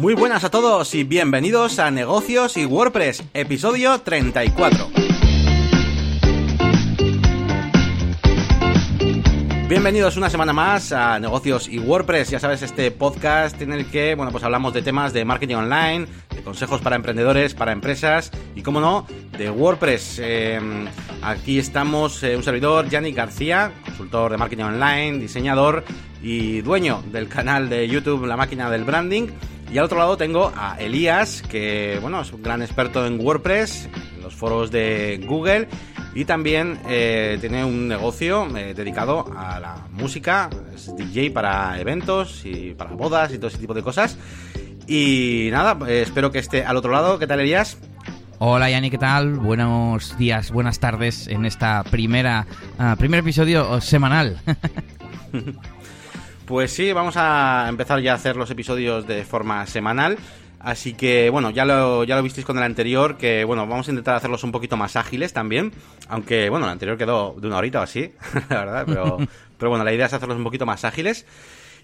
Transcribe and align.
Muy 0.00 0.14
buenas 0.14 0.44
a 0.44 0.50
todos 0.50 0.94
y 0.94 1.04
bienvenidos 1.04 1.78
a 1.78 1.90
Negocios 1.90 2.56
y 2.56 2.64
WordPress, 2.64 3.22
episodio 3.34 4.00
34. 4.00 4.88
Bienvenidos 9.68 10.16
una 10.16 10.30
semana 10.30 10.54
más 10.54 10.92
a 10.92 11.20
Negocios 11.20 11.68
y 11.68 11.78
WordPress, 11.78 12.30
ya 12.30 12.40
sabes, 12.40 12.62
este 12.62 12.90
podcast 12.92 13.60
en 13.60 13.74
el 13.74 13.90
que, 13.90 14.14
bueno, 14.14 14.32
pues 14.32 14.42
hablamos 14.42 14.72
de 14.72 14.80
temas 14.80 15.12
de 15.12 15.26
marketing 15.26 15.56
online, 15.56 16.06
de 16.34 16.42
consejos 16.42 16.80
para 16.80 16.96
emprendedores, 16.96 17.52
para 17.52 17.72
empresas 17.72 18.30
y, 18.56 18.62
como 18.62 18.80
no, 18.80 19.06
de 19.36 19.50
WordPress. 19.50 20.18
Em, 20.20 20.86
aquí 21.20 21.58
estamos 21.58 22.22
eh, 22.22 22.36
un 22.36 22.42
servidor, 22.42 22.88
Yannick 22.88 23.16
García, 23.16 23.70
consultor 23.84 24.32
de 24.32 24.38
marketing 24.38 24.64
online, 24.64 25.18
diseñador 25.18 25.84
y 26.22 26.62
dueño 26.62 27.02
del 27.12 27.28
canal 27.28 27.68
de 27.68 27.86
YouTube 27.86 28.24
La 28.24 28.38
Máquina 28.38 28.70
del 28.70 28.84
Branding. 28.84 29.28
Y 29.72 29.78
al 29.78 29.84
otro 29.84 29.98
lado 29.98 30.16
tengo 30.16 30.52
a 30.56 30.76
Elías, 30.80 31.42
que 31.42 31.98
bueno, 32.02 32.20
es 32.20 32.32
un 32.32 32.42
gran 32.42 32.60
experto 32.60 33.06
en 33.06 33.20
WordPress, 33.20 33.88
en 34.16 34.22
los 34.22 34.34
foros 34.34 34.72
de 34.72 35.24
Google 35.28 35.68
y 36.14 36.24
también 36.24 36.78
eh, 36.88 37.38
tiene 37.40 37.64
un 37.64 37.86
negocio 37.86 38.48
eh, 38.56 38.74
dedicado 38.74 39.30
a 39.36 39.60
la 39.60 39.86
música, 39.92 40.50
es 40.74 40.94
DJ 40.96 41.30
para 41.30 41.78
eventos 41.78 42.44
y 42.44 42.74
para 42.74 42.90
bodas 42.90 43.32
y 43.32 43.36
todo 43.38 43.46
ese 43.46 43.58
tipo 43.58 43.74
de 43.74 43.82
cosas. 43.82 44.18
Y 44.88 45.50
nada, 45.52 45.78
eh, 45.88 46.02
espero 46.02 46.32
que 46.32 46.40
esté 46.40 46.64
al 46.64 46.76
otro 46.76 46.90
lado. 46.90 47.20
¿Qué 47.20 47.28
tal, 47.28 47.38
Elías? 47.38 47.78
Hola 48.40 48.70
Yanni, 48.70 48.90
¿qué 48.90 48.98
tal? 48.98 49.34
Buenos 49.34 50.16
días, 50.18 50.50
buenas 50.50 50.80
tardes 50.80 51.28
en 51.28 51.44
esta 51.44 51.84
primera 51.84 52.46
ah, 52.78 52.96
primer 52.98 53.20
episodio 53.20 53.80
semanal. 53.80 54.40
Pues 56.50 56.72
sí, 56.72 56.92
vamos 56.92 57.16
a 57.16 57.66
empezar 57.68 58.00
ya 58.00 58.10
a 58.10 58.16
hacer 58.16 58.34
los 58.34 58.50
episodios 58.50 59.06
de 59.06 59.24
forma 59.24 59.64
semanal. 59.68 60.18
Así 60.58 60.94
que 60.94 61.30
bueno, 61.30 61.50
ya 61.50 61.64
lo, 61.64 62.02
ya 62.02 62.16
lo 62.16 62.24
visteis 62.24 62.44
con 62.44 62.58
el 62.58 62.64
anterior, 62.64 63.16
que 63.16 63.44
bueno, 63.44 63.68
vamos 63.68 63.86
a 63.86 63.92
intentar 63.92 64.16
hacerlos 64.16 64.42
un 64.42 64.50
poquito 64.50 64.76
más 64.76 64.96
ágiles 64.96 65.32
también. 65.32 65.72
Aunque 66.08 66.50
bueno, 66.50 66.66
el 66.66 66.72
anterior 66.72 66.98
quedó 66.98 67.36
de 67.38 67.46
una 67.46 67.58
horita 67.58 67.78
o 67.78 67.82
así, 67.84 68.14
la 68.50 68.64
verdad, 68.64 68.84
pero, 68.84 69.18
pero 69.58 69.70
bueno, 69.70 69.84
la 69.84 69.92
idea 69.92 70.06
es 70.06 70.12
hacerlos 70.12 70.38
un 70.38 70.42
poquito 70.42 70.66
más 70.66 70.84
ágiles. 70.84 71.24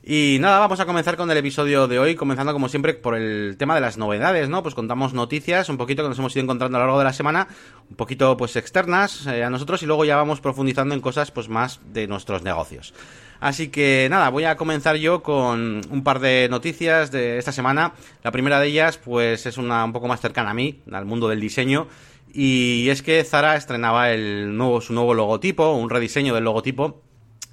Y 0.03 0.39
nada, 0.41 0.59
vamos 0.59 0.81
a 0.81 0.85
comenzar 0.85 1.17
con 1.17 1.31
el 1.31 1.37
episodio 1.37 1.87
de 1.87 2.01
hoy, 2.01 2.17
comenzando 2.17 2.53
como 2.53 2.69
siempre 2.69 2.95
por 2.95 3.15
el 3.15 3.55
tema 3.59 3.77
de 3.77 3.81
las 3.81 3.99
novedades, 3.99 4.49
¿no? 4.49 4.65
Pues 4.65 4.75
contamos 4.75 5.15
noticias, 5.15 5.69
un 5.69 5.77
poquito 5.77 6.03
que 6.03 6.09
nos 6.09 6.19
hemos 6.19 6.35
ido 6.35 6.43
encontrando 6.43 6.77
a 6.77 6.81
lo 6.81 6.87
largo 6.87 6.99
de 6.99 7.05
la 7.05 7.13
semana, 7.13 7.47
un 7.89 7.95
poquito 7.95 8.37
pues 8.37 8.57
externas 8.57 9.29
eh, 9.29 9.45
a 9.45 9.51
nosotros 9.51 9.81
y 9.85 9.87
luego 9.87 10.05
ya 10.05 10.17
vamos 10.17 10.41
profundizando 10.41 10.93
en 10.93 11.01
cosas 11.01 11.31
pues 11.31 11.49
más 11.49 11.79
de 11.93 12.09
nuestros 12.09 12.43
negocios. 12.43 12.93
Así 13.41 13.69
que 13.69 14.09
nada, 14.11 14.29
voy 14.31 14.45
a 14.45 14.57
comenzar 14.57 14.97
yo 14.97 15.23
con 15.23 15.83
un 15.91 16.03
par 16.03 16.21
de 16.21 16.49
noticias 16.51 17.11
de 17.11 17.39
esta 17.39 17.53
semana. 17.53 17.93
La 18.23 18.33
primera 18.33 18.61
de 18.61 18.69
ellas, 18.69 18.99
pues 18.99 19.47
es 19.47 19.59
una 19.59 19.85
un 19.85 19.93
poco 19.93 20.09
más 20.09 20.21
cercana 20.21 20.51
a 20.51 20.55
mí, 20.55 20.81
al 20.91 21.05
mundo 21.05 21.29
del 21.29 21.41
diseño. 21.41 21.87
Y 22.33 22.89
es 22.91 23.03
que 23.03 23.23
Zara 23.25 23.57
estrenaba 23.57 24.11
el 24.11 24.57
nuevo, 24.57 24.81
su 24.81 24.93
nuevo 24.93 25.15
logotipo, 25.15 25.73
un 25.73 25.91
rediseño 25.91 26.35
del 26.35 26.45
logotipo. 26.45 27.03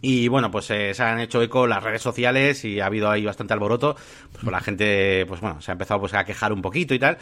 Y 0.06 0.28
bueno, 0.28 0.52
pues 0.52 0.70
eh, 0.70 0.94
se 0.94 1.02
han 1.02 1.22
hecho 1.22 1.42
eco 1.42 1.66
las 1.66 1.82
redes 1.82 2.02
sociales 2.02 2.66
y 2.66 2.82
ha 2.82 2.88
habido 2.88 3.10
ahí 3.10 3.24
bastante 3.24 3.54
alboroto. 3.54 3.96
Pues, 4.34 4.44
la 4.44 4.60
gente, 4.60 5.26
pues 5.26 5.40
bueno, 5.40 5.62
se 5.62 5.72
ha 5.72 5.74
empezado 5.74 6.02
pues, 6.02 6.14
a 6.14 6.26
quejar 6.26 6.52
un 6.52 6.62
poquito 6.62 6.94
y 6.94 7.00
tal. 7.00 7.18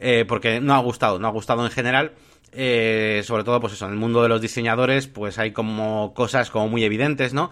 Eh, 0.00 0.24
porque 0.26 0.58
no 0.58 0.72
ha 0.72 0.78
gustado, 0.78 1.18
no 1.18 1.28
ha 1.28 1.30
gustado 1.30 1.62
en 1.62 1.70
general. 1.70 2.12
Eh, 2.52 3.20
sobre 3.26 3.44
todo, 3.44 3.60
pues 3.60 3.74
eso, 3.74 3.84
en 3.84 3.92
el 3.92 3.98
mundo 3.98 4.22
de 4.22 4.30
los 4.30 4.40
diseñadores, 4.40 5.08
pues 5.08 5.38
hay 5.38 5.52
como 5.52 6.14
cosas 6.14 6.50
como 6.50 6.68
muy 6.68 6.84
evidentes, 6.84 7.34
¿no? 7.34 7.50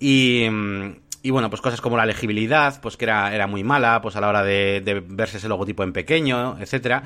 Y, 0.00 0.44
y 1.22 1.30
bueno, 1.30 1.48
pues 1.48 1.62
cosas 1.62 1.80
como 1.80 1.96
la 1.96 2.04
legibilidad, 2.04 2.80
pues 2.80 2.96
que 2.96 3.04
era, 3.04 3.32
era 3.32 3.46
muy 3.46 3.62
mala, 3.62 4.00
pues 4.02 4.16
a 4.16 4.20
la 4.20 4.28
hora 4.28 4.42
de, 4.42 5.04
verse 5.06 5.36
ese 5.36 5.48
logotipo 5.48 5.84
en 5.84 5.92
pequeño, 5.92 6.56
etcétera. 6.58 7.04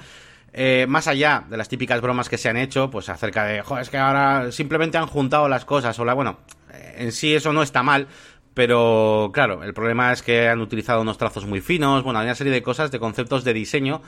Eh, 0.54 0.86
más 0.88 1.06
allá 1.06 1.44
de 1.50 1.58
las 1.58 1.68
típicas 1.68 2.00
bromas 2.00 2.30
que 2.30 2.38
se 2.38 2.48
han 2.48 2.56
hecho, 2.56 2.90
pues 2.90 3.10
acerca 3.10 3.44
de, 3.44 3.60
joder, 3.60 3.82
es 3.82 3.90
que 3.90 3.98
ahora 3.98 4.50
simplemente 4.52 4.96
han 4.96 5.06
juntado 5.06 5.50
las 5.50 5.66
cosas, 5.66 5.98
o 5.98 6.04
la, 6.06 6.14
bueno, 6.14 6.38
en 6.96 7.12
sí 7.12 7.34
eso 7.34 7.52
no 7.52 7.62
está 7.62 7.82
mal, 7.82 8.08
pero 8.54 9.30
claro, 9.32 9.62
el 9.62 9.72
problema 9.74 10.12
es 10.12 10.22
que 10.22 10.48
han 10.48 10.60
utilizado 10.60 11.00
unos 11.02 11.18
trazos 11.18 11.46
muy 11.46 11.60
finos, 11.60 12.02
bueno, 12.02 12.18
hay 12.18 12.26
una 12.26 12.34
serie 12.34 12.52
de 12.52 12.62
cosas, 12.62 12.90
de 12.90 12.98
conceptos 12.98 13.44
de 13.44 13.52
diseño 13.52 14.02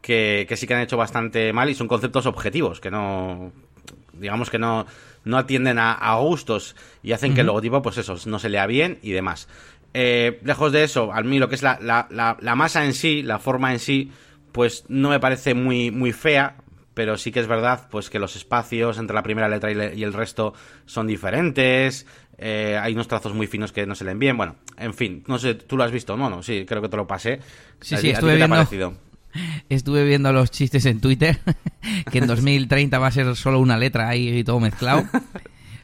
que, 0.00 0.46
sí 0.56 0.66
que 0.66 0.74
han 0.74 0.82
hecho 0.82 0.96
bastante 0.96 1.52
mal 1.52 1.68
y 1.70 1.74
son 1.74 1.88
conceptos 1.88 2.26
objetivos, 2.26 2.80
que 2.80 2.90
no, 2.90 3.52
digamos 4.12 4.50
que 4.50 4.58
no, 4.58 4.86
no 5.24 5.38
atienden 5.38 5.78
a, 5.78 6.14
gustos 6.16 6.76
y 7.02 7.12
hacen 7.12 7.34
que 7.34 7.40
el 7.40 7.46
logotipo, 7.46 7.82
pues 7.82 7.98
eso, 7.98 8.16
no 8.26 8.38
se 8.38 8.48
lea 8.48 8.66
bien 8.66 8.98
y 9.02 9.10
demás. 9.10 9.48
Eh, 9.94 10.40
lejos 10.44 10.72
de 10.72 10.84
eso, 10.84 11.12
a 11.12 11.22
mí 11.22 11.38
lo 11.38 11.48
que 11.48 11.54
es 11.54 11.62
la, 11.62 11.78
la, 11.80 12.06
la, 12.10 12.54
masa 12.54 12.84
en 12.84 12.92
sí, 12.92 13.22
la 13.22 13.38
forma 13.38 13.72
en 13.72 13.78
sí, 13.78 14.12
pues 14.52 14.84
no 14.88 15.08
me 15.08 15.20
parece 15.20 15.54
muy, 15.54 15.90
muy 15.90 16.12
fea, 16.12 16.56
pero 16.96 17.18
sí 17.18 17.32
que 17.32 17.40
es 17.40 17.46
verdad 17.46 17.88
pues 17.90 18.08
que 18.08 18.18
los 18.18 18.36
espacios 18.36 18.98
entre 18.98 19.14
la 19.14 19.22
primera 19.22 19.48
letra 19.48 19.70
y, 19.70 20.02
el 20.02 20.12
resto 20.12 20.54
son 20.86 21.06
diferentes, 21.06 22.06
eh, 22.38 22.78
hay 22.80 22.92
unos 22.92 23.08
trazos 23.08 23.34
muy 23.34 23.46
finos 23.46 23.72
que 23.72 23.86
no 23.86 23.94
se 23.94 24.04
leen 24.04 24.18
bien, 24.18 24.36
bueno, 24.36 24.56
en 24.76 24.94
fin, 24.94 25.24
no 25.26 25.38
sé, 25.38 25.54
tú 25.54 25.76
lo 25.76 25.84
has 25.84 25.90
visto, 25.90 26.16
no, 26.16 26.28
no, 26.28 26.42
sí, 26.42 26.64
creo 26.66 26.82
que 26.82 26.88
te 26.88 26.96
lo 26.96 27.06
pasé. 27.06 27.40
Sí, 27.80 27.96
sí, 27.96 28.10
estuve 28.10 28.36
viendo, 28.36 28.96
estuve 29.68 30.04
viendo 30.04 30.32
los 30.32 30.50
chistes 30.50 30.86
en 30.86 31.00
Twitter, 31.00 31.38
que 32.10 32.18
en 32.18 32.26
2030 32.28 32.98
va 32.98 33.06
a 33.06 33.12
ser 33.12 33.36
solo 33.36 33.60
una 33.60 33.78
letra 33.78 34.08
ahí 34.08 34.28
y 34.28 34.44
todo 34.44 34.60
mezclado. 34.60 35.04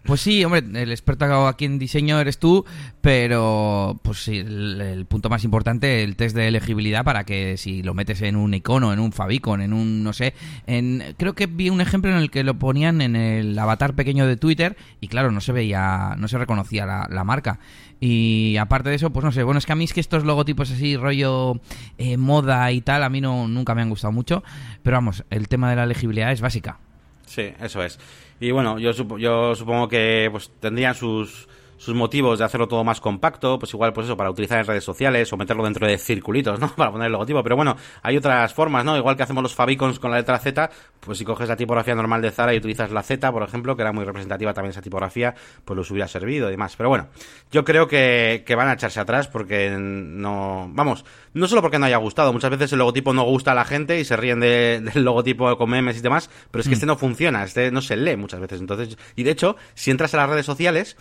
Pues 0.04 0.20
sí, 0.20 0.44
hombre, 0.44 0.64
el 0.82 0.90
experto 0.90 1.46
aquí 1.46 1.64
en 1.64 1.78
diseño 1.78 2.18
eres 2.18 2.38
tú, 2.38 2.64
pero 3.00 4.00
pues 4.02 4.24
sí, 4.24 4.38
el, 4.38 5.06
punto 5.08 5.28
más 5.28 5.44
importante, 5.44 6.02
el 6.02 6.16
test 6.16 6.34
de 6.34 6.48
elegibilidad 6.48 7.04
para 7.04 7.22
que 7.22 7.56
si 7.56 7.84
lo 7.84 7.94
metes 7.94 8.20
en 8.22 8.34
un 8.34 8.52
icono, 8.52 8.92
en 8.92 8.98
un 8.98 9.12
favicon, 9.12 9.60
en 9.60 9.72
un, 9.72 10.02
no 10.02 10.12
sé, 10.12 10.34
en 10.66 11.14
creo 11.18 11.34
que 11.34 11.46
vi 11.46 11.70
un 11.70 11.80
ejemplo 11.80 12.10
en 12.10 12.16
el 12.16 12.32
que 12.32 12.42
lo 12.42 12.58
ponían 12.58 13.00
en 13.00 13.14
el 13.14 13.56
avatar 13.56 13.94
pequeño 13.94 14.26
de 14.26 14.36
Twitter 14.36 14.76
y 15.00 15.06
claro, 15.06 15.30
no 15.30 15.40
se 15.40 15.52
veía, 15.52 16.16
no 16.18 16.26
se 16.26 16.38
reconocía 16.38 16.84
la, 16.84 17.22
marca. 17.24 17.60
Y 18.00 18.56
aparte 18.56 18.88
de 18.88 18.96
eso, 18.96 19.10
pues 19.10 19.24
no 19.24 19.30
sé, 19.30 19.44
bueno, 19.44 19.58
es 19.58 19.66
que 19.66 19.72
a 19.72 19.76
mí 19.76 19.84
es 19.84 19.92
que 19.92 20.00
estos 20.00 20.24
logotipos 20.24 20.72
así, 20.72 20.96
rollo 20.96 21.60
eh, 21.98 22.16
moda 22.16 22.72
y 22.72 22.80
tal, 22.80 23.04
a 23.04 23.08
mí 23.08 23.20
no, 23.20 23.46
nunca 23.46 23.76
me 23.76 23.82
han 23.82 23.90
gustado 23.90 24.10
mucho, 24.10 24.42
pero 24.82 24.96
vamos, 24.96 25.24
el 25.30 25.46
tema 25.46 25.70
de 25.70 25.76
la 25.76 25.84
elegibilidad 25.84 26.32
es 26.32 26.40
básica. 26.40 26.80
Sí, 27.26 27.52
eso 27.60 27.82
es. 27.82 27.98
Y 28.40 28.50
bueno, 28.50 28.78
yo, 28.78 28.92
yo 29.18 29.54
supongo 29.54 29.88
que 29.88 30.28
pues 30.30 30.50
tendrían 30.60 30.94
sus, 30.94 31.48
sus 31.82 31.96
motivos 31.96 32.38
de 32.38 32.44
hacerlo 32.44 32.68
todo 32.68 32.84
más 32.84 33.00
compacto, 33.00 33.58
pues 33.58 33.74
igual 33.74 33.92
pues 33.92 34.06
eso, 34.06 34.16
para 34.16 34.30
utilizar 34.30 34.60
en 34.60 34.66
redes 34.66 34.84
sociales 34.84 35.32
o 35.32 35.36
meterlo 35.36 35.64
dentro 35.64 35.84
de 35.84 35.98
circulitos, 35.98 36.60
¿no? 36.60 36.68
Para 36.76 36.92
poner 36.92 37.06
el 37.06 37.12
logotipo. 37.12 37.42
Pero 37.42 37.56
bueno, 37.56 37.76
hay 38.02 38.16
otras 38.16 38.54
formas, 38.54 38.84
¿no? 38.84 38.96
Igual 38.96 39.16
que 39.16 39.24
hacemos 39.24 39.42
los 39.42 39.52
favicons 39.52 39.98
con 39.98 40.12
la 40.12 40.18
letra 40.18 40.38
Z, 40.38 40.70
pues 41.00 41.18
si 41.18 41.24
coges 41.24 41.48
la 41.48 41.56
tipografía 41.56 41.96
normal 41.96 42.22
de 42.22 42.30
Zara 42.30 42.54
y 42.54 42.58
utilizas 42.58 42.92
la 42.92 43.02
Z, 43.02 43.32
por 43.32 43.42
ejemplo, 43.42 43.74
que 43.74 43.82
era 43.82 43.92
muy 43.92 44.04
representativa 44.04 44.54
también 44.54 44.70
esa 44.70 44.80
tipografía, 44.80 45.34
pues 45.64 45.76
los 45.76 45.90
hubiera 45.90 46.06
servido 46.06 46.46
y 46.46 46.52
demás. 46.52 46.76
Pero 46.76 46.88
bueno, 46.88 47.08
yo 47.50 47.64
creo 47.64 47.88
que, 47.88 48.44
que 48.46 48.54
van 48.54 48.68
a 48.68 48.74
echarse 48.74 49.00
atrás 49.00 49.26
porque 49.26 49.76
no... 49.76 50.70
Vamos, 50.72 51.04
no 51.34 51.48
solo 51.48 51.62
porque 51.62 51.80
no 51.80 51.86
haya 51.86 51.96
gustado, 51.96 52.32
muchas 52.32 52.50
veces 52.52 52.72
el 52.74 52.78
logotipo 52.78 53.12
no 53.12 53.24
gusta 53.24 53.50
a 53.50 53.54
la 53.56 53.64
gente 53.64 53.98
y 53.98 54.04
se 54.04 54.16
ríen 54.16 54.38
del 54.40 55.02
logotipo 55.02 55.56
con 55.56 55.68
memes 55.68 55.98
y 55.98 56.00
demás, 56.00 56.30
pero 56.52 56.60
es 56.60 56.68
que 56.68 56.74
mm. 56.74 56.74
este 56.74 56.86
no 56.86 56.96
funciona, 56.96 57.42
este 57.42 57.72
no 57.72 57.82
se 57.82 57.96
lee 57.96 58.16
muchas 58.16 58.38
veces. 58.38 58.60
Entonces, 58.60 58.96
y 59.16 59.24
de 59.24 59.32
hecho, 59.32 59.56
si 59.74 59.90
entras 59.90 60.14
a 60.14 60.18
las 60.18 60.30
redes 60.30 60.46
sociales, 60.46 60.96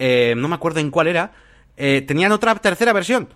eh, 0.00 0.34
no 0.36 0.48
me 0.48 0.56
acuerdo 0.56 0.80
en 0.80 0.90
cuál 0.90 1.06
era, 1.06 1.30
eh, 1.76 2.02
tenían 2.06 2.32
otra 2.32 2.54
tercera 2.56 2.92
versión. 2.92 3.28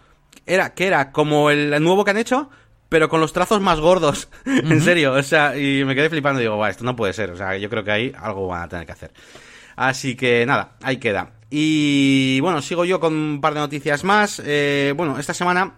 Era, 0.47 0.75
que 0.75 0.86
era 0.86 1.12
como 1.12 1.50
el 1.50 1.80
nuevo 1.82 2.04
que 2.04 2.10
han 2.10 2.16
hecho, 2.19 2.50
pero 2.88 3.08
con 3.08 3.20
los 3.20 3.32
trazos 3.32 3.60
más 3.60 3.80
gordos. 3.80 4.28
en 4.47 4.80
serio, 4.80 5.12
o 5.12 5.22
sea, 5.22 5.56
y 5.56 5.84
me 5.84 5.94
quedé 5.94 6.08
flipando 6.08 6.41
y 6.41 6.44
digo, 6.44 6.66
esto 6.66 6.84
no 6.84 6.97
puede 6.97 7.12
ser. 7.12 7.30
O 7.30 7.36
sea, 7.36 7.56
yo 7.56 7.69
creo 7.69 7.84
que 7.84 7.91
ahí 7.91 8.12
algo 8.19 8.48
van 8.48 8.62
a 8.62 8.69
tener 8.69 8.86
que 8.86 8.92
hacer. 8.92 9.12
Así 9.76 10.16
que 10.16 10.47
nada, 10.47 10.76
ahí 10.82 10.97
queda. 10.97 11.32
Y 11.50 12.41
bueno, 12.41 12.62
sigo 12.62 12.84
yo 12.84 12.98
con 12.98 13.14
un 13.14 13.41
par 13.41 13.54
de 13.54 13.60
noticias 13.60 14.04
más. 14.04 14.42
Eh, 14.44 14.92
bueno, 14.97 15.19
esta 15.19 15.34
semana 15.34 15.74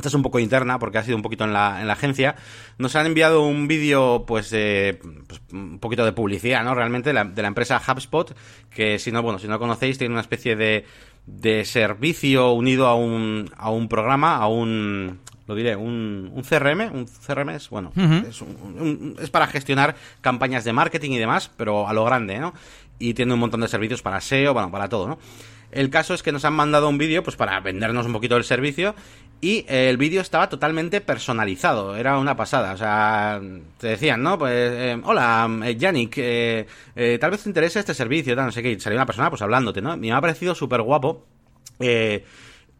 esta 0.00 0.08
es 0.08 0.14
un 0.14 0.22
poco 0.22 0.38
interna 0.38 0.78
porque 0.78 0.98
ha 0.98 1.04
sido 1.04 1.16
un 1.16 1.22
poquito 1.22 1.44
en 1.44 1.52
la, 1.52 1.80
en 1.80 1.86
la 1.86 1.92
agencia. 1.92 2.34
Nos 2.78 2.96
han 2.96 3.06
enviado 3.06 3.42
un 3.42 3.68
vídeo, 3.68 4.24
pues, 4.26 4.48
pues, 4.48 5.40
un 5.52 5.78
poquito 5.78 6.04
de 6.04 6.12
publicidad, 6.12 6.64
¿no? 6.64 6.74
Realmente 6.74 7.12
de 7.12 7.14
la, 7.14 7.48
empresa 7.48 7.80
HubSpot, 7.80 8.36
que 8.70 8.98
si 8.98 9.12
no, 9.12 9.22
bueno, 9.22 9.38
si 9.38 9.48
no 9.48 9.58
conocéis, 9.58 9.98
tiene 9.98 10.12
una 10.12 10.22
especie 10.22 10.56
de, 10.56 10.84
de 11.26 11.64
servicio 11.64 12.52
unido 12.52 12.86
a 12.86 12.94
un, 12.94 13.50
a 13.56 13.70
un 13.70 13.88
programa, 13.88 14.36
a 14.36 14.48
un, 14.48 15.20
lo 15.46 15.54
diré, 15.54 15.76
un, 15.76 16.30
un 16.32 16.42
CRM, 16.42 16.94
un 16.94 17.06
CRM 17.06 17.50
es, 17.50 17.68
bueno, 17.70 17.92
es, 17.96 18.42
es, 19.20 19.30
para 19.30 19.46
gestionar 19.46 19.96
campañas 20.20 20.64
de 20.64 20.72
marketing 20.72 21.10
y 21.10 21.18
demás, 21.18 21.50
pero 21.56 21.88
a 21.88 21.92
lo 21.92 22.04
grande, 22.04 22.38
¿no? 22.38 22.54
Y 22.98 23.14
tiene 23.14 23.32
un 23.34 23.40
montón 23.40 23.60
de 23.60 23.68
servicios 23.68 24.02
para 24.02 24.20
SEO, 24.20 24.52
bueno, 24.52 24.70
para 24.70 24.88
todo, 24.88 25.08
¿no? 25.08 25.18
El 25.72 25.90
caso 25.90 26.14
es 26.14 26.22
que 26.22 26.32
nos 26.32 26.44
han 26.44 26.54
mandado 26.54 26.88
un 26.88 26.98
vídeo 26.98 27.22
pues 27.22 27.36
para 27.36 27.60
vendernos 27.60 28.06
un 28.06 28.12
poquito 28.12 28.36
el 28.36 28.44
servicio 28.44 28.94
y 29.40 29.64
el 29.68 29.96
vídeo 29.96 30.20
estaba 30.20 30.48
totalmente 30.48 31.00
personalizado, 31.00 31.96
era 31.96 32.18
una 32.18 32.36
pasada, 32.36 32.74
o 32.74 32.76
sea, 32.76 33.40
te 33.78 33.88
decían, 33.88 34.22
¿no? 34.22 34.38
Pues, 34.38 34.52
eh, 34.54 35.00
hola, 35.02 35.48
eh, 35.64 35.76
Yannick, 35.76 36.14
eh, 36.18 36.66
tal 37.18 37.30
vez 37.30 37.42
te 37.42 37.48
interese 37.48 37.78
este 37.80 37.94
servicio, 37.94 38.36
tal, 38.36 38.46
no 38.46 38.52
sé 38.52 38.62
qué, 38.62 38.72
y 38.72 38.80
salía 38.80 38.98
una 38.98 39.06
persona 39.06 39.30
pues 39.30 39.40
hablándote, 39.40 39.80
¿no? 39.80 39.94
Y 39.94 39.98
me 39.98 40.12
ha 40.12 40.20
parecido 40.20 40.54
súper 40.54 40.82
guapo. 40.82 41.26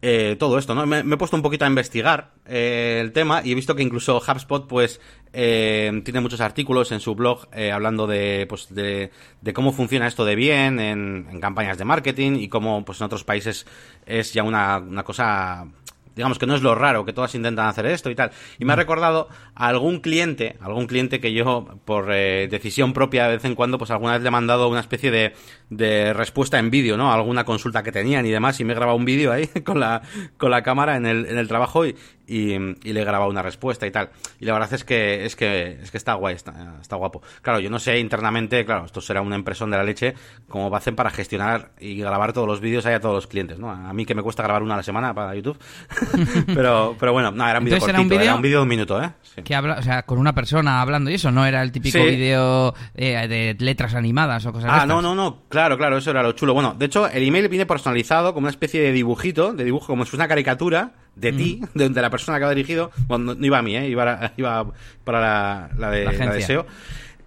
eh, 0.03 0.35
todo 0.39 0.57
esto, 0.57 0.73
¿no? 0.73 0.85
Me, 0.87 0.99
he 0.99 1.17
puesto 1.17 1.35
un 1.35 1.43
poquito 1.43 1.65
a 1.65 1.67
investigar 1.67 2.31
eh, 2.47 2.99
el 3.01 3.11
tema 3.11 3.41
y 3.43 3.51
he 3.51 3.55
visto 3.55 3.75
que 3.75 3.83
incluso 3.83 4.17
HubSpot, 4.17 4.67
pues, 4.67 4.99
eh, 5.33 6.01
tiene 6.03 6.21
muchos 6.21 6.41
artículos 6.41 6.91
en 6.91 6.99
su 6.99 7.13
blog 7.13 7.47
hablando 7.71 8.07
de, 8.07 8.45
pues, 8.49 8.73
de, 8.73 9.11
cómo 9.53 9.71
funciona 9.73 10.07
esto 10.07 10.25
de 10.25 10.35
bien 10.35 10.79
en, 10.79 11.27
en, 11.29 11.39
campañas 11.39 11.77
de 11.77 11.85
marketing 11.85 12.33
y 12.39 12.49
cómo, 12.49 12.83
pues, 12.83 12.99
en 12.99 13.05
otros 13.05 13.23
países 13.23 13.67
es 14.05 14.33
ya 14.33 14.43
una, 14.43 14.79
una 14.79 15.03
cosa 15.03 15.67
digamos 16.15 16.39
que 16.39 16.45
no 16.45 16.55
es 16.55 16.61
lo 16.61 16.75
raro, 16.75 17.05
que 17.05 17.13
todas 17.13 17.33
intentan 17.35 17.67
hacer 17.67 17.85
esto 17.85 18.09
y 18.09 18.15
tal. 18.15 18.31
Y 18.59 18.65
me 18.65 18.73
ha 18.73 18.75
mm. 18.75 18.79
recordado 18.79 19.29
a 19.55 19.67
algún 19.67 19.99
cliente, 19.99 20.57
algún 20.61 20.87
cliente 20.87 21.19
que 21.19 21.33
yo, 21.33 21.79
por 21.85 22.11
eh, 22.11 22.47
decisión 22.49 22.93
propia, 22.93 23.27
de 23.27 23.35
vez 23.35 23.45
en 23.45 23.55
cuando, 23.55 23.77
pues 23.77 23.91
alguna 23.91 24.13
vez 24.13 24.21
le 24.21 24.27
he 24.27 24.31
mandado 24.31 24.67
una 24.67 24.79
especie 24.79 25.11
de, 25.11 25.33
de 25.69 26.13
respuesta 26.13 26.59
en 26.59 26.69
vídeo, 26.69 26.97
¿no? 26.97 27.11
alguna 27.11 27.45
consulta 27.45 27.83
que 27.83 27.91
tenían 27.91 28.25
y 28.25 28.29
demás, 28.29 28.59
y 28.59 28.65
me 28.65 28.73
he 28.73 28.75
grabado 28.75 28.97
un 28.97 29.05
vídeo 29.05 29.31
ahí 29.31 29.47
con 29.65 29.79
la, 29.79 30.01
con 30.37 30.51
la 30.51 30.63
cámara 30.63 30.97
en 30.97 31.05
el, 31.05 31.25
en 31.25 31.37
el 31.37 31.47
trabajo 31.47 31.85
y, 31.85 31.95
y, 32.27 32.57
le 32.57 33.01
he 33.01 33.05
grabado 33.05 33.29
una 33.29 33.41
respuesta 33.41 33.85
y 33.87 33.91
tal. 33.91 34.09
Y 34.39 34.45
la 34.45 34.53
verdad 34.53 34.73
es 34.73 34.83
que, 34.83 35.25
es 35.25 35.35
que, 35.35 35.79
es 35.81 35.91
que 35.91 35.97
está 35.97 36.13
guay, 36.13 36.35
está, 36.35 36.77
está 36.81 36.95
guapo. 36.95 37.21
Claro, 37.41 37.59
yo 37.59 37.69
no 37.69 37.79
sé 37.79 37.99
internamente, 37.99 38.65
claro, 38.65 38.85
esto 38.85 39.01
será 39.01 39.21
una 39.21 39.35
impresión 39.35 39.71
de 39.71 39.77
la 39.77 39.83
leche, 39.83 40.13
cómo 40.47 40.73
hacen 40.75 40.95
para 40.95 41.09
gestionar 41.09 41.71
y 41.79 41.97
grabar 41.97 42.33
todos 42.33 42.47
los 42.47 42.59
vídeos 42.59 42.85
ahí 42.85 42.93
a 42.93 42.99
todos 42.99 43.15
los 43.15 43.27
clientes, 43.27 43.59
¿no? 43.59 43.69
A 43.69 43.93
mí 43.93 44.05
que 44.05 44.15
me 44.15 44.23
cuesta 44.23 44.43
grabar 44.43 44.63
una 44.63 44.75
a 44.75 44.77
la 44.77 44.83
semana 44.83 45.13
para 45.13 45.35
YouTube. 45.35 45.57
pero, 46.47 46.95
pero 46.99 47.13
bueno, 47.13 47.31
no, 47.31 47.47
era 47.47 47.59
un 47.59 47.65
vídeo 47.65 47.79
cortito, 47.79 48.19
era 48.19 48.35
un 48.35 48.41
vídeo 48.41 48.59
de 48.59 48.63
un 48.63 48.69
minuto, 48.69 49.01
¿eh? 49.01 49.11
Que 49.43 49.55
habla, 49.55 49.75
o 49.79 49.81
sea, 49.81 50.03
con 50.03 50.17
una 50.17 50.33
persona 50.33 50.81
hablando 50.81 51.09
y 51.09 51.15
eso, 51.15 51.31
no 51.31 51.45
era 51.45 51.61
el 51.61 51.71
típico 51.71 51.99
vídeo 51.99 52.73
eh, 52.95 53.27
de 53.27 53.55
letras 53.59 53.95
animadas 53.95 54.45
o 54.45 54.51
cosas 54.51 54.69
Ah, 54.71 54.85
no, 54.85 55.01
no, 55.01 55.15
no, 55.15 55.43
claro, 55.47 55.77
claro, 55.77 55.97
eso 55.97 56.11
era 56.11 56.21
lo 56.21 56.33
chulo. 56.33 56.53
Bueno, 56.53 56.75
de 56.77 56.85
hecho, 56.85 57.07
el 57.07 57.23
email 57.23 57.47
viene 57.47 57.65
personalizado 57.65 58.33
como 58.33 58.45
una 58.45 58.51
especie 58.51 58.81
de 58.81 58.91
dibujito, 58.91 59.53
de 59.53 59.63
dibujo 59.63 59.87
como 59.87 60.03
si 60.03 60.11
fuese 60.11 60.21
una 60.21 60.27
caricatura 60.27 60.91
de 61.15 61.31
ti, 61.33 61.61
de, 61.73 61.89
la 61.89 62.09
persona 62.09 62.39
que 62.39 62.45
ha 62.45 62.49
dirigido, 62.49 62.91
bueno, 63.07 63.35
no 63.35 63.45
iba 63.45 63.57
a 63.57 63.61
mí, 63.61 63.75
¿eh? 63.75 63.87
iba, 63.89 64.33
iba 64.37 64.65
para 65.03 65.69
la, 65.77 65.91
de, 65.91 66.05
la, 66.05 66.41
SEO. 66.41 66.65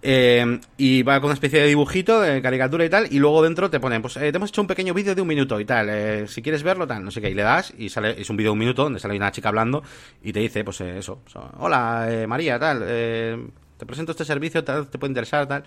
Eh, 0.06 0.60
y 0.76 1.02
va 1.02 1.18
con 1.18 1.28
una 1.28 1.34
especie 1.34 1.60
de 1.60 1.66
dibujito, 1.66 2.20
de 2.20 2.42
caricatura 2.42 2.84
y 2.84 2.90
tal, 2.90 3.08
y 3.10 3.18
luego 3.18 3.42
dentro 3.42 3.70
te 3.70 3.80
ponen, 3.80 4.02
pues 4.02 4.18
eh, 4.18 4.30
te 4.30 4.36
hemos 4.36 4.50
hecho 4.50 4.60
un 4.60 4.66
pequeño 4.66 4.92
vídeo 4.92 5.14
de 5.14 5.22
un 5.22 5.28
minuto 5.28 5.58
y 5.58 5.64
tal, 5.64 5.88
eh, 5.88 6.28
si 6.28 6.42
quieres 6.42 6.62
verlo, 6.62 6.86
tal, 6.86 7.02
no 7.02 7.10
sé 7.10 7.22
qué, 7.22 7.30
y 7.30 7.34
le 7.34 7.42
das 7.42 7.72
y 7.78 7.88
sale, 7.88 8.20
es 8.20 8.28
un 8.28 8.36
vídeo 8.36 8.50
de 8.50 8.52
un 8.52 8.58
minuto 8.58 8.82
donde 8.82 9.00
sale 9.00 9.16
una 9.16 9.32
chica 9.32 9.48
hablando 9.48 9.82
y 10.22 10.30
te 10.30 10.40
dice, 10.40 10.62
pues 10.62 10.82
eso, 10.82 11.22
hola 11.58 12.26
María, 12.28 12.58
tal, 12.58 12.80
te 12.80 13.86
presento 13.86 14.12
este 14.12 14.26
servicio, 14.26 14.62
tal, 14.62 14.88
te 14.88 14.98
puede 14.98 15.10
interesar, 15.10 15.46
tal. 15.46 15.64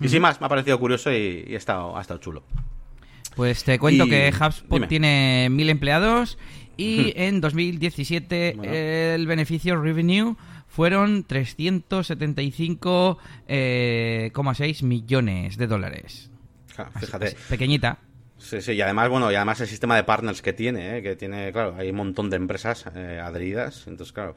Y 0.00 0.08
sin 0.10 0.20
más, 0.20 0.38
me 0.38 0.46
ha 0.46 0.50
parecido 0.50 0.78
curioso 0.78 1.10
y, 1.10 1.46
y 1.48 1.54
ha, 1.54 1.58
estado, 1.58 1.96
ha 1.96 2.02
estado 2.02 2.20
chulo. 2.20 2.42
Pues 3.38 3.62
te 3.62 3.78
cuento 3.78 4.06
que 4.06 4.32
HubSpot 4.32 4.88
tiene 4.88 5.48
mil 5.48 5.70
empleados 5.70 6.38
y 6.78 7.12
en 7.20 7.42
2017 7.42 9.14
el 9.14 9.26
beneficio 9.26 9.76
revenue 9.78 10.36
fueron 10.66 11.26
375,6 11.26 13.18
eh, 13.48 14.30
millones 14.82 15.56
de 15.58 15.66
dólares. 15.66 16.30
fíjate. 17.00 17.36
pequeñita. 17.50 17.98
Sí, 18.38 18.62
sí, 18.62 18.72
y 18.72 18.80
además, 18.80 19.08
bueno, 19.08 19.32
y 19.32 19.34
además 19.34 19.60
el 19.60 19.66
sistema 19.66 19.96
de 19.96 20.04
partners 20.04 20.40
que 20.40 20.52
tiene, 20.52 20.98
eh, 20.98 21.02
que 21.02 21.16
tiene, 21.16 21.50
claro, 21.52 21.74
hay 21.76 21.90
un 21.90 21.96
montón 21.96 22.30
de 22.30 22.36
empresas 22.36 22.84
eh, 22.94 23.20
adheridas, 23.20 23.88
entonces, 23.88 24.12
claro, 24.12 24.36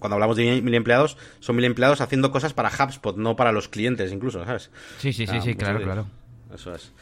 cuando 0.00 0.14
hablamos 0.14 0.36
de 0.36 0.60
mil 0.62 0.74
empleados, 0.74 1.16
son 1.38 1.54
mil 1.54 1.64
empleados 1.64 2.00
haciendo 2.00 2.32
cosas 2.32 2.52
para 2.52 2.70
HubSpot, 2.70 3.16
no 3.16 3.36
para 3.36 3.52
los 3.52 3.68
clientes 3.68 4.12
incluso, 4.12 4.44
¿sabes? 4.44 4.72
Sí, 4.98 5.12
sí, 5.12 5.28
sí, 5.28 5.40
sí, 5.40 5.54
claro, 5.54 5.80
claro. 5.80 6.08
Eso 6.52 6.74
es. 6.74 6.92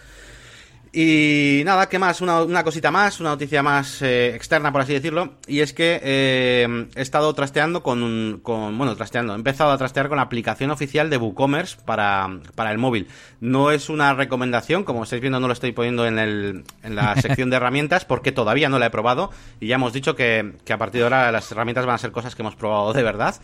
Y 0.96 1.62
nada, 1.64 1.88
¿qué 1.88 1.98
más? 1.98 2.20
Una, 2.20 2.44
una 2.44 2.62
cosita 2.62 2.92
más, 2.92 3.18
una 3.18 3.30
noticia 3.30 3.64
más 3.64 4.00
eh, 4.00 4.32
externa, 4.32 4.70
por 4.70 4.80
así 4.80 4.92
decirlo. 4.92 5.34
Y 5.48 5.58
es 5.58 5.72
que 5.72 5.98
eh, 6.00 6.86
he 6.94 7.02
estado 7.02 7.34
trasteando 7.34 7.82
con, 7.82 8.38
con, 8.44 8.78
Bueno, 8.78 8.94
trasteando. 8.94 9.32
He 9.32 9.36
empezado 9.36 9.72
a 9.72 9.76
trastear 9.76 10.06
con 10.06 10.18
la 10.18 10.22
aplicación 10.22 10.70
oficial 10.70 11.10
de 11.10 11.16
WooCommerce 11.16 11.78
para, 11.84 12.38
para 12.54 12.70
el 12.70 12.78
móvil. 12.78 13.08
No 13.40 13.72
es 13.72 13.88
una 13.88 14.14
recomendación, 14.14 14.84
como 14.84 15.02
estáis 15.02 15.20
viendo, 15.20 15.40
no 15.40 15.48
lo 15.48 15.52
estoy 15.52 15.72
poniendo 15.72 16.06
en, 16.06 16.20
el, 16.20 16.62
en 16.84 16.94
la 16.94 17.16
sección 17.20 17.50
de 17.50 17.56
herramientas 17.56 18.04
porque 18.04 18.30
todavía 18.30 18.68
no 18.68 18.78
la 18.78 18.86
he 18.86 18.90
probado. 18.90 19.32
Y 19.58 19.66
ya 19.66 19.74
hemos 19.74 19.92
dicho 19.92 20.14
que, 20.14 20.52
que 20.64 20.74
a 20.74 20.78
partir 20.78 21.00
de 21.00 21.04
ahora 21.06 21.32
las 21.32 21.50
herramientas 21.50 21.86
van 21.86 21.96
a 21.96 21.98
ser 21.98 22.12
cosas 22.12 22.36
que 22.36 22.42
hemos 22.42 22.54
probado 22.54 22.92
de 22.92 23.02
verdad. 23.02 23.34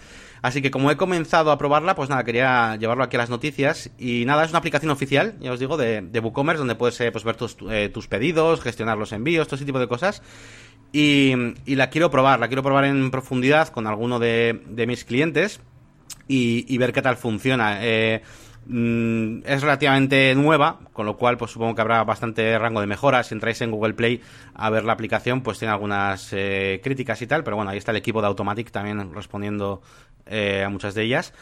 Así 0.42 0.62
que 0.62 0.70
como 0.70 0.90
he 0.90 0.96
comenzado 0.96 1.50
a 1.50 1.58
probarla, 1.58 1.94
pues 1.94 2.08
nada, 2.08 2.24
quería 2.24 2.76
llevarlo 2.76 3.04
aquí 3.04 3.16
a 3.16 3.20
las 3.20 3.30
noticias. 3.30 3.90
Y 3.98 4.24
nada, 4.24 4.44
es 4.44 4.50
una 4.50 4.58
aplicación 4.58 4.90
oficial, 4.90 5.36
ya 5.40 5.52
os 5.52 5.60
digo, 5.60 5.76
de, 5.76 6.00
de 6.02 6.20
WooCommerce, 6.20 6.58
donde 6.58 6.74
puedes 6.74 7.00
eh, 7.00 7.12
pues, 7.12 7.24
ver 7.24 7.36
tus, 7.36 7.56
eh, 7.70 7.90
tus 7.92 8.08
pedidos, 8.08 8.60
gestionar 8.60 8.96
los 8.98 9.12
envíos, 9.12 9.46
todo 9.46 9.56
ese 9.56 9.64
tipo 9.64 9.78
de 9.78 9.88
cosas. 9.88 10.22
Y, 10.92 11.34
la 11.66 11.90
quiero 11.90 12.10
probar, 12.10 12.40
la 12.40 12.48
quiero 12.48 12.62
probar 12.62 12.84
en 12.84 13.10
profundidad 13.10 13.68
con 13.68 13.86
alguno 13.86 14.18
de, 14.18 14.84
mis 14.88 15.04
clientes 15.04 15.60
y, 16.26 16.76
ver 16.78 16.92
qué 16.92 17.02
tal 17.02 17.16
funciona. 17.16 17.78
Eh, 17.82 18.22
mm, 18.66 19.40
es 19.44 19.62
relativamente 19.62 20.34
nueva, 20.34 20.80
con 20.92 21.06
lo 21.06 21.16
cual 21.16 21.36
pues 21.36 21.50
supongo 21.50 21.74
que 21.74 21.80
habrá 21.80 22.02
bastante 22.04 22.58
rango 22.58 22.80
de 22.80 22.86
mejora. 22.86 23.22
Si 23.22 23.34
entráis 23.34 23.60
en 23.60 23.70
Google 23.70 23.94
Play 23.94 24.20
a 24.54 24.70
ver 24.70 24.84
la 24.84 24.92
aplicación, 24.92 25.42
pues 25.42 25.58
tiene 25.58 25.72
algunas 25.72 26.30
críticas 26.82 27.20
y 27.22 27.26
tal, 27.26 27.44
pero 27.44 27.56
bueno, 27.56 27.70
ahí 27.70 27.78
está 27.78 27.90
el 27.90 27.96
equipo 27.96 28.20
de 28.20 28.28
Automatic 28.28 28.70
también 28.70 29.14
respondiendo 29.14 29.82
eh, 30.26 30.62
a 30.64 30.68
muchas 30.68 30.94
de 30.94 31.02
ellas. 31.02 31.32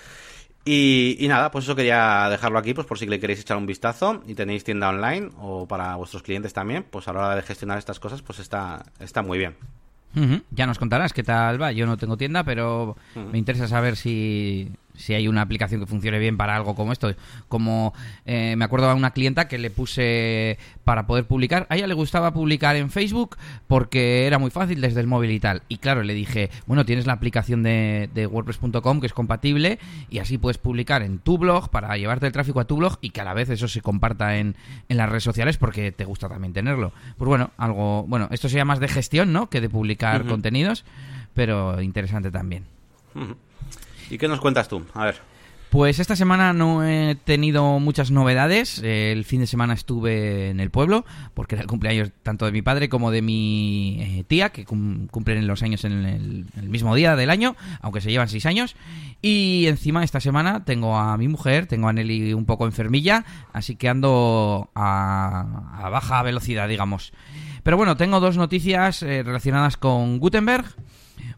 Y, 0.64 1.24
nada, 1.28 1.50
pues 1.50 1.64
eso 1.64 1.74
quería 1.74 2.28
dejarlo 2.28 2.58
aquí, 2.58 2.74
pues 2.74 2.86
por 2.86 2.98
si 2.98 3.06
le 3.06 3.18
queréis 3.18 3.40
echar 3.40 3.56
un 3.56 3.66
vistazo 3.66 4.22
y 4.26 4.34
tenéis 4.34 4.64
tienda 4.64 4.90
online 4.90 5.30
o 5.38 5.66
para 5.66 5.96
vuestros 5.96 6.22
clientes 6.22 6.52
también, 6.52 6.84
pues 6.90 7.08
a 7.08 7.12
la 7.12 7.20
hora 7.20 7.36
de 7.36 7.42
gestionar 7.42 7.78
estas 7.78 7.98
cosas, 8.00 8.20
pues 8.20 8.38
está, 8.38 8.84
está 9.00 9.22
muy 9.22 9.38
bien. 9.38 9.56
Ya 10.50 10.66
nos 10.66 10.78
contarás 10.78 11.12
qué 11.12 11.22
tal 11.22 11.60
va. 11.60 11.70
Yo 11.72 11.86
no 11.86 11.96
tengo 11.96 12.16
tienda, 12.16 12.44
pero 12.44 12.96
me 13.14 13.38
interesa 13.38 13.68
saber 13.68 13.96
si, 13.96 14.70
si 14.98 15.14
hay 15.14 15.28
una 15.28 15.42
aplicación 15.42 15.80
que 15.80 15.86
funcione 15.86 16.18
bien 16.18 16.36
para 16.36 16.56
algo 16.56 16.74
como 16.74 16.92
esto. 16.92 17.14
Como 17.48 17.94
eh, 18.26 18.54
me 18.56 18.64
acuerdo 18.64 18.88
de 18.88 18.94
una 18.94 19.12
clienta 19.12 19.48
que 19.48 19.56
le 19.56 19.70
puse 19.70 20.58
para 20.84 21.06
poder 21.06 21.24
publicar. 21.26 21.66
A 21.70 21.76
ella 21.76 21.86
le 21.86 21.94
gustaba 21.94 22.32
publicar 22.32 22.76
en 22.76 22.90
Facebook 22.90 23.36
porque 23.66 24.26
era 24.26 24.38
muy 24.38 24.50
fácil 24.50 24.80
desde 24.80 25.00
el 25.00 25.06
móvil 25.06 25.30
y 25.30 25.40
tal. 25.40 25.62
Y 25.68 25.78
claro, 25.78 26.02
le 26.02 26.14
dije, 26.14 26.50
bueno, 26.66 26.84
tienes 26.84 27.06
la 27.06 27.14
aplicación 27.14 27.62
de, 27.62 28.10
de 28.14 28.26
WordPress.com 28.26 29.00
que 29.00 29.06
es 29.06 29.12
compatible 29.12 29.78
y 30.10 30.18
así 30.18 30.38
puedes 30.38 30.58
publicar 30.58 31.02
en 31.02 31.18
tu 31.18 31.38
blog 31.38 31.70
para 31.70 31.96
llevarte 31.96 32.26
el 32.26 32.32
tráfico 32.32 32.60
a 32.60 32.64
tu 32.66 32.76
blog 32.76 32.98
y 33.00 33.10
que 33.10 33.20
a 33.20 33.24
la 33.24 33.34
vez 33.34 33.48
eso 33.50 33.68
se 33.68 33.80
comparta 33.80 34.38
en, 34.38 34.56
en 34.88 34.96
las 34.96 35.08
redes 35.08 35.24
sociales 35.24 35.56
porque 35.56 35.92
te 35.92 36.04
gusta 36.04 36.28
también 36.28 36.52
tenerlo. 36.52 36.92
Pues 37.16 37.28
bueno, 37.28 37.50
algo, 37.56 38.04
bueno, 38.04 38.28
esto 38.30 38.48
sería 38.48 38.64
más 38.64 38.80
de 38.80 38.88
gestión, 38.88 39.32
¿no? 39.32 39.48
Que 39.48 39.60
de 39.60 39.68
publicar 39.68 40.24
contenidos, 40.26 40.84
pero 41.34 41.80
interesante 41.80 42.30
también. 42.30 42.64
¿Y 44.10 44.18
qué 44.18 44.28
nos 44.28 44.40
cuentas 44.40 44.68
tú? 44.68 44.84
A. 44.94 45.12
Pues 45.70 45.98
esta 45.98 46.16
semana 46.16 46.54
no 46.54 46.82
he 46.82 47.14
tenido 47.14 47.78
muchas 47.78 48.10
novedades. 48.10 48.78
El 48.82 49.26
fin 49.26 49.40
de 49.40 49.46
semana 49.46 49.74
estuve 49.74 50.48
en 50.48 50.60
el 50.60 50.70
pueblo, 50.70 51.04
porque 51.34 51.56
era 51.56 51.62
el 51.62 51.68
cumpleaños 51.68 52.10
tanto 52.22 52.46
de 52.46 52.52
mi 52.52 52.62
padre 52.62 52.88
como 52.88 53.10
de 53.10 53.20
mi 53.20 53.98
eh, 54.00 54.24
tía, 54.26 54.48
que 54.48 54.64
cumplen 54.64 55.46
los 55.46 55.62
años 55.62 55.84
en 55.84 55.92
el, 56.06 56.68
mismo 56.70 56.94
día 56.94 57.16
del 57.16 57.28
año, 57.28 57.54
aunque 57.82 58.00
se 58.00 58.10
llevan 58.10 58.30
seis 58.30 58.46
años. 58.46 58.76
Y 59.20 59.66
encima 59.66 60.04
esta 60.04 60.20
semana 60.20 60.64
tengo 60.64 60.96
a 60.96 61.18
mi 61.18 61.28
mujer, 61.28 61.66
tengo 61.66 61.88
a 61.88 61.92
Nelly 61.92 62.32
un 62.32 62.46
poco 62.46 62.64
enfermilla, 62.64 63.26
así 63.52 63.76
que 63.76 63.90
ando 63.90 64.70
a, 64.74 65.88
baja 65.92 66.22
velocidad, 66.22 66.66
digamos. 66.66 67.12
Pero 67.62 67.76
bueno, 67.76 67.98
tengo 67.98 68.20
dos 68.20 68.38
noticias 68.38 69.02
eh, 69.02 69.22
relacionadas 69.22 69.76
con 69.76 70.18
Gutenberg. 70.18 70.64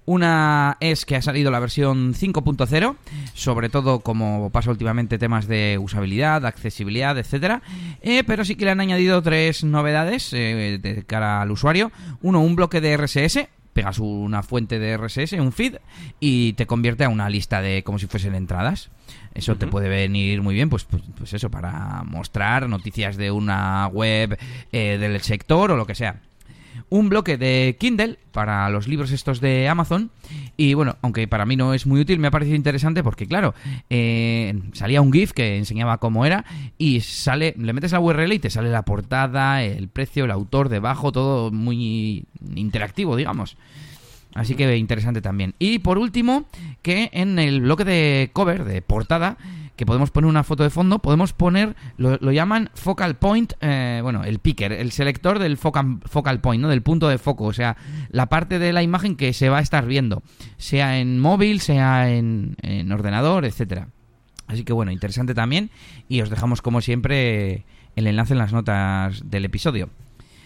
Una 0.06 0.76
es 0.80 1.04
que 1.04 1.16
ha 1.16 1.22
salido 1.22 1.50
la 1.50 1.60
versión 1.60 2.14
5.0, 2.14 2.96
sobre 3.34 3.68
todo 3.68 4.00
como 4.00 4.50
pasa 4.50 4.70
últimamente 4.70 5.18
temas 5.18 5.46
de 5.46 5.78
usabilidad, 5.80 6.46
accesibilidad, 6.46 7.16
etcétera. 7.18 7.62
Eh, 8.02 8.24
pero 8.26 8.44
sí 8.44 8.56
que 8.56 8.64
le 8.64 8.72
han 8.72 8.80
añadido 8.80 9.22
tres 9.22 9.62
novedades 9.62 10.32
eh, 10.32 10.78
de 10.82 11.04
cara 11.04 11.42
al 11.42 11.50
usuario. 11.50 11.92
Uno, 12.22 12.40
un 12.40 12.56
bloque 12.56 12.80
de 12.80 12.96
RSS, 12.96 13.48
pegas 13.72 13.98
una 13.98 14.42
fuente 14.42 14.78
de 14.78 14.96
RSS, 14.96 15.34
un 15.34 15.52
feed, 15.52 15.76
y 16.18 16.54
te 16.54 16.66
convierte 16.66 17.04
a 17.04 17.08
una 17.08 17.28
lista 17.28 17.60
de 17.60 17.82
como 17.84 17.98
si 17.98 18.06
fuesen 18.06 18.34
entradas. 18.34 18.90
Eso 19.34 19.56
te 19.56 19.68
puede 19.68 19.88
venir 19.88 20.42
muy 20.42 20.54
bien, 20.54 20.70
pues, 20.70 20.84
pues, 20.84 21.02
pues, 21.16 21.32
eso, 21.34 21.50
para 21.50 22.02
mostrar 22.04 22.68
noticias 22.68 23.16
de 23.16 23.30
una 23.30 23.86
web 23.86 24.36
eh, 24.72 24.98
del 24.98 25.20
sector 25.20 25.70
o 25.70 25.76
lo 25.76 25.86
que 25.86 25.94
sea 25.94 26.20
un 26.90 27.08
bloque 27.08 27.38
de 27.38 27.76
Kindle 27.78 28.18
para 28.32 28.68
los 28.68 28.86
libros 28.86 29.10
estos 29.12 29.40
de 29.40 29.68
Amazon. 29.68 30.10
Y 30.56 30.74
bueno, 30.74 30.96
aunque 31.02 31.26
para 31.26 31.46
mí 31.46 31.56
no 31.56 31.72
es 31.72 31.86
muy 31.86 32.00
útil, 32.00 32.18
me 32.18 32.28
ha 32.28 32.30
parecido 32.30 32.56
interesante 32.56 33.02
porque, 33.02 33.26
claro, 33.26 33.54
eh, 33.88 34.60
salía 34.72 35.00
un 35.00 35.12
GIF 35.12 35.32
que 35.32 35.56
enseñaba 35.56 35.98
cómo 35.98 36.26
era 36.26 36.44
y 36.76 37.00
sale, 37.00 37.54
le 37.56 37.72
metes 37.72 37.92
la 37.92 38.00
URL 38.00 38.32
y 38.32 38.38
te 38.38 38.50
sale 38.50 38.70
la 38.70 38.82
portada, 38.82 39.62
el 39.62 39.88
precio, 39.88 40.24
el 40.24 40.30
autor 40.30 40.68
debajo, 40.68 41.12
todo 41.12 41.50
muy 41.50 42.24
interactivo, 42.54 43.16
digamos. 43.16 43.56
Así 44.34 44.54
que 44.54 44.76
interesante 44.76 45.20
también. 45.20 45.54
Y 45.58 45.80
por 45.80 45.98
último, 45.98 46.44
que 46.82 47.10
en 47.12 47.38
el 47.38 47.62
bloque 47.62 47.84
de 47.84 48.30
cover, 48.32 48.64
de 48.64 48.82
portada, 48.82 49.36
que 49.80 49.86
podemos 49.86 50.10
poner 50.10 50.28
una 50.28 50.44
foto 50.44 50.62
de 50.62 50.68
fondo, 50.68 50.98
podemos 50.98 51.32
poner, 51.32 51.74
lo, 51.96 52.18
llaman 52.32 52.68
focal 52.74 53.16
point, 53.16 53.54
eh, 53.62 54.00
bueno, 54.02 54.24
el 54.24 54.38
picker, 54.38 54.72
el 54.72 54.92
selector 54.92 55.38
del 55.38 55.56
focal, 55.56 56.00
focal 56.04 56.42
point, 56.42 56.60
¿no? 56.60 56.68
Del 56.68 56.82
punto 56.82 57.08
de 57.08 57.16
foco, 57.16 57.44
o 57.44 57.54
sea, 57.54 57.78
la 58.10 58.26
parte 58.26 58.58
de 58.58 58.74
la 58.74 58.82
imagen 58.82 59.16
que 59.16 59.32
se 59.32 59.48
va 59.48 59.56
a 59.56 59.62
estar 59.62 59.86
viendo, 59.86 60.22
sea 60.58 60.98
en 60.98 61.18
móvil, 61.18 61.60
sea 61.60 62.10
en, 62.10 62.56
en 62.60 62.92
ordenador, 62.92 63.46
etcétera. 63.46 63.88
Así 64.48 64.64
que 64.64 64.74
bueno, 64.74 64.92
interesante 64.92 65.32
también 65.32 65.70
y 66.10 66.20
os 66.20 66.28
dejamos 66.28 66.60
como 66.60 66.82
siempre 66.82 67.64
el 67.96 68.06
enlace 68.06 68.34
en 68.34 68.38
las 68.38 68.52
notas 68.52 69.30
del 69.30 69.46
episodio. 69.46 69.88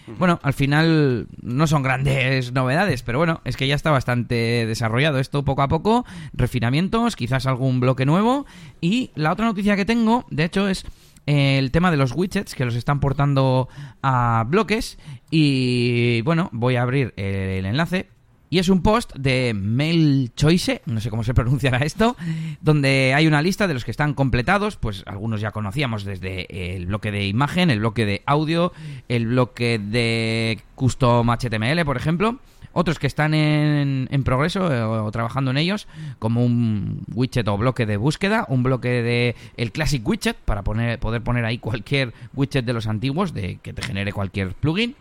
Bueno, 0.07 0.39
al 0.43 0.53
final 0.53 1.27
no 1.41 1.67
son 1.67 1.83
grandes 1.83 2.51
novedades, 2.53 3.03
pero 3.03 3.17
bueno, 3.17 3.41
es 3.43 3.57
que 3.57 3.67
ya 3.67 3.75
está 3.75 3.91
bastante 3.91 4.65
desarrollado 4.65 5.19
esto 5.19 5.43
poco 5.43 5.61
a 5.61 5.67
poco, 5.67 6.05
refinamientos, 6.33 7.15
quizás 7.15 7.45
algún 7.45 7.79
bloque 7.79 8.05
nuevo. 8.05 8.45
Y 8.81 9.11
la 9.15 9.31
otra 9.31 9.45
noticia 9.45 9.75
que 9.75 9.85
tengo, 9.85 10.25
de 10.29 10.43
hecho, 10.43 10.67
es 10.67 10.85
el 11.25 11.71
tema 11.71 11.91
de 11.91 11.97
los 11.97 12.11
widgets 12.13 12.55
que 12.55 12.65
los 12.65 12.75
están 12.75 12.99
portando 12.99 13.67
a 14.01 14.45
bloques. 14.47 14.97
Y 15.31 16.21
bueno, 16.21 16.49
voy 16.51 16.75
a 16.75 16.83
abrir 16.83 17.13
el 17.17 17.65
enlace 17.65 18.09
y 18.49 18.59
es 18.59 18.69
un 18.69 18.81
post 18.81 19.13
de 19.15 19.53
Mail 19.53 20.31
Choice, 20.35 20.81
no 20.85 21.01
sé 21.01 21.09
cómo 21.09 21.23
se 21.23 21.33
pronunciará 21.33 21.79
esto, 21.79 22.15
donde 22.61 23.13
hay 23.15 23.27
una 23.27 23.41
lista 23.41 23.67
de 23.67 23.73
los 23.73 23.85
que 23.85 23.91
están 23.91 24.13
completados, 24.13 24.75
pues 24.77 25.03
algunos 25.05 25.41
ya 25.41 25.51
conocíamos 25.51 26.03
desde 26.03 26.75
el 26.75 26.85
bloque 26.85 27.11
de 27.11 27.27
imagen, 27.27 27.69
el 27.69 27.79
bloque 27.79 28.05
de 28.05 28.21
audio, 28.25 28.71
el 29.09 29.27
bloque 29.27 29.79
de 29.79 30.59
custom 30.75 31.29
HTML, 31.29 31.83
por 31.85 31.97
ejemplo, 31.97 32.39
otros 32.77 32.99
que 32.99 33.07
están 33.07 33.33
en, 33.33 34.09
en 34.11 34.23
progreso 34.23 34.71
eh, 34.71 34.81
o, 34.83 35.09
trabajando 35.09 35.51
en 35.51 35.57
ellos, 35.57 35.87
como 36.19 36.43
un 36.43 37.03
widget 37.13 37.47
o 37.47 37.57
bloque 37.57 37.85
de 37.85 37.95
búsqueda, 37.95 38.45
un 38.49 38.63
bloque 38.63 39.01
de 39.01 39.35
el 39.55 39.71
Classic 39.71 40.05
Widget, 40.05 40.35
para 40.35 40.63
poner, 40.63 40.99
poder 40.99 41.21
poner 41.23 41.45
ahí 41.45 41.57
cualquier 41.57 42.13
widget 42.33 42.65
de 42.65 42.73
los 42.73 42.87
antiguos, 42.87 43.33
de 43.33 43.59
que 43.63 43.71
te 43.71 43.81
genere 43.81 44.11
cualquier 44.11 44.53
plugin 44.53 44.95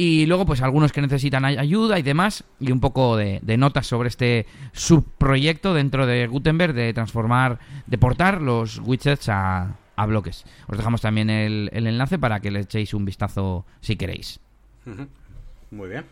y 0.00 0.26
luego, 0.26 0.46
pues 0.46 0.62
algunos 0.62 0.92
que 0.92 1.00
necesitan 1.00 1.44
ayuda 1.44 1.98
y 1.98 2.02
demás, 2.02 2.44
y 2.60 2.70
un 2.70 2.78
poco 2.78 3.16
de, 3.16 3.40
notas 3.58 3.88
sobre 3.88 4.10
este 4.10 4.46
subproyecto 4.70 5.74
dentro 5.74 6.06
de 6.06 6.28
Gutenberg 6.28 6.72
de 6.72 6.92
transformar, 6.92 7.58
de 7.84 7.98
portar 7.98 8.40
los 8.40 8.78
widgets 8.78 9.28
a, 9.28 9.74
bloques. 10.06 10.44
Os 10.68 10.76
dejamos 10.76 11.00
también 11.00 11.30
el, 11.30 11.68
enlace 11.72 12.16
para 12.16 12.38
que 12.38 12.52
le 12.52 12.60
echéis 12.60 12.94
un 12.94 13.04
vistazo 13.04 13.66
si 13.80 13.96
queréis. 13.96 14.38
Muy 15.72 15.88
bien. 15.88 16.04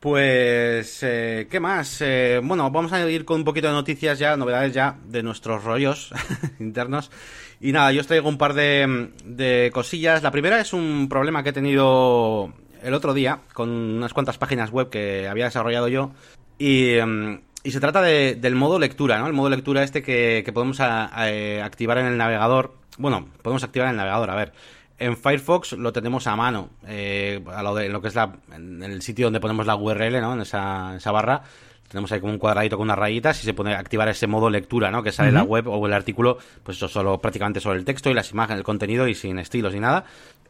Pues, 0.00 1.02
eh, 1.02 1.48
¿qué 1.50 1.60
más? 1.60 2.02
Eh, 2.02 2.42
bueno, 2.44 2.70
vamos 2.70 2.92
a 2.92 3.10
ir 3.10 3.24
con 3.24 3.38
un 3.38 3.44
poquito 3.46 3.68
de 3.68 3.72
noticias 3.72 4.18
ya, 4.18 4.36
novedades 4.36 4.74
ya 4.74 4.98
de 5.06 5.22
nuestros 5.22 5.64
rollos 5.64 6.12
internos. 6.60 7.10
Y 7.58 7.72
nada, 7.72 7.90
yo 7.90 8.02
os 8.02 8.06
traigo 8.06 8.28
un 8.28 8.36
par 8.36 8.52
de 8.52 9.70
cosillas. 9.72 10.22
La 10.22 10.30
primera 10.30 10.60
es 10.60 10.74
un 10.74 11.08
problema 11.08 11.42
que 11.42 11.48
he 11.48 11.54
tenido 11.54 12.52
el 12.82 12.94
otro 12.94 13.14
día 13.14 13.40
con 13.52 13.68
unas 13.68 14.12
cuantas 14.12 14.38
páginas 14.38 14.70
web 14.70 14.90
que 14.90 15.28
había 15.28 15.44
desarrollado 15.46 15.88
yo 15.88 16.12
y, 16.58 16.94
em, 16.94 17.40
y 17.62 17.70
se 17.70 17.80
trata 17.80 18.02
de, 18.02 18.34
del 18.34 18.54
modo 18.54 18.78
lectura, 18.78 19.18
¿no? 19.18 19.26
El 19.26 19.32
modo 19.32 19.50
lectura 19.50 19.82
este 19.82 20.02
que, 20.02 20.42
que 20.44 20.52
podemos 20.52 20.78
eh, 20.80 21.62
activar 21.62 21.98
en 21.98 22.06
el 22.06 22.16
navegador. 22.16 22.74
Bueno, 22.98 23.28
podemos 23.42 23.62
activar 23.64 23.88
en 23.88 23.92
el 23.92 23.96
navegador, 23.98 24.30
a 24.30 24.34
ver. 24.34 24.52
En 24.98 25.16
Firefox 25.16 25.72
lo 25.72 25.92
tenemos 25.92 26.26
a 26.26 26.34
mano, 26.34 26.70
eh, 26.86 27.44
a 27.54 27.62
lo 27.62 27.74
de 27.74 27.88
lo 27.88 28.02
que 28.02 28.08
es 28.08 28.16
la, 28.16 28.32
en 28.52 28.82
el 28.82 29.00
sitio 29.02 29.26
donde 29.26 29.38
ponemos 29.38 29.66
la 29.66 29.76
URL, 29.76 30.20
¿no? 30.20 30.34
En 30.34 30.40
esa, 30.40 30.96
esa 30.96 31.12
barra 31.12 31.42
tenemos 31.88 32.12
ahí 32.12 32.20
como 32.20 32.32
un 32.32 32.38
cuadradito 32.38 32.76
con 32.76 32.84
unas 32.84 32.98
rayitas 32.98 33.42
y 33.42 33.46
se 33.46 33.54
pone 33.54 33.74
activar 33.74 34.08
ese 34.08 34.26
modo 34.26 34.50
lectura, 34.50 34.90
¿no? 34.90 35.02
Que 35.02 35.10
sale 35.10 35.32
la 35.32 35.42
web 35.42 35.66
o 35.68 35.86
el 35.86 35.92
artículo, 35.92 36.38
pues 36.62 36.76
eso 36.76 36.88
solo 36.88 37.18
prácticamente 37.18 37.60
sobre 37.60 37.78
el 37.78 37.84
texto 37.84 38.10
y 38.10 38.14
las 38.14 38.30
imágenes, 38.30 38.58
el 38.58 38.64
contenido 38.64 39.08
y 39.08 39.14
sin 39.14 39.38
estilos 39.38 39.72
ni 39.72 39.80
nada. 39.80 40.04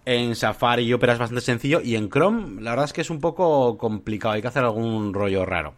En 0.05 0.35
Safari 0.35 0.85
y 0.85 0.93
Opera 0.93 1.13
es 1.13 1.19
bastante 1.19 1.43
sencillo 1.43 1.81
y 1.83 1.95
en 1.95 2.09
Chrome 2.09 2.61
la 2.63 2.71
verdad 2.71 2.87
es 2.87 2.93
que 2.93 3.03
es 3.03 3.11
un 3.11 3.21
poco 3.21 3.79
complicado, 3.79 4.35
hay 4.35 4.43
que 4.43 4.49
hacer 4.49 4.65
algún 4.65 5.15
rollo 5.15 5.45
raro. 5.45 5.75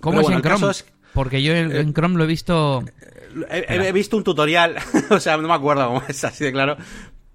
¿Cómo 0.00 0.20
es 0.20 0.28
en 0.28 0.42
Chrome? 0.42 0.72
Porque 1.12 1.42
yo 1.42 1.54
en, 1.54 1.72
eh, 1.72 1.92
Chrome 1.92 2.16
lo 2.16 2.24
he 2.24 2.28
visto... 2.28 2.84
He, 3.48 3.92
visto 3.92 4.16
un 4.16 4.24
tutorial, 4.24 4.76
o 5.10 5.20
sea, 5.20 5.36
no 5.36 5.46
me 5.46 5.54
acuerdo 5.54 5.86
cómo 5.86 6.02
es 6.08 6.24
así 6.24 6.44
de 6.44 6.52
claro, 6.52 6.76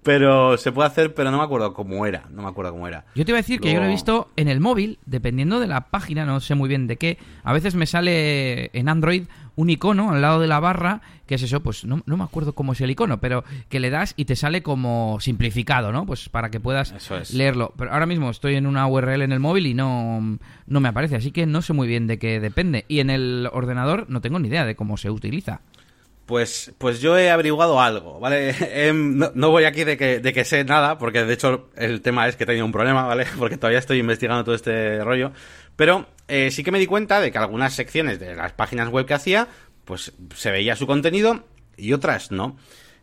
pero 0.06 0.56
se 0.56 0.70
puede 0.70 0.86
hacer, 0.86 1.14
pero 1.14 1.32
no 1.32 1.38
me 1.38 1.42
acuerdo 1.42 1.74
cómo 1.74 2.06
era. 2.06 2.22
No 2.30 2.42
me 2.42 2.48
acuerdo 2.48 2.70
cómo 2.70 2.86
era. 2.86 3.04
Yo 3.16 3.24
te 3.24 3.32
iba 3.32 3.38
a 3.38 3.42
decir 3.42 3.58
que 3.58 3.72
yo 3.72 3.80
lo 3.80 3.86
he 3.86 3.90
visto 3.90 4.30
en 4.36 4.46
el 4.46 4.60
móvil, 4.60 5.00
dependiendo 5.04 5.58
de 5.58 5.66
la 5.66 5.88
página, 5.88 6.24
no 6.24 6.38
sé 6.38 6.54
muy 6.54 6.68
bien 6.68 6.86
de 6.86 6.96
qué. 6.96 7.18
A 7.42 7.52
veces 7.52 7.74
me 7.74 7.86
sale 7.86 8.70
en 8.72 8.88
Android 8.88 9.24
un 9.56 9.68
icono 9.68 10.12
al 10.12 10.22
lado 10.22 10.38
de 10.38 10.46
la 10.46 10.60
barra, 10.60 11.00
que 11.26 11.34
es 11.34 11.42
eso, 11.42 11.60
pues 11.60 11.84
no, 11.84 12.04
me 12.06 12.22
acuerdo 12.22 12.54
cómo 12.54 12.74
es 12.74 12.80
el 12.82 12.90
icono, 12.92 13.18
pero 13.18 13.42
que 13.68 13.80
le 13.80 13.90
das 13.90 14.14
y 14.16 14.26
te 14.26 14.36
sale 14.36 14.62
como 14.62 15.18
simplificado, 15.18 15.90
¿no? 15.90 16.06
Pues 16.06 16.28
para 16.28 16.50
que 16.50 16.60
puedas 16.60 16.94
leerlo. 17.34 17.74
Pero 17.76 17.92
ahora 17.92 18.06
mismo 18.06 18.30
estoy 18.30 18.54
en 18.54 18.68
una 18.68 18.86
URL 18.86 19.22
en 19.22 19.32
el 19.32 19.40
móvil 19.40 19.66
y 19.66 19.74
no, 19.74 20.38
no 20.68 20.80
me 20.80 20.88
aparece, 20.88 21.16
así 21.16 21.32
que 21.32 21.46
no 21.46 21.62
sé 21.62 21.72
muy 21.72 21.88
bien 21.88 22.06
de 22.06 22.20
qué 22.20 22.38
depende. 22.38 22.84
Y 22.86 23.00
en 23.00 23.10
el 23.10 23.48
ordenador 23.52 24.06
no 24.08 24.20
tengo 24.20 24.38
ni 24.38 24.46
idea 24.46 24.64
de 24.64 24.76
cómo 24.76 24.98
se 24.98 25.10
utiliza. 25.10 25.62
Pues, 26.26 26.72
pues 26.78 27.00
yo 27.00 27.16
he 27.16 27.30
averiguado 27.30 27.80
algo, 27.80 28.18
¿vale? 28.18 28.54
Em, 28.88 29.18
no, 29.18 29.50
voy 29.50 29.64
aquí 29.64 29.84
de 29.84 29.96
que, 29.96 30.18
de 30.18 30.32
que 30.32 30.44
sé 30.44 30.64
nada, 30.64 30.98
porque 30.98 31.24
de 31.24 31.32
hecho 31.32 31.70
el 31.76 32.02
tema 32.02 32.26
es 32.26 32.36
que 32.36 32.42
he 32.42 32.46
tenido 32.46 32.66
un 32.66 32.72
problema, 32.72 33.04
¿vale? 33.04 33.26
Porque 33.38 33.56
todavía 33.56 33.78
estoy 33.78 33.98
investigando 33.98 34.44
todo 34.44 34.54
este 34.54 35.02
rollo. 35.04 35.32
Pero 35.76 36.06
eh, 36.26 36.50
sí 36.50 36.64
que 36.64 36.72
me 36.72 36.80
di 36.80 36.86
cuenta 36.86 37.20
de 37.20 37.30
que 37.30 37.38
algunas 37.38 37.74
secciones 37.74 38.18
de 38.18 38.34
las 38.34 38.52
páginas 38.52 38.88
web 38.88 39.06
que 39.06 39.14
hacía, 39.14 39.46
pues 39.84 40.12
se 40.34 40.50
veía 40.50 40.74
su 40.74 40.86
contenido 40.86 41.44
y 41.76 41.92
otras 41.92 42.32
no. 42.32 42.56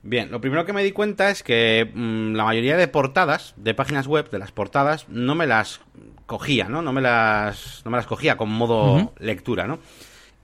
Bien, 0.06 0.30
lo 0.30 0.42
primero 0.42 0.66
que 0.66 0.74
me 0.74 0.84
di 0.84 0.92
cuenta 0.92 1.30
es 1.30 1.44
que 1.44 1.90
mm, 1.94 2.34
la 2.34 2.44
mayoría 2.44 2.76
de 2.76 2.90
portadas, 2.90 3.54
de 3.56 3.74
páginas 3.74 4.06
web, 4.06 4.30
de 4.30 4.40
las 4.40 4.52
portadas, 4.52 5.08
no 5.08 5.34
me 5.34 5.48
las 5.48 5.80
cogía, 6.26 6.68
¿no? 6.68 6.82
No 6.82 6.92
me 6.92 7.00
las, 7.00 7.82
no 7.86 7.92
me 7.92 7.98
las 7.98 8.06
cogía 8.06 8.36
con 8.36 8.50
modo 8.50 9.14
lectura, 9.18 9.66
¿no? 9.66 9.80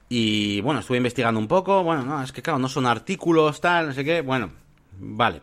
Y 0.10 0.60
bueno, 0.62 0.80
estuve 0.80 0.98
investigando 0.98 1.40
un 1.40 1.48
poco. 1.48 1.84
Bueno, 1.84 2.04
no, 2.04 2.24
es 2.24 2.32
que 2.32 2.42
claro, 2.42 2.58
no 2.58 2.68
son 2.68 2.88
artículos, 2.88 3.62
tal, 3.62 3.88
no 3.88 3.94
sé 3.94 4.04
qué. 4.04 4.22
Bueno, 4.22 4.52
vale. 5.00 5.42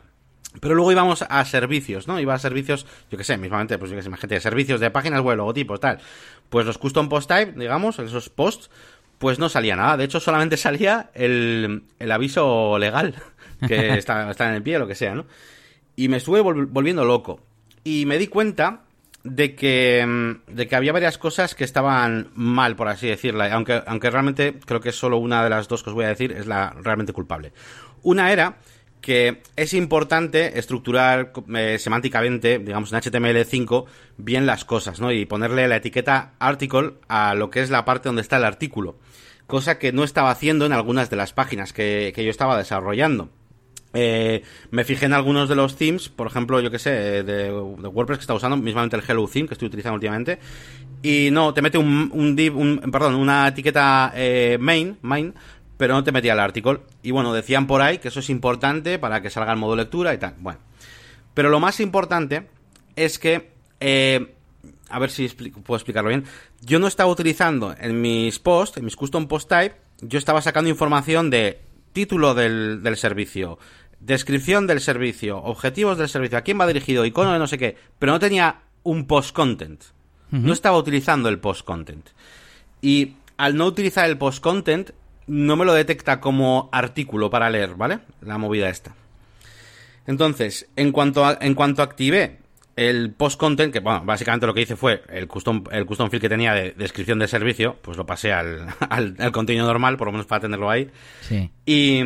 Pero 0.61 0.75
luego 0.75 0.90
íbamos 0.90 1.25
a 1.28 1.44
servicios, 1.44 2.08
¿no? 2.08 2.18
Iba 2.18 2.35
a 2.35 2.38
servicios, 2.38 2.87
yo 3.11 3.18
qué 3.18 3.25
sé, 3.25 3.37
mismamente, 3.37 3.78
pues 3.78 3.90
yo 3.90 4.00
sé, 4.00 4.08
imagínate, 4.08 4.40
servicios 4.40 4.80
de 4.80 4.90
páginas 4.90 5.20
web, 5.20 5.37
logotipos, 5.37 5.80
tal. 5.80 5.99
Pues 6.49 6.66
los 6.66 6.78
custom 6.78 7.08
post 7.08 7.28
type, 7.28 7.52
digamos, 7.58 7.99
esos 7.99 8.28
posts, 8.28 8.70
pues 9.18 9.38
no 9.38 9.49
salía 9.49 9.76
nada. 9.76 9.96
De 9.96 10.04
hecho, 10.04 10.18
solamente 10.18 10.56
salía 10.56 11.11
el, 11.14 11.85
el 11.99 12.12
aviso 12.12 12.78
legal, 12.78 13.14
que 13.66 13.94
está, 13.99 14.30
está, 14.30 14.49
en 14.49 14.54
el 14.54 14.62
pie, 14.62 14.78
lo 14.78 14.87
que 14.87 14.94
sea, 14.94 15.14
¿no? 15.14 15.26
Y 15.94 16.08
me 16.08 16.16
estuve 16.16 16.40
volviendo 16.40 17.04
loco. 17.04 17.40
Y 17.85 18.04
me 18.06 18.18
di 18.18 18.26
cuenta 18.26 18.86
de 19.26 19.54
que, 19.54 20.04
mm, 20.06 20.54
de 20.54 20.68
que 20.68 20.76
había 20.76 20.92
varias 20.92 21.18
cosas 21.18 21.54
que 21.54 21.64
estaban 21.64 22.30
mal, 22.35 22.76
por 22.76 22.88
así 22.88 23.09
decirlo, 23.09 23.45
aunque, 23.45 23.83
aunque 23.87 24.11
realmente 24.11 24.59
creo 24.64 24.80
que 24.80 24.92
solo 24.92 25.18
una 25.18 25.42
de 25.42 25.50
las 25.50 25.68
dos 25.68 25.83
que 25.83 25.90
os 25.90 25.95
voy 25.95 26.04
a 26.04 26.09
decir 26.09 26.33
es 26.33 26.47
la 26.47 26.71
realmente 26.83 27.12
culpable. 27.12 27.52
Una 28.02 28.33
era 28.33 28.56
que 29.00 29.42
es 29.56 29.75
importante 29.75 30.59
estructurar 30.59 31.33
eh, 31.54 31.76
semánticamente, 31.78 32.59
digamos 32.59 32.92
en 32.92 33.00
HTML5, 33.00 33.85
bien 34.16 34.47
las 34.47 34.64
cosas, 34.64 35.00
¿no? 35.00 35.12
Y 35.12 35.26
ponerle 35.26 35.68
la 35.68 35.76
etiqueta 35.76 36.33
article 36.38 36.95
a 37.09 37.35
lo 37.35 37.50
que 37.50 37.62
es 37.62 37.71
la 37.71 37.85
parte 37.85 38.09
donde 38.09 38.23
está 38.23 38.37
el 38.37 38.45
artículo. 38.45 38.99
Cosa 39.47 39.78
que 39.78 39.92
no 39.92 40.02
estaba 40.02 40.30
haciendo 40.30 40.66
en 40.66 40.73
algunas 40.73 41.09
de 41.09 41.16
las 41.16 41.33
páginas 41.33 41.73
que, 41.73 42.12
que 42.14 42.25
yo 42.25 42.30
estaba 42.30 42.56
desarrollando. 42.59 43.30
Eh, 43.99 44.43
me 44.73 44.85
fijé 44.85 45.07
en 45.07 45.15
algunos 45.15 45.49
de 45.49 45.55
los 45.55 45.75
themes, 45.76 46.11
por 46.11 46.26
ejemplo, 46.26 46.61
yo 46.61 46.71
que 46.71 46.79
sé, 46.79 47.23
de, 47.23 47.50
WordPress 47.50 48.19
que 48.19 48.23
está 48.23 48.35
usando, 48.35 48.59
mismamente 48.59 48.95
el 48.95 49.03
Hello 49.09 49.26
Theme 49.26 49.49
que 49.49 49.55
estoy 49.55 49.69
utilizando 49.69 49.95
últimamente, 49.95 50.38
y 51.03 51.31
no, 51.33 51.55
te 51.55 51.62
mete 51.62 51.79
un, 51.79 52.37
div, 52.37 52.55
perdón, 52.91 53.15
una 53.15 53.49
etiqueta 53.49 54.12
eh, 54.15 54.59
main, 54.61 54.99
main, 55.00 55.33
pero 55.79 55.95
no 55.95 56.05
te 56.05 56.12
metía 56.12 56.35
el 56.35 56.41
artículo. 56.41 56.83
Y 57.03 57.11
bueno, 57.11 57.33
decían 57.33 57.67
por 57.67 57.81
ahí 57.81 57.97
que 57.97 58.09
eso 58.09 58.21
es 58.21 58.29
importante 58.29 58.99
para 58.99 59.23
que 59.23 59.31
salga 59.31 59.53
el 59.53 59.59
modo 59.59 59.75
lectura 59.76 60.12
y 60.12 60.19
tal. 60.19 60.35
Bueno, 60.41 60.59
pero 61.33 61.49
lo 61.49 61.59
más 61.59 61.81
importante 61.81 62.49
es 62.97 63.19
que, 63.19 63.50
eh, 63.81 64.35
a 64.91 64.99
ver 64.99 65.11
si 65.11 65.29
puedo 65.29 65.76
explicarlo 65.76 66.11
bien, 66.11 66.25
yo 66.61 66.79
no 66.79 66.87
estaba 66.87 67.11
utilizando 67.11 67.75
en 67.79 67.99
mis 67.99 68.38
posts, 68.41 68.76
en 68.76 68.85
mis 68.85 68.97
custom 68.97 69.26
post 69.26 69.49
type, 69.49 69.75
yo 70.03 70.19
estaba 70.19 70.43
sacando 70.43 70.69
información 70.69 71.31
de 71.31 71.61
título 71.97 72.35
del 72.35 72.97
servicio, 72.99 73.59
descripción 74.07 74.67
del 74.67 74.81
servicio, 74.81 75.39
objetivos 75.39 75.99
del 75.99 76.09
servicio, 76.09 76.39
a 76.39 76.43
quién 76.43 76.61
va 76.61 76.67
dirigido, 76.67 77.05
icono 77.05 77.33
de 77.33 77.39
no 77.39 77.49
sé 77.49 77.59
qué, 77.59 77.77
pero 77.99 78.13
no 78.13 78.21
tenía 78.21 78.61
un 78.83 79.07
post-content. 79.07 79.83
No 80.31 80.53
estaba 80.53 80.77
utilizando 80.77 81.29
el 81.29 81.39
post-content. 81.39 82.09
Y 82.83 83.15
al 83.37 83.57
no 83.57 83.67
utilizar 83.67 84.09
el 84.09 84.19
post-content, 84.19 84.91
no 85.27 85.57
me 85.57 85.65
lo 85.65 85.73
detecta 85.73 86.21
como 86.21 86.69
artículo 86.73 87.31
para 87.31 87.49
leer, 87.49 87.75
¿vale? 87.75 88.01
La 88.21 88.37
movida 88.37 88.69
esta. 88.69 88.95
Entonces, 90.07 90.69
en 90.77 90.93
cuanto, 90.93 91.25
a, 91.25 91.39
en 91.41 91.55
cuanto 91.55 91.83
activé 91.83 92.39
el 92.75 93.13
post-content, 93.13 93.73
que 93.73 93.81
bueno, 93.81 94.03
básicamente 94.05 94.47
lo 94.47 94.55
que 94.55 94.63
hice 94.63 94.77
fue 94.77 95.03
el 95.09 95.27
custom, 95.27 95.65
el 95.71 95.87
custom 95.87 96.11
field 96.11 96.23
que 96.23 96.29
tenía 96.29 96.53
de 96.53 96.73
descripción 96.73 97.19
del 97.19 97.29
servicio, 97.29 97.77
pues 97.83 97.97
lo 97.97 98.05
pasé 98.05 98.33
al, 98.33 98.67
al, 98.91 99.17
al 99.19 99.33
contenido 99.33 99.67
normal, 99.67 99.97
por 99.97 100.09
lo 100.09 100.13
menos 100.13 100.27
para 100.27 100.41
tenerlo 100.41 100.69
ahí. 100.69 100.91
Sí. 101.23 101.51
Y 101.65 102.03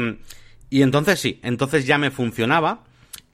Y 0.71 0.83
entonces 0.83 1.21
sí, 1.21 1.41
entonces 1.43 1.87
ya 1.87 1.99
me 1.99 2.11
funcionaba. 2.11 2.85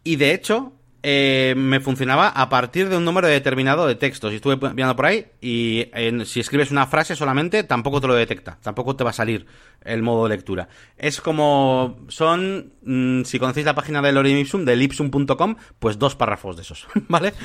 Y 0.03 0.17
de 0.17 0.33
hecho, 0.33 0.73
eh, 1.09 1.55
me 1.57 1.79
funcionaba 1.79 2.31
a 2.31 2.49
partir 2.49 2.89
de 2.89 2.97
un 2.97 3.05
número 3.05 3.29
determinado 3.29 3.87
de 3.87 3.95
textos. 3.95 4.33
Y 4.33 4.37
estuve 4.37 4.57
viendo 4.57 4.97
por 4.97 5.07
ahí 5.07 5.27
y 5.41 5.89
si 6.25 6.41
escribes 6.41 6.73
una 6.73 6.89
frase 6.89 7.15
solamente, 7.15 7.63
tampoco 7.63 8.01
te 8.01 8.09
lo 8.09 8.15
detecta. 8.15 8.59
Tampoco 8.61 8.97
te 8.97 9.05
va 9.05 9.11
a 9.11 9.13
salir 9.13 9.47
el 9.85 10.03
modo 10.03 10.25
de 10.25 10.31
lectura. 10.31 10.69
Es 10.97 11.21
como 11.21 12.01
son, 12.09 12.73
mm, 12.83 13.23
si 13.23 13.39
conocéis 13.39 13.67
la 13.67 13.77
página 13.77 14.03
de 14.03 14.11
Lorem 14.11 14.37
Ipsum, 14.37 14.65
de 14.65 14.75
Ipsum.com, 14.75 15.55
pues 15.79 15.97
dos 15.97 16.17
párrafos 16.17 16.57
de 16.57 16.63
esos, 16.63 16.89
¿vale? 17.09 17.33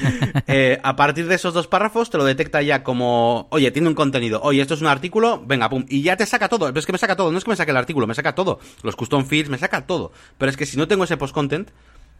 Eh, 0.48 0.80
a 0.84 0.96
partir 0.96 1.27
de 1.27 1.36
esos 1.36 1.53
dos 1.53 1.68
párrafos 1.68 2.10
te 2.10 2.18
lo 2.18 2.25
detecta 2.25 2.62
ya 2.62 2.84
como, 2.84 3.48
oye, 3.51 3.70
tiene 3.72 3.88
un 3.88 3.94
contenido, 3.94 4.41
oye, 4.41 4.62
esto 4.62 4.74
es 4.74 4.82
un 4.82 4.88
artículo, 4.88 5.44
venga, 5.46 5.70
pum, 5.70 5.86
y 5.88 6.01
ya 6.01 6.18
te 6.18 6.25
saca 6.25 6.50
todo. 6.50 6.65
Pero 6.68 6.80
es 6.80 6.86
que 6.86 6.91
me 6.91 6.98
saca 6.98 7.15
todo, 7.15 7.32
no 7.32 7.38
es 7.38 7.44
que 7.44 7.51
me 7.51 7.56
saque 7.56 7.72
el 7.72 7.77
artículo, 7.77 8.08
me 8.08 8.15
saca 8.15 8.34
todo. 8.34 8.60
Los 8.82 8.96
custom 8.96 9.25
fields, 9.25 9.50
me 9.50 9.58
saca 9.58 9.86
todo. 9.86 10.12
Pero 10.38 10.50
es 10.50 10.58
que 10.58 10.65
si 10.65 10.77
no 10.77 10.88
tengo 10.88 11.03
ese 11.03 11.15
post-content, 11.15 11.70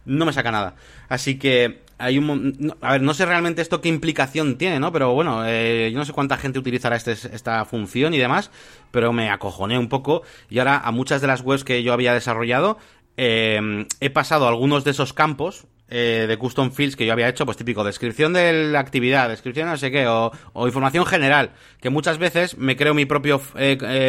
no 0.04 0.26
me 0.26 0.32
saca 0.32 0.50
nada. 0.50 0.74
Así 1.08 1.38
que 1.38 1.82
hay 2.02 2.18
un... 2.18 2.74
a 2.80 2.92
ver, 2.92 3.02
no 3.02 3.14
sé 3.14 3.24
realmente 3.26 3.62
esto 3.62 3.80
qué 3.80 3.88
implicación 3.88 4.58
tiene, 4.58 4.80
¿no? 4.80 4.92
Pero 4.92 5.14
bueno, 5.14 5.44
eh, 5.46 5.90
yo 5.92 5.98
no 5.98 6.04
sé 6.04 6.12
cuánta 6.12 6.36
gente 6.36 6.58
utilizará 6.58 6.96
este, 6.96 7.12
esta 7.12 7.64
función 7.64 8.12
y 8.12 8.18
demás, 8.18 8.50
pero 8.90 9.12
me 9.12 9.30
acojoné 9.30 9.78
un 9.78 9.88
poco 9.88 10.22
y 10.50 10.58
ahora 10.58 10.78
a 10.78 10.90
muchas 10.90 11.20
de 11.20 11.28
las 11.28 11.42
webs 11.42 11.62
que 11.62 11.82
yo 11.82 11.92
había 11.92 12.12
desarrollado 12.12 12.78
eh, 13.16 13.86
he 14.00 14.10
pasado 14.10 14.48
algunos 14.48 14.84
de 14.84 14.90
esos 14.90 15.12
campos 15.12 15.66
eh, 15.88 16.24
de 16.26 16.38
custom 16.38 16.72
fields 16.72 16.96
que 16.96 17.06
yo 17.06 17.12
había 17.12 17.28
hecho, 17.28 17.44
pues 17.44 17.56
típico, 17.56 17.84
descripción 17.84 18.32
de 18.32 18.52
la 18.72 18.80
actividad, 18.80 19.28
descripción 19.28 19.68
no 19.68 19.76
sé 19.76 19.92
qué, 19.92 20.06
o, 20.08 20.32
información 20.66 21.06
general, 21.06 21.52
que 21.80 21.90
muchas 21.90 22.18
veces 22.18 22.58
me 22.58 22.76
creo 22.76 22.94
mi 22.94 23.04
propio 23.04 23.40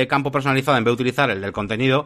campo 0.07 0.31
personalizado 0.31 0.77
en 0.77 0.83
vez 0.83 0.91
de 0.91 0.95
utilizar 0.95 1.29
el 1.29 1.41
del 1.41 1.51
contenido 1.51 2.05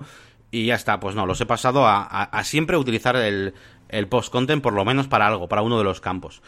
y 0.50 0.66
ya 0.66 0.76
está, 0.76 1.00
pues 1.00 1.16
no, 1.16 1.26
los 1.26 1.40
he 1.40 1.46
pasado 1.46 1.86
a 1.86 2.44
siempre 2.44 2.78
utilizar 2.78 3.16
el, 3.16 3.54
el 3.90 4.08
post-content 4.08 4.62
por 4.62 4.74
lo 4.74 4.86
menos 4.86 5.08
para 5.08 5.28
algo, 5.28 5.48
para 5.48 5.62
uno 5.62 5.78
de 5.78 5.84
los 5.84 6.02
campos. 6.02 6.42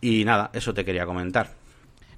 Y 0.00 0.24
nada, 0.24 0.50
eso 0.52 0.74
te 0.74 0.84
quería 0.84 1.06
comentar. 1.06 1.50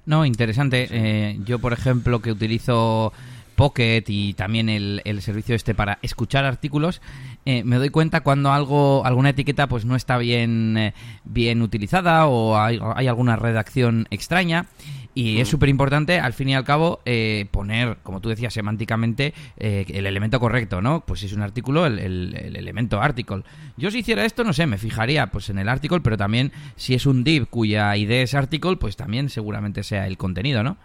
No, 0.05 0.25
interesante. 0.25 0.87
Eh, 0.89 1.39
yo, 1.45 1.59
por 1.59 1.73
ejemplo, 1.73 2.21
que 2.21 2.31
utilizo 2.31 3.13
Pocket 3.55 4.03
y 4.07 4.33
también 4.33 4.69
el, 4.69 5.21
servicio 5.21 5.55
este 5.55 5.75
para 5.75 5.99
escuchar 6.01 6.45
artículos, 6.45 7.01
eh, 7.45 7.63
me 7.63 7.75
doy 7.75 7.89
cuenta 7.89 8.21
cuando 8.21 8.51
algo, 8.51 9.05
alguna 9.05 9.29
etiqueta 9.29 9.67
pues 9.67 9.85
no 9.85 9.95
está 9.95 10.17
bien, 10.17 10.77
eh, 10.77 10.93
bien 11.25 11.61
utilizada 11.61 12.25
o 12.25 12.57
hay, 12.57 12.79
hay, 12.95 13.07
alguna 13.07 13.35
redacción 13.35 14.07
extraña. 14.09 14.65
Y 15.13 15.39
es 15.41 15.49
súper 15.49 15.67
importante, 15.69 16.19
al 16.19 16.33
fin 16.33 16.49
y 16.49 16.55
al 16.55 16.63
cabo, 16.63 17.01
eh, 17.05 17.47
poner, 17.51 17.97
como 18.01 18.21
tú 18.21 18.29
decías, 18.29 18.53
semánticamente 18.53 19.33
eh, 19.57 19.85
el 19.89 20.05
elemento 20.05 20.39
correcto, 20.39 20.81
¿no? 20.81 21.03
Pues 21.05 21.19
si 21.19 21.25
es 21.25 21.33
un 21.33 21.41
artículo, 21.41 21.85
el, 21.85 21.99
el, 21.99 22.55
elemento 22.55 23.01
article. 23.01 23.43
Yo 23.75 23.91
si 23.91 23.99
hiciera 23.99 24.23
esto, 24.23 24.43
no 24.43 24.53
sé, 24.53 24.67
me 24.67 24.77
fijaría 24.77 25.27
pues 25.27 25.49
en 25.49 25.59
el 25.59 25.67
article, 25.67 25.99
pero 25.99 26.17
también 26.17 26.53
si 26.77 26.93
es 26.93 27.05
un 27.05 27.23
div 27.25 27.47
cuya 27.47 27.95
idea 27.97 28.21
es 28.21 28.33
article, 28.33 28.77
pues 28.77 28.95
también 28.95 29.29
seguramente 29.29 29.83
sea 29.83 30.07
el 30.07 30.17
contenido, 30.17 30.63
¿no? 30.63 30.77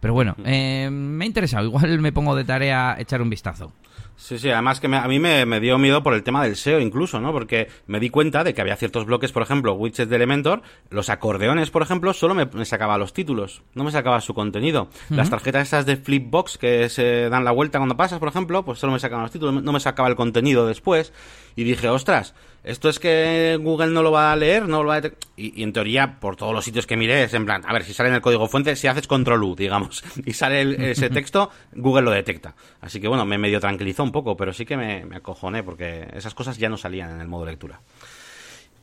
Pero 0.00 0.14
bueno, 0.14 0.34
eh, 0.44 0.88
me 0.90 1.24
ha 1.24 1.26
interesado. 1.26 1.66
Igual 1.66 2.00
me 2.00 2.12
pongo 2.12 2.34
de 2.34 2.44
tarea 2.44 2.96
echar 2.98 3.22
un 3.22 3.30
vistazo. 3.30 3.72
Sí, 4.20 4.38
sí, 4.38 4.50
además 4.50 4.80
que 4.80 4.86
a 4.86 5.08
mí 5.08 5.18
me, 5.18 5.60
dio 5.60 5.78
miedo 5.78 6.02
por 6.02 6.12
el 6.12 6.22
tema 6.22 6.44
del 6.44 6.54
SEO 6.54 6.78
incluso, 6.78 7.20
¿no? 7.20 7.32
Porque 7.32 7.68
me 7.86 7.98
di 7.98 8.10
cuenta 8.10 8.44
de 8.44 8.52
que 8.52 8.60
había 8.60 8.76
ciertos 8.76 9.06
bloques, 9.06 9.32
por 9.32 9.42
ejemplo, 9.42 9.72
widgets 9.72 10.10
de 10.10 10.16
Elementor, 10.16 10.60
los 10.90 11.08
acordeones, 11.08 11.70
por 11.70 11.80
ejemplo, 11.80 12.12
solo 12.12 12.34
me, 12.34 12.64
sacaba 12.66 12.98
los 12.98 13.14
títulos, 13.14 13.62
no 13.74 13.82
me 13.82 13.90
sacaba 13.90 14.20
su 14.20 14.34
contenido. 14.34 14.90
Las 15.08 15.30
tarjetas 15.30 15.68
esas 15.68 15.86
de 15.86 15.96
Flipbox 15.96 16.58
que 16.58 16.90
se 16.90 17.30
dan 17.30 17.44
la 17.44 17.50
vuelta 17.50 17.78
cuando 17.78 17.96
pasas, 17.96 18.18
por 18.18 18.28
ejemplo, 18.28 18.62
pues 18.62 18.78
solo 18.78 18.92
me 18.92 19.00
sacaban 19.00 19.22
los 19.22 19.32
títulos, 19.32 19.62
no 19.62 19.72
me 19.72 19.80
sacaba 19.80 20.10
el 20.10 20.16
contenido 20.16 20.66
después. 20.66 21.14
Y 21.56 21.64
dije, 21.64 21.88
ostras, 21.88 22.34
esto 22.62 22.90
es 22.90 22.98
que 22.98 23.58
Google 23.60 23.88
no 23.88 24.02
lo 24.02 24.12
va 24.12 24.32
a 24.32 24.36
leer, 24.36 24.68
no 24.68 24.82
lo 24.82 24.90
va 24.90 24.96
a 24.96 25.02
y, 25.36 25.60
y, 25.60 25.62
en 25.62 25.72
teoría, 25.72 26.20
por 26.20 26.36
todos 26.36 26.52
los 26.52 26.62
sitios 26.64 26.86
que 26.86 26.96
miré, 26.96 27.24
es 27.24 27.32
en 27.32 27.46
plan, 27.46 27.62
a 27.66 27.72
ver, 27.72 27.84
si 27.84 27.94
sale 27.94 28.10
en 28.10 28.16
el 28.16 28.20
código 28.20 28.46
fuente, 28.48 28.76
si 28.76 28.86
haces 28.86 29.06
control 29.06 29.42
U, 29.42 29.56
digamos, 29.56 30.04
y 30.26 30.34
sale 30.34 30.90
ese 30.90 31.08
texto, 31.10 31.50
Google 31.72 32.02
lo 32.02 32.10
detecta. 32.10 32.54
Así 32.82 33.00
que 33.00 33.08
bueno, 33.08 33.24
me 33.24 33.38
medio 33.38 33.60
tranquilizó 33.60 34.02
un 34.02 34.09
poco, 34.12 34.36
pero 34.36 34.52
sí 34.52 34.64
que 34.64 34.76
me, 34.76 35.04
me 35.04 35.16
acojoné 35.16 35.62
porque 35.62 36.08
esas 36.14 36.34
cosas 36.34 36.58
ya 36.58 36.68
no 36.68 36.76
salían 36.76 37.10
en 37.10 37.20
el 37.20 37.28
modo 37.28 37.44
lectura. 37.44 37.80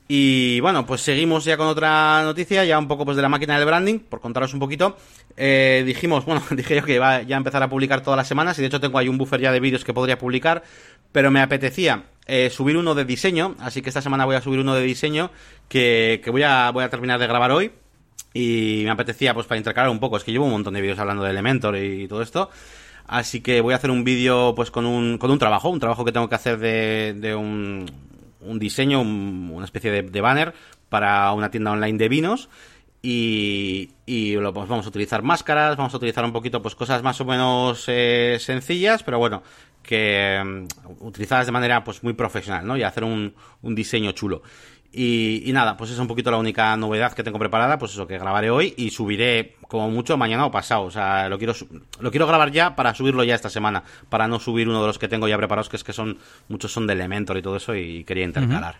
Y 0.10 0.62
bueno, 0.62 0.86
pues 0.86 1.02
seguimos 1.02 1.44
ya 1.44 1.58
con 1.58 1.68
otra 1.68 2.24
noticia, 2.24 2.64
ya 2.64 2.80
un 2.80 2.88
poco 2.88 3.04
pues 3.04 3.18
de 3.18 3.22
la 3.22 3.30
máquina 3.30 3.58
del 3.58 3.66
branding, 3.66 4.00
por 4.00 4.22
contaros 4.22 4.54
un 4.54 4.60
poquito. 4.60 4.96
Eh, 5.36 5.84
dijimos, 5.86 6.24
bueno, 6.24 6.42
dije 6.52 6.78
yo 6.78 6.84
que 6.84 6.96
iba 6.96 7.24
ya 7.24 7.36
a 7.36 7.38
empezar 7.38 7.62
a 7.62 7.70
publicar 7.70 8.02
todas 8.02 8.16
las 8.16 8.28
semanas 8.28 8.58
y 8.58 8.62
de 8.62 8.68
hecho 8.68 8.80
tengo 8.80 8.98
ahí 8.98 9.10
un 9.10 9.18
buffer 9.18 9.42
ya 9.42 9.52
de 9.52 9.60
vídeos 9.60 9.84
que 9.84 9.94
podría 9.94 10.18
publicar, 10.18 10.64
pero 11.12 11.30
me 11.30 11.42
apetecía 11.42 12.06
eh, 12.26 12.50
subir 12.50 12.78
uno 12.78 12.96
de 12.96 13.04
diseño, 13.04 13.56
así 13.60 13.82
que 13.82 13.90
esta 13.90 14.02
semana 14.02 14.24
voy 14.24 14.38
a 14.38 14.42
subir 14.42 14.60
uno 14.60 14.76
de 14.76 14.82
diseño 14.82 15.30
que, 15.68 16.22
que 16.24 16.32
voy, 16.32 16.44
a, 16.44 16.72
voy 16.72 16.86
a 16.86 16.90
terminar 16.90 17.20
de 17.20 17.28
grabar 17.28 17.52
hoy 17.52 17.72
y 18.34 18.84
me 18.86 18.92
apetecía 18.92 19.34
pues 19.34 19.46
para 19.46 19.58
intercalar 19.58 19.90
un 19.90 20.00
poco, 20.00 20.16
es 20.16 20.24
que 20.24 20.32
llevo 20.32 20.46
un 20.46 20.52
montón 20.52 20.74
de 20.74 20.82
vídeos 20.82 21.00
hablando 21.00 21.24
de 21.24 21.32
Elementor 21.32 21.76
y 21.78 22.08
todo 22.08 22.22
esto. 22.22 22.50
Así 23.08 23.42
que 23.42 23.62
voy 23.62 23.74
a 23.74 23.78
hacer 23.78 23.90
un 23.90 24.04
vídeo 24.04 24.54
pues 24.54 24.70
con 24.70 24.86
un, 24.86 25.18
con 25.18 25.32
un 25.32 25.40
trabajo, 25.40 25.70
un 25.70 25.80
trabajo 25.80 26.04
que 26.04 26.12
tengo 26.12 26.28
que 26.28 26.36
hacer 26.36 26.60
de, 26.60 27.16
de 27.18 27.36
un, 27.36 27.86
un 28.42 28.60
diseño, 28.60 29.02
una 29.02 29.66
especie 29.66 30.04
de, 30.04 30.22
banner 30.22 30.54
para 30.90 31.32
una 31.32 31.50
tienda 31.50 31.72
online 31.72 31.98
de 31.98 32.10
vinos. 32.10 32.50
Y, 33.02 33.92
y 34.06 34.34
lo, 34.34 34.54
pues 34.54 34.68
vamos 34.68 34.86
a 34.86 34.90
utilizar 34.90 35.24
máscaras, 35.24 35.78
vamos 35.78 35.94
a 35.94 35.98
utilizar 35.98 36.26
un 36.26 36.34
poquito 36.34 36.62
pues 36.62 36.76
cosas 36.76 37.04
más 37.04 37.22
o 37.22 37.26
menos 37.26 37.86
eh, 37.88 38.38
sencillas, 38.40 39.04
pero 39.04 39.20
bueno, 39.20 39.44
que 39.84 40.42
mm, 40.44 41.06
utilizadas 41.06 41.46
de 41.46 41.52
manera 41.52 41.84
pues 41.84 42.04
muy 42.04 42.14
profesional, 42.14 42.68
¿no? 42.68 42.76
Y 42.76 42.84
hacer 42.84 43.06
un, 43.06 43.34
un 43.62 43.76
diseño 43.76 44.12
chulo. 44.12 44.42
Y, 44.92 45.52
nada, 45.54 45.78
pues 45.78 45.92
es 45.92 46.00
un 46.00 46.08
poquito 46.08 46.32
la 46.32 46.38
única 46.38 46.76
novedad 46.76 47.14
que 47.14 47.24
tengo 47.24 47.38
preparada, 47.38 47.78
pues 47.78 47.92
eso 47.92 48.08
que 48.08 48.18
grabaré 48.18 48.50
hoy 48.50 48.74
y 48.78 48.90
subiré 48.90 49.56
como 49.68 49.92
mucho 49.92 50.18
mañana 50.18 50.46
o 50.46 50.52
pasado. 50.52 50.84
O 50.84 50.92
sea, 50.92 51.30
lo 51.30 51.38
quiero, 51.38 51.54
lo 52.00 52.10
quiero 52.10 52.26
grabar 52.26 52.52
ya 52.52 52.76
para 52.76 52.96
subirlo 52.96 53.24
ya 53.24 53.36
esta 53.36 53.50
semana, 53.50 53.84
para 54.10 54.28
no 54.28 54.40
subir 54.40 54.68
uno 54.68 54.82
de 54.82 54.88
los 54.88 54.98
que 54.98 55.08
tengo 55.08 55.28
ya 55.28 55.38
preparados, 55.38 55.70
que 55.70 55.76
es 55.76 55.84
que 55.84 55.94
son, 55.94 56.18
muchos 56.48 56.72
son 56.72 56.88
de 56.88 56.94
Elementor 56.94 57.38
y 57.38 57.42
todo 57.42 57.58
eso 57.58 57.76
y 57.76 58.04
quería 58.06 58.24
intercalar. 58.24 58.78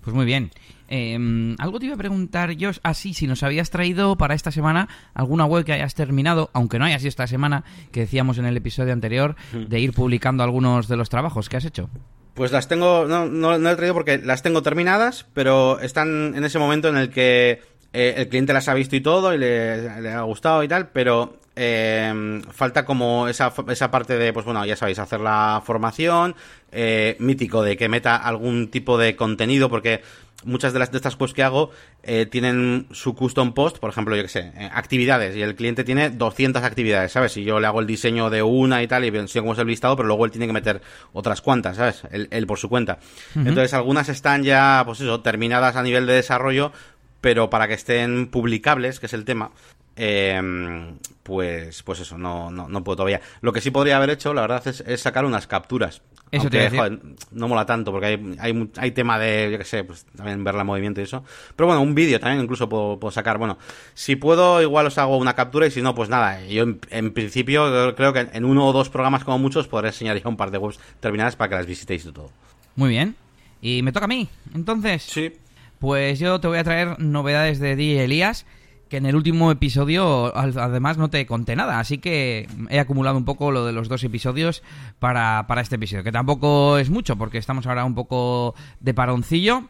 Pues 0.00 0.16
muy 0.16 0.26
bien. 0.26 0.50
Em, 0.88 1.54
algo 1.58 1.78
te 1.78 1.86
iba 1.86 1.94
a 1.94 1.98
preguntar 1.98 2.50
yo, 2.52 2.70
así, 2.82 3.10
ah, 3.10 3.14
si 3.14 3.26
nos 3.26 3.42
habías 3.42 3.70
traído 3.70 4.16
para 4.16 4.34
esta 4.34 4.50
semana 4.50 4.88
alguna 5.14 5.46
web 5.46 5.64
que 5.64 5.72
hayas 5.72 5.94
terminado, 5.94 6.50
aunque 6.52 6.78
no 6.78 6.84
haya 6.84 6.98
sido 6.98 7.08
esta 7.08 7.26
semana, 7.26 7.64
que 7.92 8.00
decíamos 8.00 8.38
en 8.38 8.44
el 8.44 8.56
episodio 8.56 8.92
anterior, 8.92 9.36
de 9.52 9.80
ir 9.80 9.92
publicando 9.92 10.42
algunos 10.42 10.88
de 10.88 10.96
los 10.96 11.08
trabajos 11.08 11.48
que 11.48 11.56
has 11.56 11.64
hecho. 11.64 11.88
Pues 12.34 12.50
las 12.50 12.66
tengo, 12.66 13.04
no, 13.06 13.26
no, 13.26 13.58
no 13.58 13.70
he 13.70 13.76
traído 13.76 13.94
porque 13.94 14.18
las 14.18 14.42
tengo 14.42 14.62
terminadas, 14.62 15.26
pero 15.34 15.80
están 15.80 16.34
en 16.34 16.44
ese 16.44 16.58
momento 16.58 16.88
en 16.88 16.96
el 16.96 17.10
que 17.10 17.60
eh, 17.92 18.14
el 18.16 18.28
cliente 18.28 18.54
las 18.54 18.68
ha 18.68 18.74
visto 18.74 18.96
y 18.96 19.02
todo 19.02 19.34
y 19.34 19.38
le, 19.38 20.10
ha 20.10 20.22
gustado 20.22 20.62
y 20.62 20.68
tal, 20.68 20.88
pero 20.88 21.36
eh, 21.56 22.40
falta 22.50 22.86
como 22.86 23.28
esa, 23.28 23.52
esa 23.68 23.90
parte 23.90 24.16
de, 24.16 24.32
pues 24.32 24.46
bueno, 24.46 24.64
ya 24.64 24.76
sabéis, 24.76 24.98
hacer 24.98 25.20
la 25.20 25.62
formación, 25.64 26.34
eh, 26.70 27.16
mítico 27.18 27.62
de 27.62 27.76
que 27.76 27.90
meta 27.90 28.16
algún 28.16 28.70
tipo 28.70 28.96
de 28.96 29.14
contenido, 29.14 29.68
porque 29.68 30.00
muchas 30.44 30.72
de, 30.72 30.78
las, 30.78 30.90
de 30.90 30.96
estas 30.96 31.16
cosas 31.16 31.34
que 31.34 31.42
hago 31.42 31.70
eh, 32.02 32.26
tienen 32.26 32.86
su 32.90 33.14
custom 33.14 33.52
post, 33.52 33.78
por 33.78 33.90
ejemplo, 33.90 34.16
yo 34.16 34.22
que 34.22 34.28
sé, 34.28 34.52
eh, 34.56 34.70
actividades, 34.72 35.36
y 35.36 35.42
el 35.42 35.54
cliente 35.54 35.84
tiene 35.84 36.10
200 36.10 36.62
actividades, 36.62 37.12
¿sabes? 37.12 37.36
Y 37.36 37.44
yo 37.44 37.60
le 37.60 37.66
hago 37.66 37.80
el 37.80 37.86
diseño 37.86 38.30
de 38.30 38.42
una 38.42 38.82
y 38.82 38.88
tal, 38.88 39.04
y 39.04 39.08
enseño 39.08 39.42
cómo 39.42 39.52
es 39.54 39.58
el 39.58 39.66
listado, 39.66 39.96
pero 39.96 40.06
luego 40.06 40.24
él 40.24 40.30
tiene 40.30 40.46
que 40.46 40.52
meter 40.52 40.80
otras 41.12 41.40
cuantas, 41.40 41.76
¿sabes? 41.76 42.02
Él, 42.10 42.46
por 42.46 42.58
su 42.58 42.68
cuenta. 42.68 42.98
Entonces, 43.34 43.72
algunas 43.74 44.08
están 44.08 44.42
ya, 44.42 44.82
pues 44.84 45.00
eso, 45.00 45.20
terminadas 45.20 45.76
a 45.76 45.82
nivel 45.82 46.06
de 46.06 46.14
desarrollo, 46.14 46.72
pero 47.20 47.50
para 47.50 47.68
que 47.68 47.74
estén 47.74 48.26
publicables, 48.26 49.00
que 49.00 49.06
es 49.06 49.12
el 49.12 49.24
tema, 49.24 49.52
eh, 49.96 50.94
pues, 51.22 51.82
pues 51.82 52.00
eso, 52.00 52.18
no, 52.18 52.50
no, 52.50 52.68
no, 52.68 52.84
puedo 52.84 52.96
todavía. 52.96 53.20
Lo 53.40 53.52
que 53.52 53.60
sí 53.60 53.70
podría 53.70 53.96
haber 53.96 54.10
hecho, 54.10 54.34
la 54.34 54.42
verdad, 54.42 54.66
es, 54.66 55.00
sacar 55.00 55.24
unas 55.24 55.46
capturas. 55.46 56.02
Eso 56.30 56.48
te 56.48 56.70
joder, 56.70 56.98
no 57.32 57.46
mola 57.46 57.66
tanto 57.66 57.92
porque 57.92 58.06
hay, 58.06 58.36
hay, 58.38 58.70
hay 58.78 58.90
tema 58.92 59.18
de, 59.18 59.50
yo 59.52 59.58
qué 59.58 59.64
sé, 59.64 59.84
pues 59.84 60.06
también 60.16 60.42
ver 60.42 60.54
la 60.54 60.64
movimiento 60.64 61.02
y 61.02 61.04
eso. 61.04 61.22
Pero 61.54 61.66
bueno, 61.66 61.82
un 61.82 61.94
vídeo 61.94 62.18
también 62.18 62.42
incluso 62.42 62.70
puedo, 62.70 63.10
sacar. 63.10 63.36
Bueno, 63.36 63.58
si 63.92 64.16
puedo, 64.16 64.62
igual 64.62 64.86
os 64.86 64.96
hago 64.96 65.18
una 65.18 65.34
captura 65.34 65.66
y 65.66 65.70
si 65.70 65.82
no, 65.82 65.94
pues 65.94 66.08
nada. 66.08 66.42
Yo 66.46 66.64
en, 66.88 67.12
principio 67.12 67.94
creo 67.96 68.14
que 68.14 68.28
en 68.32 68.46
uno 68.46 68.66
o 68.66 68.72
dos 68.72 68.88
programas 68.88 69.24
como 69.24 69.38
muchos 69.38 69.68
podré 69.68 69.88
enseñar 69.88 70.18
ya 70.18 70.26
un 70.26 70.38
par 70.38 70.50
de 70.50 70.56
webs 70.56 70.80
terminadas 71.00 71.36
para 71.36 71.50
que 71.50 71.54
las 71.56 71.66
visitéis 71.66 72.06
y 72.06 72.12
todo. 72.12 72.30
Muy 72.76 72.88
bien. 72.88 73.14
Y 73.60 73.82
me 73.82 73.92
toca 73.92 74.06
a 74.06 74.08
mí, 74.08 74.26
entonces. 74.54 75.02
Sí. 75.02 75.34
Pues 75.78 76.18
yo 76.18 76.40
te 76.40 76.48
voy 76.48 76.56
a 76.56 76.64
traer 76.64 76.98
novedades 76.98 77.58
de 77.58 77.76
DJ 77.76 78.04
Elías 78.04 78.46
que 78.92 78.98
en 78.98 79.06
el 79.06 79.16
último 79.16 79.50
episodio 79.50 80.36
además 80.36 80.98
no 80.98 81.08
te 81.08 81.24
conté 81.24 81.56
nada, 81.56 81.78
así 81.78 81.96
que 81.96 82.46
he 82.68 82.78
acumulado 82.78 83.16
un 83.16 83.24
poco 83.24 83.50
lo 83.50 83.64
de 83.64 83.72
los 83.72 83.88
dos 83.88 84.04
episodios 84.04 84.62
para, 84.98 85.46
para 85.46 85.62
este 85.62 85.76
episodio, 85.76 86.04
que 86.04 86.12
tampoco 86.12 86.76
es 86.76 86.90
mucho 86.90 87.16
porque 87.16 87.38
estamos 87.38 87.66
ahora 87.66 87.86
un 87.86 87.94
poco 87.94 88.54
de 88.80 88.92
paroncillo, 88.92 89.64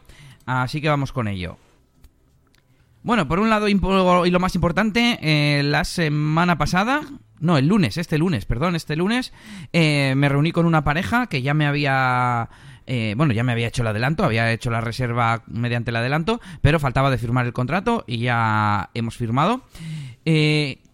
así 0.45 0.81
que 0.81 0.89
vamos 0.89 1.13
con 1.13 1.29
ello. 1.29 1.55
Bueno, 3.01 3.25
por 3.29 3.39
un 3.39 3.49
lado, 3.49 3.69
y 3.69 4.29
lo 4.29 4.39
más 4.41 4.55
importante, 4.55 5.17
eh, 5.21 5.63
la 5.63 5.85
semana 5.85 6.57
pasada, 6.57 7.03
no, 7.39 7.57
el 7.57 7.67
lunes, 7.67 7.97
este 7.97 8.17
lunes, 8.17 8.43
perdón, 8.43 8.75
este 8.75 8.97
lunes, 8.97 9.31
eh, 9.71 10.15
me 10.17 10.27
reuní 10.27 10.51
con 10.51 10.65
una 10.65 10.83
pareja 10.83 11.27
que 11.27 11.41
ya 11.41 11.53
me 11.53 11.65
había... 11.65 12.49
Eh, 12.87 13.13
bueno, 13.17 13.33
ya 13.33 13.43
me 13.43 13.51
había 13.51 13.67
hecho 13.67 13.81
el 13.81 13.87
adelanto, 13.87 14.23
había 14.23 14.51
hecho 14.51 14.69
la 14.71 14.81
reserva 14.81 15.43
mediante 15.47 15.91
el 15.91 15.95
adelanto, 15.95 16.41
pero 16.61 16.79
faltaba 16.79 17.09
de 17.11 17.17
firmar 17.17 17.45
el 17.45 17.53
contrato 17.53 18.03
y 18.07 18.19
ya 18.19 18.89
hemos 18.93 19.17
firmado. 19.17 19.63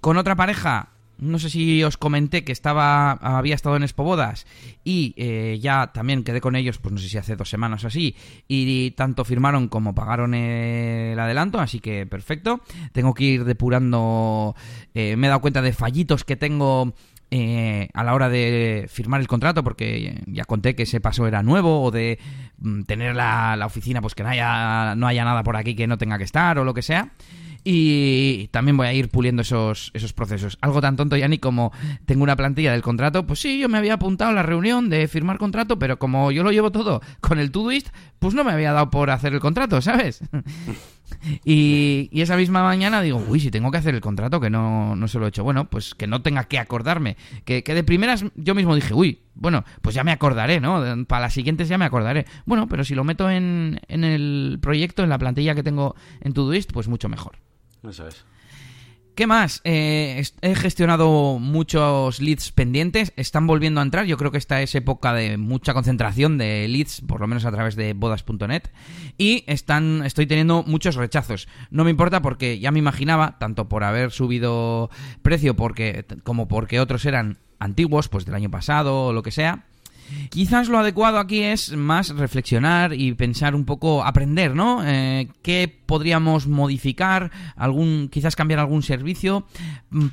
con 0.02 0.18
otra 0.18 0.36
pareja 0.36 0.90
no 1.20 1.38
sé 1.38 1.50
si 1.50 1.84
os 1.84 1.98
comenté 1.98 2.44
que 2.44 2.52
estaba 2.52 3.12
había 3.12 3.56
estado 3.56 3.76
en 3.76 3.84
Expobodas 3.84 4.48
y 4.84 5.14
eh, 5.18 5.60
ya 5.62 5.92
también 5.94 6.24
quedé 6.24 6.42
con 6.42 6.56
ellos, 6.56 6.78
pues 6.78 6.94
no 6.94 6.98
sé 6.98 7.10
si 7.10 7.18
hace 7.18 7.36
dos 7.36 7.50
semanas 7.50 7.84
o 7.84 7.88
así, 7.88 8.16
y 8.48 8.92
tanto 8.92 9.26
firmaron 9.26 9.68
como 9.68 9.94
pagaron 9.94 10.34
el 10.34 11.20
adelanto, 11.20 11.60
así 11.60 11.80
que 11.80 12.06
perfecto. 12.06 12.62
Tengo 12.94 13.14
que 13.14 13.26
ir 13.26 13.44
depurando, 13.44 14.56
eh, 14.94 15.16
me 15.18 15.28
he 15.28 15.30
dado 15.30 15.42
cuenta 15.42 15.62
de 15.62 15.74
fallitos 15.74 16.24
que 16.24 16.36
tengo 16.36 16.94
eh, 17.32 17.90
a 17.94 18.04
la 18.04 18.14
hora 18.14 18.30
de 18.30 18.88
firmar 18.90 19.22
el 19.22 19.28
contrato, 19.28 19.64
porque 19.64 20.22
ya 20.28 20.46
conté 20.46 20.76
que 20.76 20.84
ese 20.84 21.00
paso 21.00 21.28
era 21.28 21.44
nuevo, 21.44 21.84
o 21.84 21.92
de 21.92 22.20
mm, 22.58 22.84
tener 22.84 23.16
la, 23.16 23.56
la, 23.56 23.66
oficina, 23.66 24.02
pues 24.02 24.16
que 24.16 24.24
no 24.24 24.30
haya, 24.30 24.96
no 24.96 25.08
haya 25.08 25.24
nada 25.24 25.44
por 25.44 25.56
aquí 25.56 25.76
que 25.76 25.88
no 25.88 25.98
tenga 25.98 26.18
que 26.18 26.24
estar, 26.24 26.58
o 26.58 26.64
lo 26.64 26.74
que 26.74 26.82
sea. 26.82 27.12
Y 27.64 28.48
también 28.48 28.78
voy 28.78 28.88
a 28.88 28.94
ir 28.94 29.10
puliendo 29.10 29.42
esos, 29.42 29.92
esos 29.94 30.14
procesos. 30.14 30.58
Algo 30.62 30.82
tan 30.82 30.96
tonto, 30.96 31.16
ni 31.16 31.38
como 31.40 31.72
tengo 32.06 32.24
una 32.24 32.36
plantilla 32.36 32.72
del 32.72 32.82
contrato, 32.82 33.28
pues 33.28 33.40
sí, 33.40 33.60
yo 33.60 33.70
me 33.70 33.78
había 33.78 33.96
apuntado 33.96 34.32
a 34.32 34.34
la 34.34 34.44
reunión 34.44 34.90
de 34.90 35.08
firmar 35.08 35.38
contrato, 35.38 35.78
pero 35.78 36.00
como 36.00 36.32
yo 36.32 36.44
lo 36.44 36.52
llevo 36.52 36.72
todo 36.72 37.02
con 37.20 37.38
el 37.40 37.52
Todoist, 37.52 37.90
pues 38.20 38.34
no 38.34 38.44
me 38.44 38.54
había 38.54 38.72
dado 38.72 38.90
por 38.90 39.10
hacer 39.12 39.34
el 39.34 39.40
contrato, 39.40 39.82
¿sabes? 39.82 40.22
y, 41.44 42.10
esa 42.14 42.38
misma 42.38 42.64
mañana 42.64 43.02
digo, 43.02 43.24
uy, 43.28 43.40
si 43.40 43.52
tengo 43.52 43.72
que 43.72 43.78
hacer 43.78 43.96
el 43.96 44.02
contrato, 44.02 44.40
que 44.40 44.50
no, 44.50 44.96
no 44.96 45.08
se 45.08 45.20
lo 45.20 45.26
he 45.26 45.30
hecho. 45.30 45.44
Bueno, 45.44 45.70
pues 45.70 45.96
que 45.96 46.08
no 46.08 46.22
tenga 46.22 46.44
que 46.46 46.60
acordarme. 46.60 47.18
Que, 47.46 47.64
que 47.64 47.74
de 47.74 47.84
primeras 47.84 48.26
yo 48.36 48.56
mismo 48.56 48.76
dije, 48.76 48.94
uy, 48.94 49.22
bueno, 49.36 49.64
pues 49.82 49.96
ya 49.96 50.04
me 50.04 50.12
acordaré, 50.12 50.60
¿no? 50.60 51.06
Para 51.06 51.22
las 51.22 51.34
siguientes 51.34 51.70
ya 51.70 51.78
me 51.78 51.86
acordaré. 51.86 52.26
Bueno, 52.46 52.68
pero 52.68 52.84
si 52.84 52.96
lo 52.96 53.04
meto 53.04 53.30
en, 53.30 53.80
en 53.88 54.04
el 54.04 54.60
proyecto, 54.62 55.04
en 55.04 55.10
la 55.10 55.18
plantilla 55.18 55.56
que 55.56 55.64
tengo 55.64 55.96
en 56.22 56.34
Todoist, 56.34 56.72
pues 56.72 56.88
mucho 56.88 57.10
mejor. 57.10 57.38
Eso 57.88 58.08
es. 58.08 58.26
¿Qué 59.16 59.28
más? 59.28 59.60
Eh, 59.66 60.24
he 60.42 60.56
gestionado 60.56 61.40
muchos 61.40 62.22
leads 62.22 62.52
pendientes, 62.54 63.12
están 63.18 63.48
volviendo 63.48 63.82
a 63.82 63.84
entrar. 63.84 64.06
Yo 64.06 64.16
creo 64.18 64.32
que 64.32 64.38
esta 64.38 64.62
es 64.62 64.74
época 64.76 65.14
de 65.14 65.38
mucha 65.38 65.74
concentración 65.74 66.38
de 66.38 66.68
leads, 66.70 67.02
por 67.02 67.20
lo 67.20 67.28
menos 67.28 67.44
a 67.44 67.52
través 67.52 67.76
de 67.76 67.94
bodas.net. 67.94 68.64
Y 69.18 69.44
están, 69.48 70.04
estoy 70.06 70.26
teniendo 70.26 70.64
muchos 70.64 70.96
rechazos. 70.96 71.50
No 71.70 71.84
me 71.84 71.92
importa 71.92 72.22
porque 72.22 72.60
ya 72.60 72.72
me 72.72 72.80
imaginaba, 72.80 73.38
tanto 73.40 73.68
por 73.68 73.84
haber 73.84 74.12
subido 74.12 74.90
precio 75.22 75.56
porque, 75.56 76.06
como 76.24 76.48
porque 76.48 76.80
otros 76.80 77.04
eran 77.06 77.40
antiguos, 77.60 78.08
pues 78.08 78.26
del 78.26 78.36
año 78.36 78.50
pasado 78.50 79.08
o 79.08 79.14
lo 79.14 79.22
que 79.22 79.32
sea. 79.32 79.66
Quizás 80.30 80.70
lo 80.70 80.80
adecuado 80.80 81.20
aquí 81.20 81.42
es 81.42 81.76
más 81.76 82.10
reflexionar 82.16 82.94
y 82.94 83.14
pensar 83.14 83.56
un 83.56 83.66
poco, 83.66 84.04
aprender, 84.04 84.56
¿no? 84.56 84.82
Eh, 84.86 85.28
¿Qué 85.42 85.80
podríamos 85.86 86.48
modificar? 86.48 87.32
algún 87.56 88.10
Quizás 88.10 88.36
cambiar 88.36 88.60
algún 88.60 88.84
servicio 88.84 89.46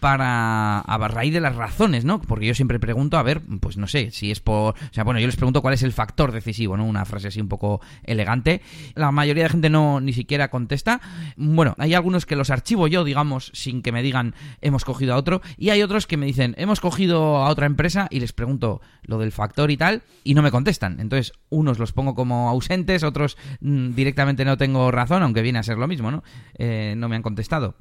para 0.01 0.81
a 0.81 1.09
raíz 1.09 1.33
de 1.33 1.41
las 1.41 1.55
razones, 1.55 2.05
¿no? 2.05 2.21
Porque 2.21 2.47
yo 2.47 2.55
siempre 2.55 2.81
pregunto, 2.81 3.19
a 3.19 3.23
ver, 3.23 3.43
pues 3.61 3.77
no 3.77 3.87
sé, 3.87 4.11
si 4.11 4.31
es 4.31 4.41
por... 4.41 4.75
O 4.75 4.93
sea, 4.93 5.05
bueno, 5.05 5.21
yo 5.21 5.27
les 5.27 5.37
pregunto 5.37 5.63
cuál 5.63 5.75
es 5.75 5.83
el 5.83 5.93
factor 5.93 6.33
decisivo, 6.33 6.77
¿no? 6.77 6.85
Una 6.85 7.05
frase 7.05 7.29
así 7.29 7.41
un 7.41 7.49
poco 7.49 7.81
elegante. 8.05 8.63
La 8.95 9.13
mayoría 9.13 9.45
de 9.45 9.51
gente 9.51 9.71
no 9.71 10.01
ni 10.01 10.13
siquiera 10.13 10.49
contesta. 10.49 11.01
Bueno, 11.37 11.75
hay 11.79 11.95
algunos 11.95 12.27
que 12.27 12.37
los 12.37 12.51
archivo 12.51 12.89
yo, 12.89 13.05
digamos, 13.05 13.51
sin 13.55 13.83
que 13.83 13.93
me 13.93 14.03
digan 14.03 14.35
hemos 14.61 14.85
cogido 14.85 15.15
a 15.15 15.17
otro. 15.17 15.43
Y 15.57 15.71
hay 15.71 15.83
otros 15.83 16.07
que 16.07 16.17
me 16.17 16.27
dicen 16.27 16.55
hemos 16.59 16.81
cogido 16.81 17.39
a 17.39 17.49
otra 17.49 17.67
empresa 17.67 18.09
y 18.11 18.21
les 18.21 18.33
pregunto 18.33 18.81
lo 19.03 19.19
del 19.19 19.33
factor 19.33 19.71
y 19.71 19.77
tal 19.77 19.86
y 20.25 20.35
no 20.35 20.43
me 20.43 20.51
contestan. 20.51 21.01
Entonces, 21.01 21.33
unos 21.51 21.79
los 21.79 21.93
pongo 21.93 22.15
como 22.15 22.49
ausentes, 22.49 23.03
otros 23.03 23.37
mm, 23.61 23.95
directamente 23.95 24.45
no 24.45 24.57
tengo 24.57 24.91
razón, 24.91 25.23
aunque 25.23 25.43
viene 25.43 25.59
a 25.59 25.63
ser 25.63 25.79
lo 25.79 25.87
mismo, 25.87 26.11
¿no? 26.11 26.23
Eh, 26.59 26.95
no 26.97 27.09
me 27.09 27.17
han 27.17 27.23
contestado. 27.23 27.75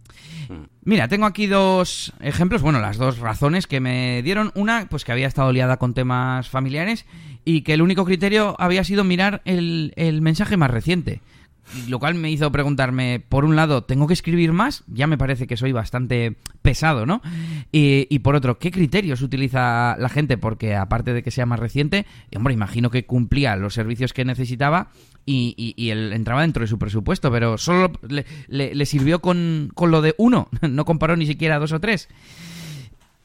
Mm. 0.49 0.63
Mira, 0.83 1.07
tengo 1.07 1.25
aquí 1.25 1.47
dos 1.47 2.13
ejemplos, 2.19 2.61
bueno, 2.61 2.79
las 2.79 2.97
dos 2.97 3.19
razones 3.19 3.67
que 3.67 3.79
me 3.79 4.21
dieron. 4.23 4.51
Una, 4.55 4.87
pues 4.89 5.03
que 5.03 5.11
había 5.11 5.27
estado 5.27 5.51
liada 5.51 5.77
con 5.77 5.93
temas 5.93 6.49
familiares 6.49 7.05
y 7.43 7.61
que 7.61 7.73
el 7.73 7.81
único 7.81 8.05
criterio 8.05 8.55
había 8.59 8.83
sido 8.83 9.03
mirar 9.03 9.41
el, 9.45 9.93
el 9.95 10.21
mensaje 10.21 10.57
más 10.57 10.71
reciente 10.71 11.21
lo 11.87 11.99
cual 11.99 12.15
me 12.15 12.31
hizo 12.31 12.51
preguntarme, 12.51 13.23
por 13.27 13.45
un 13.45 13.55
lado, 13.55 13.83
¿tengo 13.83 14.07
que 14.07 14.13
escribir 14.13 14.53
más? 14.53 14.83
Ya 14.87 15.07
me 15.07 15.17
parece 15.17 15.47
que 15.47 15.57
soy 15.57 15.71
bastante 15.71 16.35
pesado, 16.61 17.05
¿no? 17.05 17.21
Y, 17.71 18.19
por 18.19 18.35
otro, 18.35 18.57
¿qué 18.59 18.71
criterios 18.71 19.21
utiliza 19.21 19.95
la 19.97 20.09
gente? 20.09 20.37
Porque 20.37 20.75
aparte 20.75 21.13
de 21.13 21.23
que 21.23 21.31
sea 21.31 21.45
más 21.45 21.59
reciente, 21.59 22.05
hombre, 22.35 22.53
imagino 22.53 22.89
que 22.89 23.05
cumplía 23.05 23.55
los 23.55 23.73
servicios 23.73 24.13
que 24.13 24.25
necesitaba 24.25 24.89
y, 25.25 25.73
y, 25.77 25.89
él 25.89 26.13
entraba 26.13 26.41
dentro 26.41 26.61
de 26.61 26.67
su 26.67 26.77
presupuesto, 26.77 27.31
pero 27.31 27.57
solo 27.57 27.91
le, 28.07 28.25
le 28.47 28.85
sirvió 28.85 29.19
con, 29.19 29.71
con 29.73 29.91
lo 29.91 30.01
de 30.01 30.15
uno, 30.17 30.49
no 30.61 30.85
comparó 30.85 31.15
ni 31.15 31.25
siquiera 31.25 31.59
dos 31.59 31.71
o 31.71 31.79
tres. 31.79 32.09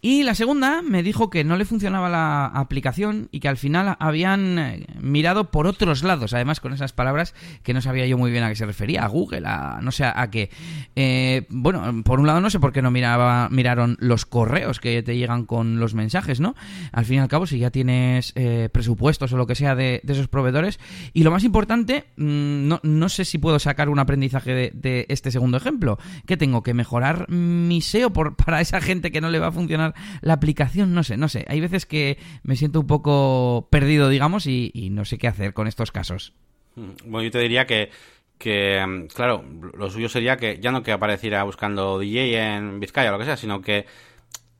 Y 0.03 0.23
la 0.23 0.35
segunda 0.35 0.81
me 0.81 1.03
dijo 1.03 1.29
que 1.29 1.45
no 1.45 1.57
le 1.57 1.67
funcionaba 1.67 2.09
la 2.09 2.47
aplicación 2.47 3.29
y 3.33 3.41
que 3.41 3.49
al 3.49 3.59
final 3.59 3.97
habían 3.99 4.59
eh, 4.59 4.87
mirado 4.99 5.51
por 5.51 5.67
otros 5.67 6.03
lados, 6.03 6.33
además 6.33 6.61
con 6.61 6.73
esas 6.73 6.93
palabras 6.93 7.35
que 7.63 7.75
no 7.75 7.83
sabía 7.83 8.07
yo 8.07 8.17
muy 8.17 8.31
bien 8.31 8.43
a 8.43 8.49
qué 8.49 8.57
se 8.57 8.65
refería, 8.65 9.05
a 9.05 9.09
Google, 9.09 9.43
a 9.47 9.81
no 9.83 9.91
sé 9.91 10.05
a 10.05 10.31
qué. 10.31 10.51
Eh, 10.97 11.47
bueno, 11.51 12.03
por 12.03 12.19
un 12.19 12.27
lado 12.27 12.41
no 12.41 12.49
sé 12.49 12.59
por 12.61 12.73
qué 12.73 12.81
no 12.81 12.91
miraba, 12.91 13.49
miraron 13.51 13.99
los 14.01 14.25
correos 14.25 14.81
que 14.81 15.03
te 15.03 15.19
llegan 15.19 15.45
con 15.45 15.79
los 15.81 15.95
mensajes, 15.95 16.41
¿no? 16.41 16.55
Al 16.93 17.05
fin 17.05 17.17
y 17.17 17.21
al 17.21 17.29
cabo, 17.29 17.47
si 17.47 17.59
ya 17.59 17.71
tienes 17.71 18.33
eh, 18.37 18.71
presupuestos 18.73 19.33
o 19.35 19.37
lo 19.37 19.47
que 19.47 19.55
sea 19.55 19.75
de, 19.75 20.01
esos 20.09 20.29
proveedores. 20.29 20.81
Y 21.13 21.25
lo 21.25 21.31
más 21.31 21.45
importante, 21.45 22.07
mm, 22.17 22.69
no, 22.69 22.81
no, 22.83 23.09
sé 23.11 23.27
si 23.27 23.37
puedo 23.37 23.59
sacar 23.59 23.91
un 23.91 23.99
aprendizaje 23.99 24.55
de, 24.55 24.71
de, 24.75 25.07
este 25.11 25.31
segundo 25.31 25.59
ejemplo, 25.59 25.99
que 26.27 26.39
tengo 26.39 26.63
que 26.63 26.73
mejorar 26.73 27.29
mi 27.29 27.83
SEO 27.83 28.13
por, 28.13 28.35
para 28.45 28.63
esa 28.63 28.81
gente 28.81 29.11
que 29.11 29.21
no 29.21 29.29
le 29.29 29.39
va 29.39 29.49
a 29.49 29.53
funcionar 29.53 29.90
la 30.21 30.35
aplicación, 30.35 30.95
no 30.95 31.03
sé, 31.03 31.17
no 31.17 31.29
sé. 31.29 31.45
Hay 31.49 31.61
veces 31.61 31.87
que 31.87 32.19
me 32.43 32.57
siento 32.57 32.81
un 32.81 32.87
poco 32.87 33.69
perdido, 33.71 34.09
digamos, 34.09 34.47
y, 34.47 34.89
no 34.93 35.05
sé 35.05 35.19
qué 35.19 35.29
hacer 35.29 35.53
con 35.53 35.67
estos 35.67 35.93
casos. 35.93 36.33
Mm, 36.77 36.91
bueno, 37.07 37.25
yo 37.25 37.31
te 37.31 37.41
diría 37.41 37.67
que, 37.67 37.91
que, 38.39 38.85
mm, 38.87 39.07
claro, 39.09 39.45
lo 39.77 39.91
suyo 39.91 40.09
sería 40.09 40.37
que 40.37 40.59
ya 40.61 40.73
no 40.73 40.83
que 40.83 40.93
apareciera 40.93 41.43
buscando 41.45 41.99
DJ 41.99 42.57
en 42.57 42.81
Vizcaya 42.81 43.11
o 43.11 43.13
lo 43.13 43.19
que 43.19 43.25
sea, 43.25 43.37
sino 43.37 43.61
que 43.61 43.87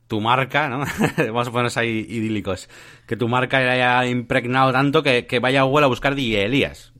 tu 0.07 0.19
marca, 0.19 0.67
¿no? 0.67 0.79
Vamos 1.17 1.47
a 1.47 1.51
ponernos 1.51 1.77
ahí 1.77 2.05
idílicos. 2.09 2.69
Que 3.07 3.15
tu 3.15 3.27
marca 3.27 3.57
haya 3.57 4.05
impregnado 4.07 4.71
tanto 4.71 5.03
que, 5.03 5.39
vaya 5.41 5.61
a 5.61 5.63
Google 5.63 5.85
a 5.85 5.89
buscar 5.89 6.15
DJ 6.15 6.45
Elías. 6.45 6.93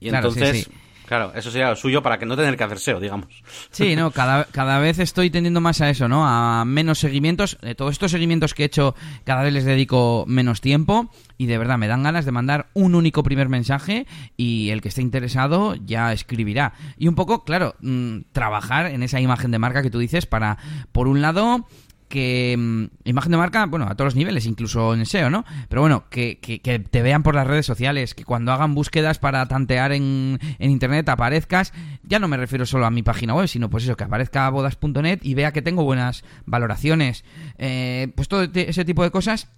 Y 0.00 0.08
entonces... 0.08 0.70
Claro, 1.06 1.32
eso 1.34 1.50
sería 1.50 1.68
lo 1.68 1.76
suyo 1.76 2.02
para 2.02 2.18
que 2.18 2.26
no 2.26 2.36
tener 2.36 2.56
que 2.56 2.64
hacer 2.64 2.78
SEO, 2.78 3.00
digamos. 3.00 3.28
Sí, 3.70 3.94
no, 3.94 4.10
cada, 4.10 4.44
cada 4.46 4.78
vez 4.78 4.98
estoy 4.98 5.30
tendiendo 5.30 5.60
más 5.60 5.80
a 5.80 5.90
eso, 5.90 6.08
¿no? 6.08 6.26
A 6.26 6.64
menos 6.64 6.98
seguimientos. 6.98 7.58
De 7.60 7.74
todos 7.74 7.92
estos 7.92 8.10
seguimientos 8.10 8.54
que 8.54 8.62
he 8.62 8.66
hecho, 8.66 8.94
cada 9.24 9.42
vez 9.42 9.52
les 9.52 9.64
dedico 9.64 10.24
menos 10.26 10.60
tiempo 10.60 11.10
y 11.36 11.46
de 11.46 11.58
verdad 11.58 11.78
me 11.78 11.88
dan 11.88 12.02
ganas 12.02 12.24
de 12.24 12.32
mandar 12.32 12.68
un 12.74 12.94
único 12.94 13.22
primer 13.22 13.48
mensaje 13.48 14.06
y 14.36 14.70
el 14.70 14.80
que 14.80 14.88
esté 14.88 15.02
interesado 15.02 15.74
ya 15.74 16.12
escribirá. 16.12 16.72
Y 16.96 17.08
un 17.08 17.14
poco, 17.14 17.44
claro, 17.44 17.74
mm, 17.80 18.20
trabajar 18.32 18.86
en 18.86 19.02
esa 19.02 19.20
imagen 19.20 19.50
de 19.50 19.58
marca 19.58 19.82
que 19.82 19.90
tú 19.90 19.98
dices 19.98 20.26
para, 20.26 20.58
por 20.92 21.08
un 21.08 21.20
lado, 21.20 21.66
que 22.14 22.54
mm, 22.56 23.08
imagen 23.08 23.32
de 23.32 23.36
marca, 23.36 23.66
bueno, 23.66 23.86
a 23.86 23.96
todos 23.96 24.06
los 24.06 24.14
niveles, 24.14 24.46
incluso 24.46 24.94
en 24.94 25.04
SEO, 25.04 25.30
¿no? 25.30 25.44
Pero 25.68 25.82
bueno, 25.82 26.04
que, 26.10 26.38
que, 26.38 26.60
te 26.60 27.02
vean 27.02 27.24
por 27.24 27.34
las 27.34 27.44
redes 27.44 27.66
sociales, 27.66 28.14
que 28.14 28.24
cuando 28.24 28.52
hagan 28.52 28.72
búsquedas 28.76 29.18
para 29.18 29.44
tantear 29.46 29.90
en, 29.90 30.38
en, 30.60 30.70
internet 30.70 31.08
aparezcas, 31.08 31.72
ya 32.04 32.20
no 32.20 32.28
me 32.28 32.36
refiero 32.36 32.66
solo 32.66 32.86
a 32.86 32.92
mi 32.92 33.02
página 33.02 33.34
web, 33.34 33.48
sino 33.48 33.68
pues 33.68 33.82
eso, 33.82 33.96
que 33.96 34.04
aparezca 34.04 34.48
bodas.net 34.48 35.18
y 35.22 35.34
vea 35.34 35.52
que 35.52 35.60
tengo 35.60 35.82
buenas 35.82 36.22
valoraciones, 36.46 37.24
eh, 37.58 38.12
pues 38.14 38.28
todo 38.28 38.44
ese 38.54 38.84
tipo 38.84 39.02
de 39.02 39.10
cosas 39.10 39.48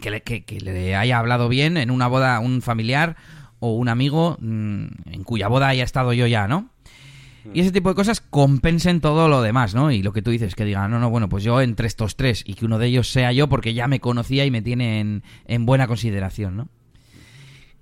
que 0.00 0.10
le, 0.10 0.22
que, 0.22 0.60
le 0.60 0.96
haya 0.96 1.20
hablado 1.20 1.48
bien 1.48 1.76
en 1.76 1.92
una 1.92 2.08
boda 2.08 2.40
un 2.40 2.62
familiar 2.62 3.14
o 3.60 3.76
un 3.76 3.88
amigo 3.88 4.38
mm, 4.40 4.86
en 5.06 5.22
cuya 5.22 5.46
boda 5.46 5.68
haya 5.68 5.84
estado 5.84 6.12
yo 6.12 6.26
ya, 6.26 6.48
¿no? 6.48 6.71
Y 7.52 7.60
ese 7.60 7.72
tipo 7.72 7.88
de 7.88 7.94
cosas 7.94 8.20
compensen 8.20 9.00
todo 9.00 9.28
lo 9.28 9.42
demás, 9.42 9.74
¿no? 9.74 9.90
Y 9.90 10.02
lo 10.02 10.12
que 10.12 10.22
tú 10.22 10.30
dices, 10.30 10.54
que 10.54 10.64
digan, 10.64 10.90
no, 10.90 10.98
no, 10.98 11.10
bueno, 11.10 11.28
pues 11.28 11.44
yo 11.44 11.60
entre 11.60 11.86
estos 11.86 12.16
tres 12.16 12.44
y 12.46 12.54
que 12.54 12.64
uno 12.64 12.78
de 12.78 12.86
ellos 12.86 13.10
sea 13.10 13.32
yo 13.32 13.48
porque 13.48 13.74
ya 13.74 13.88
me 13.88 14.00
conocía 14.00 14.44
y 14.44 14.50
me 14.50 14.62
tiene 14.62 15.22
en, 15.46 15.66
buena 15.66 15.86
consideración, 15.86 16.56
¿no? 16.56 16.68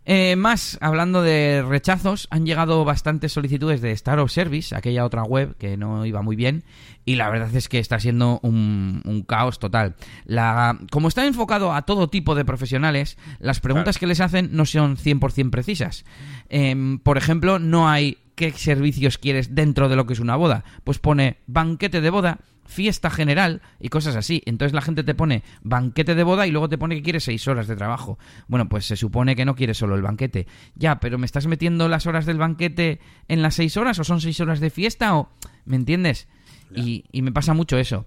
Eh, 0.06 0.34
más, 0.34 0.78
hablando 0.80 1.22
de 1.22 1.62
rechazos, 1.62 2.26
han 2.30 2.46
llegado 2.46 2.84
bastantes 2.84 3.32
solicitudes 3.32 3.80
de 3.80 3.92
Star 3.92 4.18
of 4.18 4.32
Service, 4.32 4.74
aquella 4.74 5.04
otra 5.04 5.22
web 5.22 5.56
que 5.56 5.76
no 5.76 6.04
iba 6.06 6.22
muy 6.22 6.36
bien, 6.36 6.64
y 7.04 7.16
la 7.16 7.28
verdad 7.30 7.54
es 7.54 7.68
que 7.68 7.78
está 7.78 8.00
siendo 8.00 8.40
un, 8.42 9.24
caos 9.28 9.58
total. 9.58 9.94
La, 10.24 10.78
como 10.90 11.06
está 11.06 11.26
enfocado 11.26 11.74
a 11.74 11.82
todo 11.82 12.08
tipo 12.08 12.34
de 12.34 12.46
profesionales, 12.46 13.18
las 13.38 13.60
preguntas 13.60 13.98
que 13.98 14.06
les 14.06 14.20
hacen 14.20 14.48
no 14.52 14.64
son 14.64 14.96
100% 14.96 15.50
precisas. 15.50 16.04
Em, 16.48 16.98
por 16.98 17.18
ejemplo, 17.18 17.58
no 17.58 17.88
hay 17.88 18.18
qué 18.40 18.50
servicios 18.52 19.18
quieres 19.18 19.54
dentro 19.54 19.90
de 19.90 19.96
lo 19.96 20.06
que 20.06 20.14
es 20.14 20.18
una 20.18 20.34
boda. 20.34 20.64
Pues 20.82 20.98
pone 20.98 21.36
banquete 21.46 22.00
de 22.00 22.08
boda, 22.08 22.38
fiesta 22.64 23.10
general 23.10 23.60
y 23.78 23.90
cosas 23.90 24.16
así. 24.16 24.42
Entonces 24.46 24.72
la 24.72 24.80
gente 24.80 25.04
te 25.04 25.14
pone 25.14 25.42
banquete 25.62 26.14
de 26.14 26.22
boda 26.22 26.46
y 26.46 26.50
luego 26.50 26.66
te 26.66 26.78
pone 26.78 26.96
que 26.96 27.02
quieres 27.02 27.24
seis 27.24 27.46
horas 27.48 27.68
de 27.68 27.76
trabajo. 27.76 28.18
Bueno, 28.48 28.66
pues 28.66 28.86
se 28.86 28.96
supone 28.96 29.36
que 29.36 29.44
no 29.44 29.54
quieres 29.54 29.76
solo 29.76 29.94
el 29.94 30.00
banquete. 30.00 30.46
Ya, 30.74 31.00
pero 31.00 31.18
¿me 31.18 31.26
estás 31.26 31.46
metiendo 31.46 31.86
las 31.90 32.06
horas 32.06 32.24
del 32.24 32.38
banquete 32.38 32.98
en 33.28 33.42
las 33.42 33.56
seis 33.56 33.76
horas 33.76 33.98
o 33.98 34.04
son 34.04 34.22
seis 34.22 34.40
horas 34.40 34.58
de 34.58 34.70
fiesta 34.70 35.14
o... 35.16 35.28
¿Me 35.66 35.76
entiendes? 35.76 36.26
Y, 36.74 37.04
y 37.12 37.20
me 37.20 37.32
pasa 37.32 37.52
mucho 37.52 37.76
eso. 37.76 38.06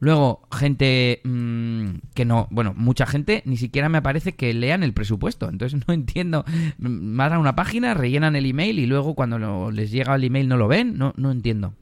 Luego, 0.00 0.42
gente 0.52 1.20
mmm, 1.24 1.88
que 2.14 2.24
no, 2.24 2.46
bueno, 2.50 2.72
mucha 2.76 3.06
gente 3.06 3.42
ni 3.46 3.56
siquiera 3.56 3.88
me 3.88 3.98
aparece 3.98 4.34
que 4.34 4.54
lean 4.54 4.82
el 4.82 4.92
presupuesto. 4.92 5.48
Entonces 5.48 5.80
no 5.88 5.94
entiendo. 5.94 6.44
Van 6.78 7.32
a 7.32 7.38
una 7.38 7.56
página, 7.56 7.94
rellenan 7.94 8.36
el 8.36 8.46
email 8.46 8.78
y 8.78 8.86
luego 8.86 9.14
cuando 9.14 9.70
les 9.70 9.90
llega 9.90 10.14
el 10.14 10.24
email 10.24 10.48
no 10.48 10.56
lo 10.56 10.68
ven. 10.68 10.96
No, 10.98 11.14
no 11.16 11.30
entiendo. 11.30 11.74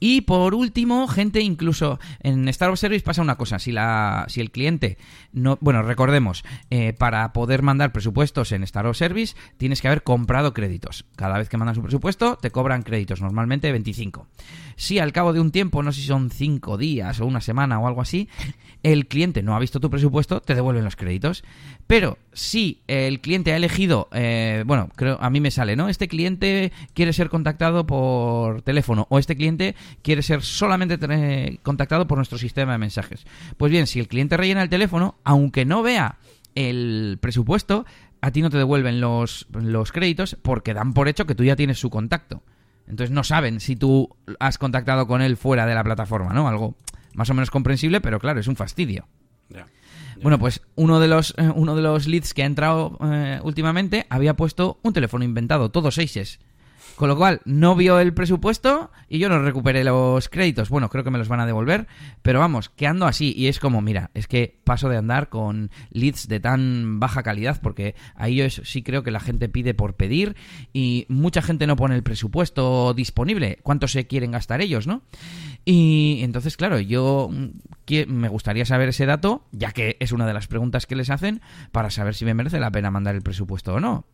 Y 0.00 0.22
por 0.22 0.54
último, 0.54 1.06
gente, 1.06 1.40
incluso 1.40 2.00
en 2.20 2.48
Star 2.48 2.76
Service 2.76 3.04
pasa 3.04 3.22
una 3.22 3.36
cosa, 3.36 3.58
si 3.58 3.70
la, 3.70 4.24
si 4.28 4.40
el 4.40 4.50
cliente 4.50 4.96
no, 5.32 5.58
bueno, 5.60 5.82
recordemos, 5.82 6.42
eh, 6.70 6.94
para 6.94 7.32
poder 7.32 7.62
mandar 7.62 7.92
presupuestos 7.92 8.52
en 8.52 8.62
Star 8.64 8.92
Service 8.94 9.36
tienes 9.58 9.80
que 9.80 9.88
haber 9.88 10.02
comprado 10.02 10.54
créditos. 10.54 11.04
Cada 11.16 11.38
vez 11.38 11.48
que 11.48 11.58
mandas 11.58 11.76
un 11.76 11.84
presupuesto 11.84 12.36
te 12.36 12.50
cobran 12.50 12.82
créditos, 12.82 13.20
normalmente 13.20 13.70
25. 13.70 14.26
Si 14.76 14.98
al 14.98 15.12
cabo 15.12 15.34
de 15.34 15.40
un 15.40 15.50
tiempo, 15.50 15.82
no 15.82 15.92
sé 15.92 16.00
si 16.00 16.06
son 16.06 16.30
5 16.30 16.78
días 16.78 17.20
o 17.20 17.26
una 17.26 17.42
semana 17.42 17.78
o 17.78 17.86
algo 17.86 18.00
así, 18.00 18.28
el 18.82 19.06
cliente 19.06 19.42
no 19.42 19.54
ha 19.54 19.58
visto 19.58 19.80
tu 19.80 19.90
presupuesto, 19.90 20.40
te 20.40 20.54
devuelven 20.54 20.84
los 20.84 20.96
créditos. 20.96 21.44
Pero 21.86 22.18
si 22.32 22.82
el 22.86 23.20
cliente 23.20 23.52
ha 23.52 23.56
elegido, 23.56 24.08
eh, 24.12 24.64
bueno, 24.66 24.88
creo 24.96 25.18
a 25.20 25.28
mí 25.28 25.40
me 25.40 25.50
sale, 25.50 25.76
¿no? 25.76 25.88
Este 25.88 26.08
cliente 26.08 26.72
quiere 26.94 27.12
ser 27.12 27.28
contactado 27.28 27.86
por 27.86 28.62
teléfono 28.62 29.06
o 29.10 29.18
este 29.18 29.36
cliente 29.36 29.74
quiere 30.02 30.22
ser 30.22 30.42
solamente 30.42 31.58
contactado 31.62 32.06
por 32.06 32.18
nuestro 32.18 32.38
sistema 32.38 32.72
de 32.72 32.78
mensajes. 32.78 33.26
Pues 33.56 33.70
bien, 33.70 33.86
si 33.86 34.00
el 34.00 34.08
cliente 34.08 34.36
rellena 34.36 34.62
el 34.62 34.68
teléfono, 34.68 35.16
aunque 35.24 35.64
no 35.64 35.82
vea 35.82 36.18
el 36.54 37.18
presupuesto, 37.20 37.86
a 38.20 38.30
ti 38.30 38.42
no 38.42 38.50
te 38.50 38.58
devuelven 38.58 39.00
los, 39.00 39.46
los 39.52 39.92
créditos 39.92 40.36
porque 40.42 40.74
dan 40.74 40.92
por 40.92 41.08
hecho 41.08 41.26
que 41.26 41.34
tú 41.34 41.44
ya 41.44 41.56
tienes 41.56 41.78
su 41.78 41.90
contacto. 41.90 42.42
Entonces 42.86 43.12
no 43.12 43.24
saben 43.24 43.60
si 43.60 43.76
tú 43.76 44.16
has 44.40 44.58
contactado 44.58 45.06
con 45.06 45.22
él 45.22 45.36
fuera 45.36 45.64
de 45.64 45.74
la 45.74 45.84
plataforma, 45.84 46.32
¿no? 46.32 46.48
Algo 46.48 46.76
más 47.14 47.30
o 47.30 47.34
menos 47.34 47.50
comprensible, 47.50 48.00
pero 48.00 48.18
claro, 48.18 48.40
es 48.40 48.48
un 48.48 48.56
fastidio. 48.56 49.06
Bueno, 50.22 50.38
pues 50.38 50.60
uno 50.74 51.00
de 51.00 51.08
los 51.08 51.34
eh, 51.38 51.50
uno 51.54 51.74
de 51.74 51.80
los 51.80 52.06
leads 52.06 52.34
que 52.34 52.42
ha 52.42 52.46
entrado 52.46 52.98
eh, 53.02 53.40
últimamente 53.42 54.06
había 54.10 54.34
puesto 54.34 54.78
un 54.82 54.92
teléfono 54.92 55.24
inventado, 55.24 55.70
todos 55.70 55.94
seises. 55.94 56.40
Con 57.00 57.08
lo 57.08 57.16
cual, 57.16 57.40
no 57.46 57.76
vio 57.76 57.98
el 57.98 58.12
presupuesto 58.12 58.90
y 59.08 59.18
yo 59.18 59.30
no 59.30 59.40
recuperé 59.40 59.84
los 59.84 60.28
créditos. 60.28 60.68
Bueno, 60.68 60.90
creo 60.90 61.02
que 61.02 61.10
me 61.10 61.16
los 61.16 61.28
van 61.28 61.40
a 61.40 61.46
devolver, 61.46 61.86
pero 62.20 62.40
vamos, 62.40 62.68
que 62.68 62.86
ando 62.86 63.06
así. 63.06 63.32
Y 63.34 63.46
es 63.46 63.58
como, 63.58 63.80
mira, 63.80 64.10
es 64.12 64.26
que 64.26 64.60
paso 64.64 64.90
de 64.90 64.98
andar 64.98 65.30
con 65.30 65.70
leads 65.88 66.28
de 66.28 66.40
tan 66.40 67.00
baja 67.00 67.22
calidad, 67.22 67.58
porque 67.62 67.94
ahí 68.16 68.36
yo 68.36 68.50
sí 68.50 68.82
creo 68.82 69.02
que 69.02 69.12
la 69.12 69.20
gente 69.20 69.48
pide 69.48 69.72
por 69.72 69.94
pedir 69.94 70.36
y 70.74 71.06
mucha 71.08 71.40
gente 71.40 71.66
no 71.66 71.74
pone 71.74 71.94
el 71.94 72.02
presupuesto 72.02 72.92
disponible. 72.92 73.60
¿Cuánto 73.62 73.88
se 73.88 74.06
quieren 74.06 74.32
gastar 74.32 74.60
ellos, 74.60 74.86
no? 74.86 75.00
Y 75.64 76.20
entonces, 76.20 76.58
claro, 76.58 76.80
yo 76.80 77.30
me 78.08 78.28
gustaría 78.28 78.66
saber 78.66 78.90
ese 78.90 79.06
dato, 79.06 79.46
ya 79.52 79.72
que 79.72 79.96
es 80.00 80.12
una 80.12 80.26
de 80.26 80.34
las 80.34 80.48
preguntas 80.48 80.84
que 80.84 80.96
les 80.96 81.08
hacen, 81.08 81.40
para 81.72 81.88
saber 81.88 82.14
si 82.14 82.26
me 82.26 82.34
merece 82.34 82.60
la 82.60 82.70
pena 82.70 82.90
mandar 82.90 83.14
el 83.14 83.22
presupuesto 83.22 83.72
o 83.72 83.80
no. 83.80 84.04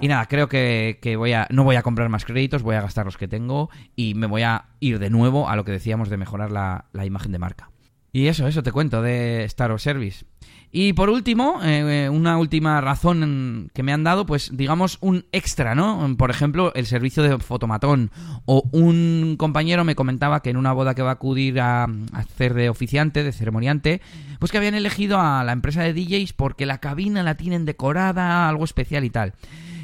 Y 0.00 0.08
nada, 0.08 0.26
creo 0.26 0.48
que, 0.48 1.14
voy 1.18 1.32
a, 1.32 1.46
no 1.50 1.64
voy 1.64 1.76
a 1.76 1.82
comprar 1.82 2.08
más 2.08 2.24
créditos, 2.24 2.62
voy 2.62 2.76
a 2.76 2.80
gastar 2.80 3.04
los 3.04 3.18
que 3.18 3.28
tengo 3.28 3.70
y 3.94 4.14
me 4.14 4.26
voy 4.26 4.42
a 4.42 4.66
ir 4.80 4.98
de 4.98 5.10
nuevo 5.10 5.48
a 5.48 5.56
lo 5.56 5.64
que 5.64 5.72
decíamos 5.72 6.08
de 6.08 6.16
mejorar 6.16 6.50
la, 6.50 6.86
imagen 7.04 7.32
de 7.32 7.38
marca. 7.38 7.70
Y 8.14 8.26
eso, 8.26 8.46
eso 8.46 8.62
te 8.62 8.72
cuento 8.72 9.02
de 9.02 9.44
Star 9.44 9.70
of 9.70 9.80
Service. 9.80 10.24
Y 10.70 10.94
por 10.94 11.10
último, 11.10 11.60
eh, 11.62 12.08
una 12.10 12.38
última 12.38 12.80
razón 12.80 13.70
que 13.74 13.82
me 13.82 13.92
han 13.92 14.04
dado, 14.04 14.24
pues 14.24 14.50
digamos 14.54 14.96
un 15.00 15.26
extra, 15.32 15.74
¿no? 15.74 16.14
Por 16.16 16.30
ejemplo, 16.30 16.72
el 16.74 16.86
servicio 16.86 17.22
de 17.22 17.38
fotomatón. 17.38 18.10
O 18.46 18.68
un 18.72 19.36
compañero 19.38 19.84
me 19.84 19.94
comentaba 19.94 20.40
que 20.40 20.50
en 20.50 20.56
una 20.56 20.72
boda 20.72 20.94
que 20.94 21.02
va 21.02 21.10
a 21.10 21.14
acudir 21.14 21.60
a, 21.60 21.84
a 21.84 21.88
hacer 22.12 22.54
de 22.54 22.70
oficiante, 22.70 23.22
de 23.22 23.32
ceremoniante, 23.32 24.00
pues 24.38 24.50
que 24.50 24.58
habían 24.58 24.74
elegido 24.74 25.20
a 25.20 25.44
la 25.44 25.52
empresa 25.52 25.82
de 25.82 25.92
DJs 25.92 26.32
porque 26.32 26.64
la 26.64 26.78
cabina 26.78 27.22
la 27.22 27.36
tienen 27.36 27.66
decorada, 27.66 28.48
algo 28.48 28.64
especial 28.64 29.04
y 29.04 29.10
tal. 29.10 29.34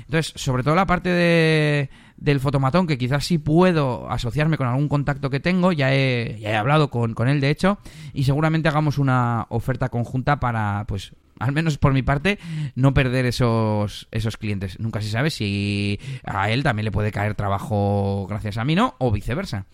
Entonces, 0.08 0.32
sobre 0.36 0.62
todo 0.62 0.74
la 0.74 0.86
parte 0.86 1.10
de, 1.10 1.90
del 2.16 2.40
fotomatón, 2.40 2.86
que 2.86 2.96
quizás 2.96 3.26
sí 3.26 3.36
puedo 3.36 4.10
asociarme 4.10 4.56
con 4.56 4.66
algún 4.66 4.88
contacto 4.88 5.28
que 5.28 5.38
tengo, 5.38 5.70
ya 5.70 5.94
he, 5.94 6.38
ya 6.40 6.50
he 6.50 6.56
hablado 6.56 6.88
con, 6.88 7.12
con 7.12 7.28
él 7.28 7.42
de 7.42 7.50
hecho, 7.50 7.78
y 8.14 8.24
seguramente 8.24 8.70
hagamos 8.70 8.96
una 8.96 9.44
oferta 9.50 9.90
conjunta 9.90 10.40
para, 10.40 10.86
pues, 10.88 11.12
al 11.38 11.52
menos 11.52 11.76
por 11.76 11.92
mi 11.92 12.02
parte, 12.02 12.38
no 12.74 12.94
perder 12.94 13.26
esos, 13.26 14.08
esos 14.10 14.38
clientes. 14.38 14.80
Nunca 14.80 15.02
se 15.02 15.10
sabe 15.10 15.28
si 15.28 16.00
a 16.24 16.50
él 16.50 16.62
también 16.62 16.86
le 16.86 16.90
puede 16.90 17.12
caer 17.12 17.34
trabajo 17.34 18.26
gracias 18.30 18.56
a 18.56 18.64
mí, 18.64 18.74
¿no? 18.74 18.94
O 18.96 19.12
viceversa. 19.12 19.66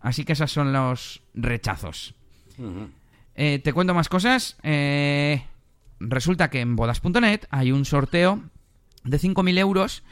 Así 0.00 0.26
que 0.26 0.34
esos 0.34 0.52
son 0.52 0.70
los 0.74 1.22
rechazos. 1.32 2.14
Eh, 3.34 3.58
te 3.64 3.72
cuento 3.72 3.94
más 3.94 4.10
cosas. 4.10 4.58
Eh, 4.62 5.42
resulta 5.98 6.50
que 6.50 6.60
en 6.60 6.76
bodas.net 6.76 7.46
hay 7.48 7.72
un 7.72 7.86
sorteo 7.86 8.42
de 9.08 9.18
5.000 9.18 9.58
euros 9.58 10.02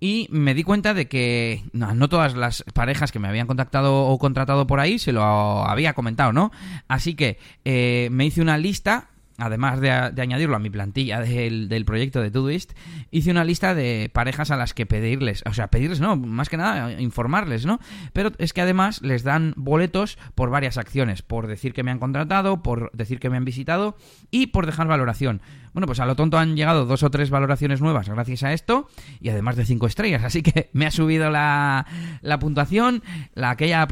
y 0.00 0.28
me 0.30 0.54
di 0.54 0.62
cuenta 0.62 0.94
de 0.94 1.08
que 1.08 1.64
no, 1.72 2.08
todas 2.08 2.34
las 2.34 2.64
parejas 2.74 3.10
que 3.10 3.18
me 3.18 3.28
habían 3.28 3.46
contactado 3.46 4.06
o 4.06 4.18
contratado 4.18 4.66
por 4.66 4.80
ahí 4.80 4.98
se 4.98 5.12
lo 5.12 5.22
había 5.22 5.94
comentado, 5.94 6.32
¿no? 6.32 6.52
Así 6.86 7.14
que 7.14 7.38
eh, 7.64 8.08
me 8.12 8.26
hice 8.26 8.40
una 8.40 8.58
lista 8.58 9.08
además 9.38 9.80
de, 9.80 9.90
añadirlo 9.90 10.56
a 10.56 10.58
mi 10.58 10.68
plantilla 10.68 11.20
del, 11.20 11.84
proyecto 11.86 12.20
de 12.20 12.30
Todoist, 12.30 12.72
hice 13.12 13.30
una 13.30 13.44
lista 13.44 13.74
de 13.74 14.10
parejas 14.12 14.50
a 14.50 14.56
las 14.56 14.74
que 14.74 14.84
pedirles, 14.84 15.44
o 15.46 15.54
sea, 15.54 15.68
pedirles, 15.68 16.00
no, 16.00 16.16
más 16.16 16.48
que 16.48 16.56
nada 16.56 17.00
informarles, 17.00 17.64
¿no? 17.64 17.78
Pero 18.12 18.32
es 18.38 18.52
que 18.52 18.60
además 18.60 19.00
les 19.00 19.22
dan 19.22 19.54
boletos 19.56 20.18
por 20.34 20.50
varias 20.50 20.76
acciones, 20.76 21.22
por 21.22 21.46
decir 21.46 21.72
que 21.72 21.84
me 21.84 21.92
han 21.92 22.00
contratado, 22.00 22.62
por 22.62 22.90
decir 22.92 23.20
que 23.20 23.30
me 23.30 23.36
han 23.36 23.44
visitado 23.44 23.96
y 24.32 24.48
por 24.48 24.66
dejar 24.66 24.88
valoración. 24.88 25.40
Bueno, 25.78 25.86
pues 25.86 26.00
a 26.00 26.06
lo 26.06 26.16
tonto 26.16 26.36
han 26.38 26.56
llegado 26.56 26.86
dos 26.86 27.04
o 27.04 27.10
tres 27.12 27.30
valoraciones 27.30 27.80
nuevas 27.80 28.08
gracias 28.08 28.42
a 28.42 28.52
esto 28.52 28.88
y 29.20 29.28
además 29.28 29.54
de 29.54 29.64
cinco 29.64 29.86
estrellas, 29.86 30.24
así 30.24 30.42
que 30.42 30.70
me 30.72 30.86
ha 30.86 30.90
subido 30.90 31.30
la, 31.30 31.86
la 32.20 32.40
puntuación, 32.40 33.04
la 33.34 33.50
aquella 33.50 33.86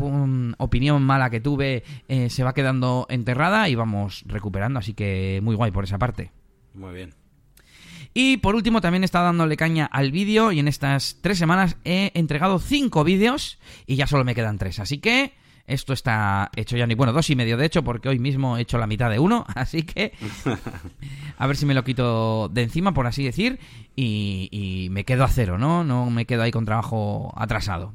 opinión 0.59 1.05
mala 1.05 1.31
que 1.31 1.39
tuve 1.39 1.85
eh, 2.09 2.29
se 2.29 2.43
va 2.43 2.55
quedando 2.55 3.07
enterrada 3.09 3.69
y 3.69 3.77
vamos 3.77 4.25
recuperando, 4.27 4.81
así 4.81 4.95
que 4.95 5.39
muy 5.45 5.55
guay 5.55 5.71
por 5.71 5.85
esa 5.85 5.97
parte. 5.97 6.33
Muy 6.75 6.93
bien. 6.93 7.15
Y 8.15 8.39
por 8.39 8.57
último 8.57 8.81
también 8.81 9.05
he 9.05 9.07
estado 9.07 9.27
dándole 9.27 9.57
caña 9.57 9.87
al 9.87 10.11
vídeo 10.11 10.51
y 10.51 10.59
en 10.59 10.67
estas 10.67 11.19
tres 11.21 11.39
semanas 11.39 11.77
he 11.85 12.11
entregado 12.15 12.59
cinco 12.59 13.05
vídeos 13.05 13.61
y 13.87 13.95
ya 13.95 14.09
solo 14.09 14.25
me 14.25 14.35
quedan 14.35 14.59
tres, 14.59 14.81
así 14.81 14.99
que 14.99 15.35
esto 15.67 15.93
está 15.93 16.51
hecho 16.57 16.77
ya 16.77 16.87
ni 16.87 16.95
bueno, 16.95 17.13
dos 17.13 17.29
y 17.31 17.37
medio 17.37 17.57
de 17.57 17.67
hecho, 17.67 17.83
porque 17.83 18.09
hoy 18.09 18.19
mismo 18.19 18.57
he 18.57 18.63
hecho 18.63 18.79
la 18.79 18.87
mitad 18.87 19.11
de 19.11 19.19
uno, 19.19 19.45
así 19.55 19.83
que 19.83 20.13
a 21.39 21.47
ver 21.47 21.57
si 21.57 21.67
me 21.67 21.75
lo 21.75 21.85
quito 21.85 22.49
de 22.49 22.63
encima, 22.63 22.95
por 22.95 23.07
así 23.07 23.25
decir, 23.25 23.59
y, 23.95 24.89
me 24.91 25.05
quedo 25.05 25.25
a 25.25 25.29
cero, 25.29 25.59
¿no? 25.59 25.85
No 25.85 26.11
me 26.11 26.27
quedo 26.27 26.43
ahí 26.43 26.51
con 26.51 26.65
trabajo 26.65 27.33
atrasado. 27.37 27.95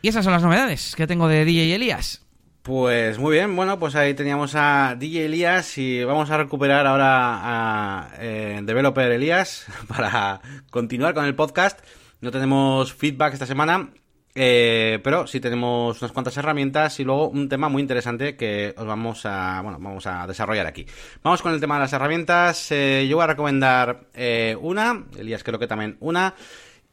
Y 0.00 0.08
esas 0.08 0.24
son 0.24 0.32
las 0.32 0.42
novedades 0.42 0.94
que 0.96 1.06
tengo 1.06 1.28
de 1.28 1.44
DJ 1.44 1.74
Elías. 1.74 2.24
Pues 2.62 3.18
muy 3.18 3.32
bien, 3.32 3.56
bueno, 3.56 3.78
pues 3.78 3.96
ahí 3.96 4.14
teníamos 4.14 4.54
a 4.54 4.94
DJ 4.96 5.26
Elías 5.26 5.76
y 5.78 6.04
vamos 6.04 6.30
a 6.30 6.36
recuperar 6.36 6.86
ahora 6.86 7.08
a 7.08 8.08
eh, 8.18 8.60
Developer 8.62 9.10
Elías 9.10 9.66
para 9.88 10.40
continuar 10.70 11.14
con 11.14 11.24
el 11.24 11.34
podcast. 11.34 11.80
No 12.20 12.30
tenemos 12.30 12.92
feedback 12.92 13.32
esta 13.32 13.46
semana, 13.46 13.90
eh, 14.34 14.98
pero 15.04 15.26
sí 15.26 15.40
tenemos 15.40 16.00
unas 16.00 16.12
cuantas 16.12 16.36
herramientas 16.36 16.98
y 17.00 17.04
luego 17.04 17.28
un 17.28 17.48
tema 17.48 17.68
muy 17.68 17.82
interesante 17.82 18.36
que 18.36 18.74
os 18.76 18.86
vamos 18.86 19.26
a, 19.26 19.60
bueno, 19.62 19.78
vamos 19.80 20.06
a 20.06 20.26
desarrollar 20.26 20.66
aquí. 20.66 20.86
Vamos 21.22 21.42
con 21.42 21.52
el 21.52 21.60
tema 21.60 21.74
de 21.74 21.80
las 21.80 21.92
herramientas. 21.92 22.72
Eh, 22.72 23.06
yo 23.08 23.16
voy 23.16 23.24
a 23.24 23.28
recomendar 23.28 24.08
eh, 24.14 24.56
una, 24.60 25.04
Elías 25.18 25.44
creo 25.44 25.58
que 25.58 25.66
también 25.66 25.96
una, 26.00 26.34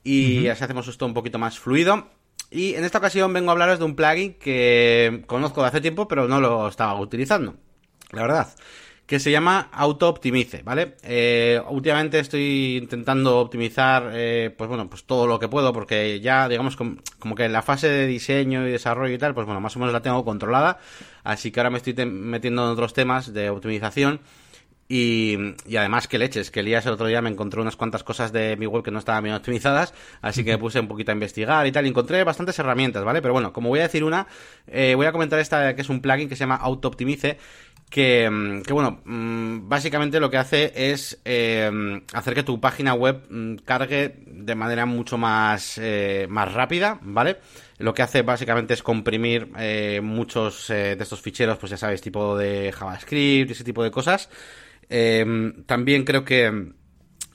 y 0.04 0.48
así 0.48 0.64
hacemos 0.64 0.88
esto 0.88 1.06
un 1.06 1.14
poquito 1.14 1.40
más 1.40 1.60
fluido. 1.60 2.08
Y 2.52 2.74
en 2.74 2.84
esta 2.84 2.98
ocasión 2.98 3.32
vengo 3.32 3.52
a 3.52 3.54
hablaros 3.54 3.80
de 3.80 3.86
un 3.86 3.96
plugin 3.96 4.34
que 4.34 5.24
conozco 5.28 5.62
de 5.62 5.68
hace 5.68 5.82
tiempo, 5.82 6.08
pero 6.08 6.28
no 6.28 6.42
lo 6.42 6.68
estaba 6.68 7.00
utilizando. 7.00 7.56
La 8.12 8.24
verdad 8.24 8.48
que 9.10 9.20
se 9.20 9.32
llama 9.32 9.70
Auto 9.72 10.08
Optimice, 10.08 10.62
¿vale? 10.62 10.94
Eh, 11.02 11.60
últimamente 11.68 12.20
estoy 12.20 12.78
intentando 12.78 13.40
optimizar, 13.40 14.12
eh, 14.14 14.54
pues 14.56 14.68
bueno, 14.68 14.88
pues 14.88 15.06
todo 15.06 15.26
lo 15.26 15.40
que 15.40 15.48
puedo, 15.48 15.74
porque 15.74 16.20
ya, 16.20 16.48
digamos, 16.48 16.78
como, 16.78 17.36
que 17.36 17.50
la 17.50 17.64
fase 17.64 17.90
de 17.90 18.06
diseño 18.06 18.68
y 18.68 18.72
desarrollo 18.72 19.16
y 19.16 19.18
tal, 19.18 19.34
pues 19.34 19.48
bueno, 19.48 19.62
más 19.62 19.76
o 19.76 19.80
menos 19.80 19.94
la 19.94 20.04
tengo 20.04 20.24
controlada, 20.24 20.78
así 21.24 21.50
que 21.50 21.60
ahora 21.60 21.72
me 21.72 21.80
estoy 21.80 21.96
metiendo 22.06 22.64
en 22.64 22.70
otros 22.70 22.94
temas 22.94 23.34
de 23.34 23.50
optimización 23.50 24.20
Y, 24.92 25.38
además 25.78 26.08
que 26.08 26.18
leches, 26.18 26.50
que 26.50 26.62
Elías 26.62 26.86
el 26.88 26.94
otro 26.94 27.06
día 27.06 27.22
me 27.22 27.30
encontró 27.30 27.62
unas 27.62 27.76
cuantas 27.76 28.04
cosas 28.04 28.32
de 28.32 28.58
mi 28.58 28.66
web 28.66 28.84
que 28.84 28.90
no 28.90 28.98
estaban 28.98 29.24
bien 29.24 29.36
optimizadas, 29.36 29.94
así 30.22 30.44
que 30.44 30.52
me 30.52 30.58
puse 30.58 30.80
un 30.80 30.88
poquito 30.88 31.12
a 31.12 31.14
investigar 31.14 31.66
y 31.68 31.72
tal, 31.72 31.86
y 31.86 31.90
encontré 31.90 32.24
bastantes 32.24 32.58
herramientas, 32.58 33.04
¿vale? 33.04 33.22
Pero 33.22 33.34
bueno, 33.34 33.54
como 33.54 33.70
voy 33.70 33.80
a 33.80 33.84
decir 33.84 34.04
una, 34.04 34.26
eh, 34.68 34.94
voy 34.96 35.06
a 35.06 35.12
comentar 35.12 35.40
esta 35.40 35.76
que 35.76 35.82
es 35.82 35.90
un 35.90 36.02
plugin 36.02 36.28
que 36.28 36.36
se 36.36 36.40
llama 36.40 36.56
AutoOptimize, 36.56 37.38
que, 37.90 38.30
mm, 38.30 38.62
que, 38.62 38.74
bueno, 38.74 39.02
mm, 39.06 39.68
básicamente 39.68 40.20
lo 40.20 40.30
que 40.30 40.38
hace 40.38 40.72
es 40.76 41.20
eh, 41.26 42.02
hacer 42.14 42.34
que 42.34 42.44
tu 42.44 42.60
página 42.60 42.94
web 42.94 43.24
mm, 43.30 43.56
cargue 43.66 44.16
de 44.26 44.56
manera 44.56 44.86
mucho 44.86 45.18
más, 45.18 45.78
eh, 45.78 46.28
más 46.30 46.54
rápida, 46.54 47.00
¿vale? 47.02 47.38
Lo 47.78 47.94
que 47.94 48.02
hace 48.02 48.22
básicamente 48.22 48.74
es 48.74 48.84
comprimir 48.84 49.52
muchos 50.02 50.68
de 50.68 50.98
estos 51.00 51.22
ficheros, 51.22 51.58
pues 51.58 51.70
ya 51.70 51.78
sabes, 51.78 52.02
tipo 52.02 52.38
de 52.38 52.74
JavaScript, 52.74 53.52
ese 53.52 53.64
tipo 53.64 53.82
de 53.84 53.90
cosas, 53.90 54.30
Em, 54.90 55.64
también 55.66 56.04
creo 56.04 56.26
que 56.26 56.72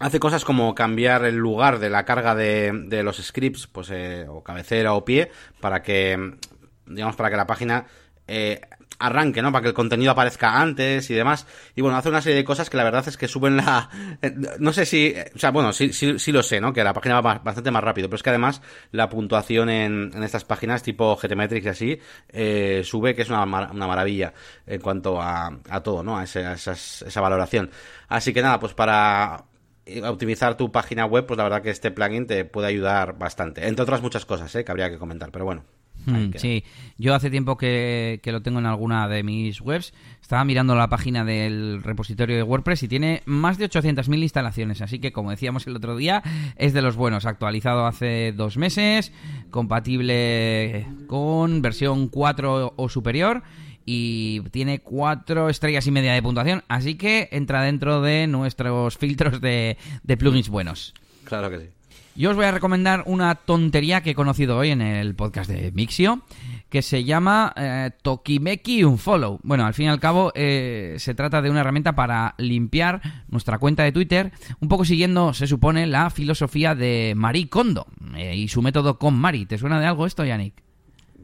hace 0.00 0.18
cosas 0.20 0.44
como 0.44 0.74
cambiar 0.74 1.24
el 1.24 1.36
lugar 1.36 1.78
de 1.78 1.88
la 1.88 2.04
carga 2.04 2.34
de, 2.34 2.72
de 2.86 3.02
los 3.04 3.18
scripts, 3.18 3.68
pues, 3.68 3.90
eh, 3.90 4.26
o 4.28 4.42
cabecera 4.42 4.94
o 4.94 5.04
pie, 5.04 5.30
para 5.60 5.82
que, 5.82 6.34
digamos, 6.86 7.14
para 7.16 7.30
que 7.30 7.36
la 7.36 7.46
página 7.46 7.86
eh, 8.26 8.60
arranque, 9.06 9.42
¿no? 9.42 9.52
Para 9.52 9.62
que 9.62 9.68
el 9.68 9.74
contenido 9.74 10.12
aparezca 10.12 10.60
antes 10.60 11.10
y 11.10 11.14
demás. 11.14 11.46
Y 11.74 11.82
bueno, 11.82 11.96
hace 11.96 12.08
una 12.08 12.20
serie 12.20 12.36
de 12.36 12.44
cosas 12.44 12.70
que 12.70 12.76
la 12.76 12.84
verdad 12.84 13.06
es 13.06 13.16
que 13.16 13.28
suben 13.28 13.56
la... 13.56 13.88
Eh, 14.22 14.34
no 14.58 14.72
sé 14.72 14.86
si... 14.86 15.14
O 15.34 15.38
sea, 15.38 15.50
bueno, 15.50 15.72
sí, 15.72 15.92
sí, 15.92 16.18
sí 16.18 16.32
lo 16.32 16.42
sé, 16.42 16.60
¿no? 16.60 16.72
Que 16.72 16.84
la 16.84 16.92
página 16.92 17.20
va 17.20 17.38
bastante 17.38 17.70
más 17.70 17.84
rápido, 17.84 18.08
pero 18.08 18.16
es 18.16 18.22
que 18.22 18.30
además 18.30 18.62
la 18.92 19.08
puntuación 19.08 19.68
en, 19.68 20.10
en 20.14 20.22
estas 20.22 20.44
páginas 20.44 20.82
tipo 20.82 21.16
GTmetrix 21.16 21.66
y 21.66 21.68
así 21.68 21.98
eh, 22.28 22.82
sube, 22.84 23.14
que 23.14 23.22
es 23.22 23.28
una, 23.28 23.42
una 23.44 23.86
maravilla 23.86 24.32
en 24.66 24.80
cuanto 24.80 25.20
a, 25.20 25.58
a 25.68 25.82
todo, 25.82 26.02
¿no? 26.02 26.18
A, 26.18 26.24
ese, 26.24 26.44
esa 26.52 27.20
valoración. 27.20 27.70
Así 28.08 28.32
que 28.32 28.42
nada, 28.42 28.60
pues 28.60 28.74
para 28.74 29.44
optimizar 30.04 30.56
tu 30.56 30.72
página 30.72 31.06
web, 31.06 31.26
pues 31.26 31.36
la 31.36 31.44
verdad 31.44 31.62
que 31.62 31.70
este 31.70 31.90
plugin 31.90 32.26
te 32.26 32.44
puede 32.44 32.68
ayudar 32.68 33.18
bastante. 33.18 33.66
Entre 33.66 33.82
otras 33.82 34.02
muchas 34.02 34.24
cosas, 34.24 34.54
¿eh? 34.54 34.64
Que 34.64 34.70
habría 34.70 34.90
que 34.90 34.98
comentar, 34.98 35.30
pero 35.30 35.44
bueno. 35.44 35.64
Mm, 36.06 36.30
sí, 36.36 36.64
yo 36.98 37.14
hace 37.14 37.30
tiempo 37.30 37.56
que, 37.56 38.20
lo 38.24 38.42
tengo 38.42 38.58
en 38.58 38.66
alguna 38.66 39.08
de 39.08 39.22
mis 39.22 39.60
webs. 39.60 39.92
Estaba 40.20 40.44
mirando 40.44 40.74
la 40.74 40.88
página 40.88 41.24
del 41.24 41.82
repositorio 41.82 42.36
de 42.36 42.42
WordPress 42.42 42.82
y 42.82 42.88
tiene 42.88 43.22
más 43.26 43.58
de 43.58 43.68
800.000 43.68 44.22
instalaciones. 44.22 44.82
Así 44.82 44.98
que, 44.98 45.12
como 45.12 45.30
decíamos 45.30 45.66
el 45.66 45.76
otro 45.76 45.96
día, 45.96 46.22
es 46.56 46.72
de 46.72 46.82
los 46.82 46.96
buenos. 46.96 47.26
Actualizado 47.26 47.86
hace 47.86 48.32
dos 48.32 48.56
meses, 48.56 49.12
compatible 49.50 50.86
con 51.06 51.62
versión 51.62 52.08
4 52.08 52.74
o 52.76 52.88
superior 52.88 53.42
y 53.86 54.40
tiene 54.50 54.78
cuatro 54.80 55.48
estrellas 55.48 55.86
y 55.86 55.90
media 55.90 56.14
de 56.14 56.22
puntuación. 56.22 56.62
Así 56.68 56.94
que 56.96 57.28
entra 57.32 57.62
dentro 57.62 58.00
de 58.00 58.26
nuestros 58.26 58.96
filtros 58.96 59.40
de, 59.40 59.76
de 60.02 60.16
plugins 60.16 60.48
buenos. 60.48 60.94
Claro 61.24 61.50
que 61.50 61.58
sí. 61.58 61.73
Yo 62.16 62.30
os 62.30 62.36
voy 62.36 62.44
a 62.44 62.52
recomendar 62.52 63.02
una 63.06 63.34
tontería 63.34 64.00
que 64.00 64.10
he 64.10 64.14
conocido 64.14 64.56
hoy 64.56 64.70
en 64.70 64.80
el 64.80 65.16
podcast 65.16 65.50
de 65.50 65.72
Mixio, 65.72 66.22
que 66.68 66.80
se 66.80 67.02
llama 67.02 67.52
eh, 67.56 67.90
Tokimeki 68.02 68.84
Unfollow. 68.84 69.40
Bueno, 69.42 69.66
al 69.66 69.74
fin 69.74 69.86
y 69.86 69.88
al 69.88 69.98
cabo 69.98 70.30
eh, 70.36 70.94
se 70.98 71.14
trata 71.14 71.42
de 71.42 71.50
una 71.50 71.60
herramienta 71.60 71.96
para 71.96 72.36
limpiar 72.38 73.02
nuestra 73.26 73.58
cuenta 73.58 73.82
de 73.82 73.90
Twitter, 73.90 74.30
un 74.60 74.68
poco 74.68 74.84
siguiendo, 74.84 75.34
se 75.34 75.48
supone, 75.48 75.88
la 75.88 76.08
filosofía 76.08 76.76
de 76.76 77.14
Marie 77.16 77.48
Kondo 77.48 77.88
eh, 78.14 78.36
y 78.36 78.46
su 78.46 78.62
método 78.62 78.96
con 78.96 79.14
Mari. 79.14 79.46
¿Te 79.46 79.58
suena 79.58 79.80
de 79.80 79.86
algo 79.86 80.06
esto, 80.06 80.24
Yannick? 80.24 80.54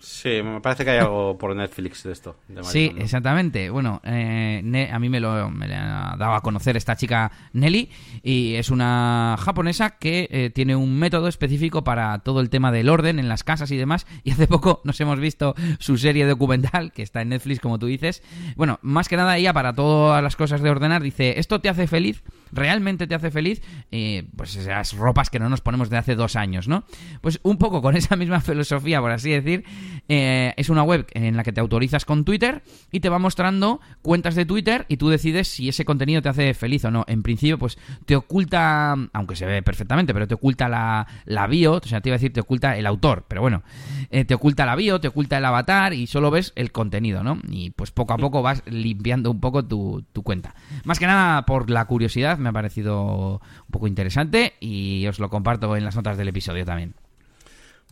Sí, 0.00 0.42
me 0.42 0.60
parece 0.60 0.84
que 0.84 0.90
hay 0.90 0.98
algo 0.98 1.36
por 1.38 1.54
Netflix 1.54 2.02
de 2.02 2.12
esto. 2.12 2.36
sí, 2.62 2.92
exactamente. 2.96 3.70
Bueno, 3.70 4.00
eh, 4.04 4.90
a 4.92 4.98
mí 4.98 5.08
me 5.08 5.20
lo 5.20 5.50
me 5.50 5.66
ha 5.74 6.16
dado 6.18 6.34
a 6.34 6.40
conocer 6.40 6.76
esta 6.76 6.96
chica 6.96 7.30
Nelly 7.52 7.90
y 8.22 8.54
es 8.54 8.70
una 8.70 9.36
japonesa 9.38 9.90
que 9.90 10.28
eh, 10.30 10.50
tiene 10.50 10.76
un 10.76 10.98
método 10.98 11.28
específico 11.28 11.84
para 11.84 12.18
todo 12.20 12.40
el 12.40 12.50
tema 12.50 12.72
del 12.72 12.88
orden 12.88 13.18
en 13.18 13.28
las 13.28 13.44
casas 13.44 13.70
y 13.70 13.76
demás. 13.76 14.06
Y 14.24 14.32
hace 14.32 14.46
poco 14.46 14.80
nos 14.84 15.00
hemos 15.00 15.18
visto 15.18 15.54
su 15.78 15.96
serie 15.96 16.26
documental 16.26 16.92
que 16.92 17.02
está 17.02 17.22
en 17.22 17.30
Netflix, 17.30 17.60
como 17.60 17.78
tú 17.78 17.86
dices. 17.86 18.22
Bueno, 18.56 18.78
más 18.82 19.08
que 19.08 19.16
nada 19.16 19.36
ella 19.36 19.52
para 19.52 19.74
todas 19.74 20.22
las 20.22 20.36
cosas 20.36 20.60
de 20.62 20.70
ordenar 20.70 21.02
dice, 21.02 21.38
¿esto 21.38 21.60
te 21.60 21.68
hace 21.68 21.86
feliz? 21.86 22.22
¿Realmente 22.52 23.06
te 23.06 23.14
hace 23.14 23.30
feliz? 23.30 23.62
Eh, 23.90 24.24
pues 24.36 24.56
esas 24.56 24.94
ropas 24.94 25.30
que 25.30 25.38
no 25.38 25.48
nos 25.48 25.60
ponemos 25.60 25.90
de 25.90 25.96
hace 25.96 26.14
dos 26.14 26.36
años, 26.36 26.68
¿no? 26.68 26.84
Pues 27.20 27.40
un 27.42 27.56
poco 27.58 27.82
con 27.82 27.96
esa 28.00 28.16
misma 28.16 28.40
filosofía, 28.40 29.00
por 29.00 29.10
así 29.10 29.30
decir, 29.30 29.64
eh, 30.08 30.54
es 30.56 30.68
una 30.68 30.82
web 30.82 31.06
en 31.12 31.36
la 31.36 31.42
que 31.42 31.52
te 31.52 31.60
autorizas 31.60 32.04
con 32.04 32.24
Twitter 32.24 32.62
y 32.90 33.00
te 33.00 33.08
va 33.08 33.18
mostrando 33.18 33.80
cuentas 34.02 34.34
de 34.34 34.44
Twitter 34.44 34.86
y 34.88 34.96
tú 34.96 35.08
decides 35.08 35.48
si 35.48 35.68
ese 35.68 35.84
contenido 35.84 36.22
te 36.22 36.28
hace 36.28 36.54
feliz 36.54 36.84
o 36.84 36.90
no. 36.90 37.04
En 37.06 37.22
principio, 37.22 37.58
pues 37.58 37.78
te 38.06 38.16
oculta, 38.16 38.96
aunque 39.12 39.36
se 39.36 39.46
ve 39.46 39.62
perfectamente, 39.62 40.12
pero 40.12 40.26
te 40.26 40.34
oculta 40.34 40.68
la, 40.68 41.06
la 41.24 41.46
bio, 41.46 41.74
o 41.74 41.86
sea, 41.86 42.00
te 42.00 42.08
iba 42.08 42.14
a 42.14 42.18
decir 42.18 42.32
te 42.32 42.40
oculta 42.40 42.76
el 42.76 42.86
autor, 42.86 43.24
pero 43.28 43.40
bueno, 43.40 43.62
eh, 44.10 44.24
te 44.24 44.34
oculta 44.34 44.66
la 44.66 44.76
bio, 44.76 45.00
te 45.00 45.08
oculta 45.08 45.38
el 45.38 45.44
avatar 45.44 45.92
y 45.94 46.06
solo 46.06 46.30
ves 46.30 46.52
el 46.56 46.72
contenido, 46.72 47.22
¿no? 47.22 47.38
Y 47.48 47.70
pues 47.70 47.90
poco 47.90 48.12
a 48.12 48.18
poco 48.18 48.42
vas 48.42 48.62
limpiando 48.66 49.30
un 49.30 49.40
poco 49.40 49.64
tu, 49.64 50.04
tu 50.12 50.22
cuenta. 50.22 50.54
Más 50.84 50.98
que 50.98 51.06
nada 51.06 51.46
por 51.46 51.70
la 51.70 51.84
curiosidad, 51.84 52.38
me 52.38 52.48
ha 52.48 52.52
parecido 52.52 53.40
un 53.40 53.70
poco 53.70 53.86
interesante 53.86 54.54
y 54.60 55.06
os 55.06 55.18
lo 55.18 55.30
comparto 55.30 55.76
en 55.76 55.84
las 55.84 55.96
notas 55.96 56.16
del 56.16 56.28
episodio 56.28 56.64
también. 56.64 56.94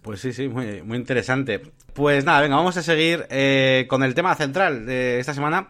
Pues 0.08 0.22
sí, 0.22 0.32
sí, 0.32 0.48
muy, 0.48 0.96
interesante. 0.96 1.60
Pues 1.92 2.24
nada, 2.24 2.40
venga, 2.40 2.56
vamos 2.56 2.78
a 2.78 2.82
seguir 2.82 3.26
eh, 3.28 3.84
con 3.90 4.02
el 4.02 4.14
tema 4.14 4.34
central 4.36 4.86
de 4.86 5.20
esta 5.20 5.34
semana. 5.34 5.68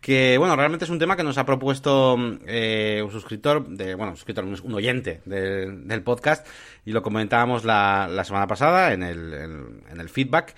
Que, 0.00 0.38
bueno, 0.38 0.56
realmente 0.56 0.86
es 0.86 0.90
un 0.90 0.98
tema 0.98 1.18
que 1.18 1.22
nos 1.22 1.36
ha 1.36 1.44
propuesto 1.44 2.16
eh, 2.46 3.02
un 3.04 3.10
suscriptor, 3.10 3.68
de, 3.68 3.94
bueno, 3.94 4.12
un 4.12 4.16
suscriptor, 4.16 4.46
un 4.46 4.72
oyente 4.72 5.20
del 5.26 6.02
podcast, 6.02 6.46
y 6.86 6.92
lo 6.92 7.02
comentábamos 7.02 7.66
la, 7.66 8.22
semana 8.24 8.46
pasada 8.46 8.94
en 8.94 9.02
el, 9.02 9.34
en, 9.34 10.00
el 10.00 10.08
feedback. 10.08 10.54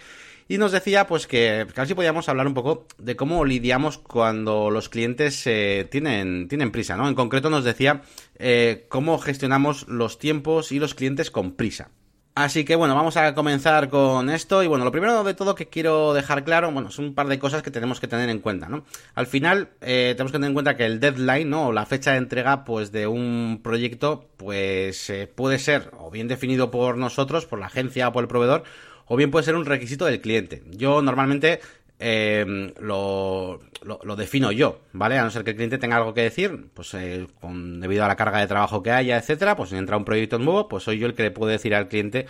Y 0.47 0.59
nos 0.59 0.71
decía, 0.71 1.09
pues, 1.09 1.27
que, 1.27 1.67
que 1.75 1.81
a 1.81 1.83
ver 1.83 1.89
si 1.89 1.95
podíamos 1.95 2.29
hablar 2.29 2.47
un 2.47 2.55
poco 2.55 2.87
de 2.97 3.17
cómo 3.17 3.45
lidiamos 3.45 3.99
cuando 3.99 4.71
los 4.71 4.89
clientes 4.89 5.45
eh, 5.49 5.89
tienen, 5.91 6.47
tienen 6.47 6.71
prisa, 6.71 6.97
¿no? 6.97 7.09
En 7.09 7.17
concreto 7.17 7.51
nos 7.51 7.65
decía 7.65 8.03
eh, 8.39 8.87
cómo 8.89 9.19
gestionamos 9.19 9.89
los 9.89 10.21
tiempos 10.21 10.71
y 10.71 10.79
los 10.79 10.95
clientes 10.95 11.33
con 11.33 11.57
prisa. 11.57 11.91
Así 12.37 12.67
que 12.67 12.77
bueno, 12.77 12.95
vamos 12.95 13.17
a 13.17 13.35
comenzar 13.35 13.89
con 13.89 14.29
esto. 14.29 14.63
Y 14.63 14.67
bueno, 14.67 14.85
lo 14.85 14.93
primero 14.93 15.25
de 15.25 15.33
todo 15.33 15.55
que 15.55 15.71
quiero 15.71 16.13
dejar 16.13 16.45
claro, 16.45 16.71
bueno, 16.71 16.91
son 16.91 17.07
un 17.07 17.15
par 17.15 17.29
de 17.29 17.39
cosas 17.39 17.63
que 17.63 17.71
tenemos 17.71 17.99
que 17.99 18.09
tener 18.09 18.29
en 18.29 18.41
cuenta, 18.41 18.69
¿no? 18.69 18.85
Al 19.15 19.27
final, 19.27 19.71
eh, 19.81 20.13
tenemos 20.15 20.33
que 20.33 20.37
tener 20.37 20.49
en 20.49 20.53
cuenta 20.53 20.77
que 20.77 20.85
el 20.85 21.01
deadline, 21.01 21.49
¿no? 21.49 21.69
O 21.69 21.73
la 21.73 21.87
fecha 21.87 22.13
de 22.13 22.19
entrega, 22.19 22.67
pues, 22.67 22.93
de 22.93 23.07
un 23.07 23.61
proyecto, 23.65 24.29
pues, 24.37 25.09
eh, 25.09 25.33
puede 25.35 25.59
ser 25.59 25.91
o 25.99 26.11
bien 26.11 26.29
definido 26.29 26.71
por 26.71 26.99
nosotros, 26.99 27.47
por 27.47 27.59
la 27.59 27.67
agencia 27.67 28.09
o 28.09 28.13
por 28.13 28.25
el 28.25 28.29
proveedor, 28.29 28.65
o 29.07 29.17
bien 29.17 29.31
puede 29.31 29.47
ser 29.47 29.57
un 29.57 29.65
requisito 29.65 30.05
del 30.05 30.21
cliente. 30.21 30.63
Yo 30.73 31.01
normalmente 31.01 31.61
eh, 31.99 32.73
lo, 32.81 33.61
lo, 33.83 34.17
defino 34.17 34.53
yo, 34.53 34.81
¿vale? 34.93 35.19
A 35.19 35.25
no 35.25 35.31
ser 35.31 35.45
que 35.45 35.51
el 35.51 35.57
cliente 35.57 35.79
tenga 35.79 35.97
algo 35.97 36.13
que 36.13 36.23
decir, 36.23 36.69
pues 36.75 36.93
eh, 36.95 37.27
debido 37.43 38.05
a 38.05 38.09
la 38.09 38.17
carga 38.17 38.41
de 38.41 38.47
trabajo 38.47 38.83
que 38.83 38.91
haya, 38.91 39.17
etcétera, 39.17 39.57
pues 39.57 39.71
si 39.71 39.77
entra 39.77 39.97
un 39.97 40.05
proyecto 40.05 40.39
nuevo, 40.39 40.69
pues 40.69 40.85
soy 40.85 40.99
yo 40.99 41.07
el 41.07 41.15
que 41.15 41.23
le 41.23 41.31
puedo 41.31 41.51
decir 41.51 41.75
al 41.75 41.89
cliente 41.89 42.27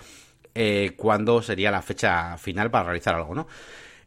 eh, 0.55 0.93
cuándo 0.97 1.43
sería 1.43 1.71
la 1.71 1.83
fecha 1.83 2.39
final 2.39 2.71
para 2.71 2.85
realizar 2.85 3.15
algo, 3.15 3.35
¿no? 3.35 3.47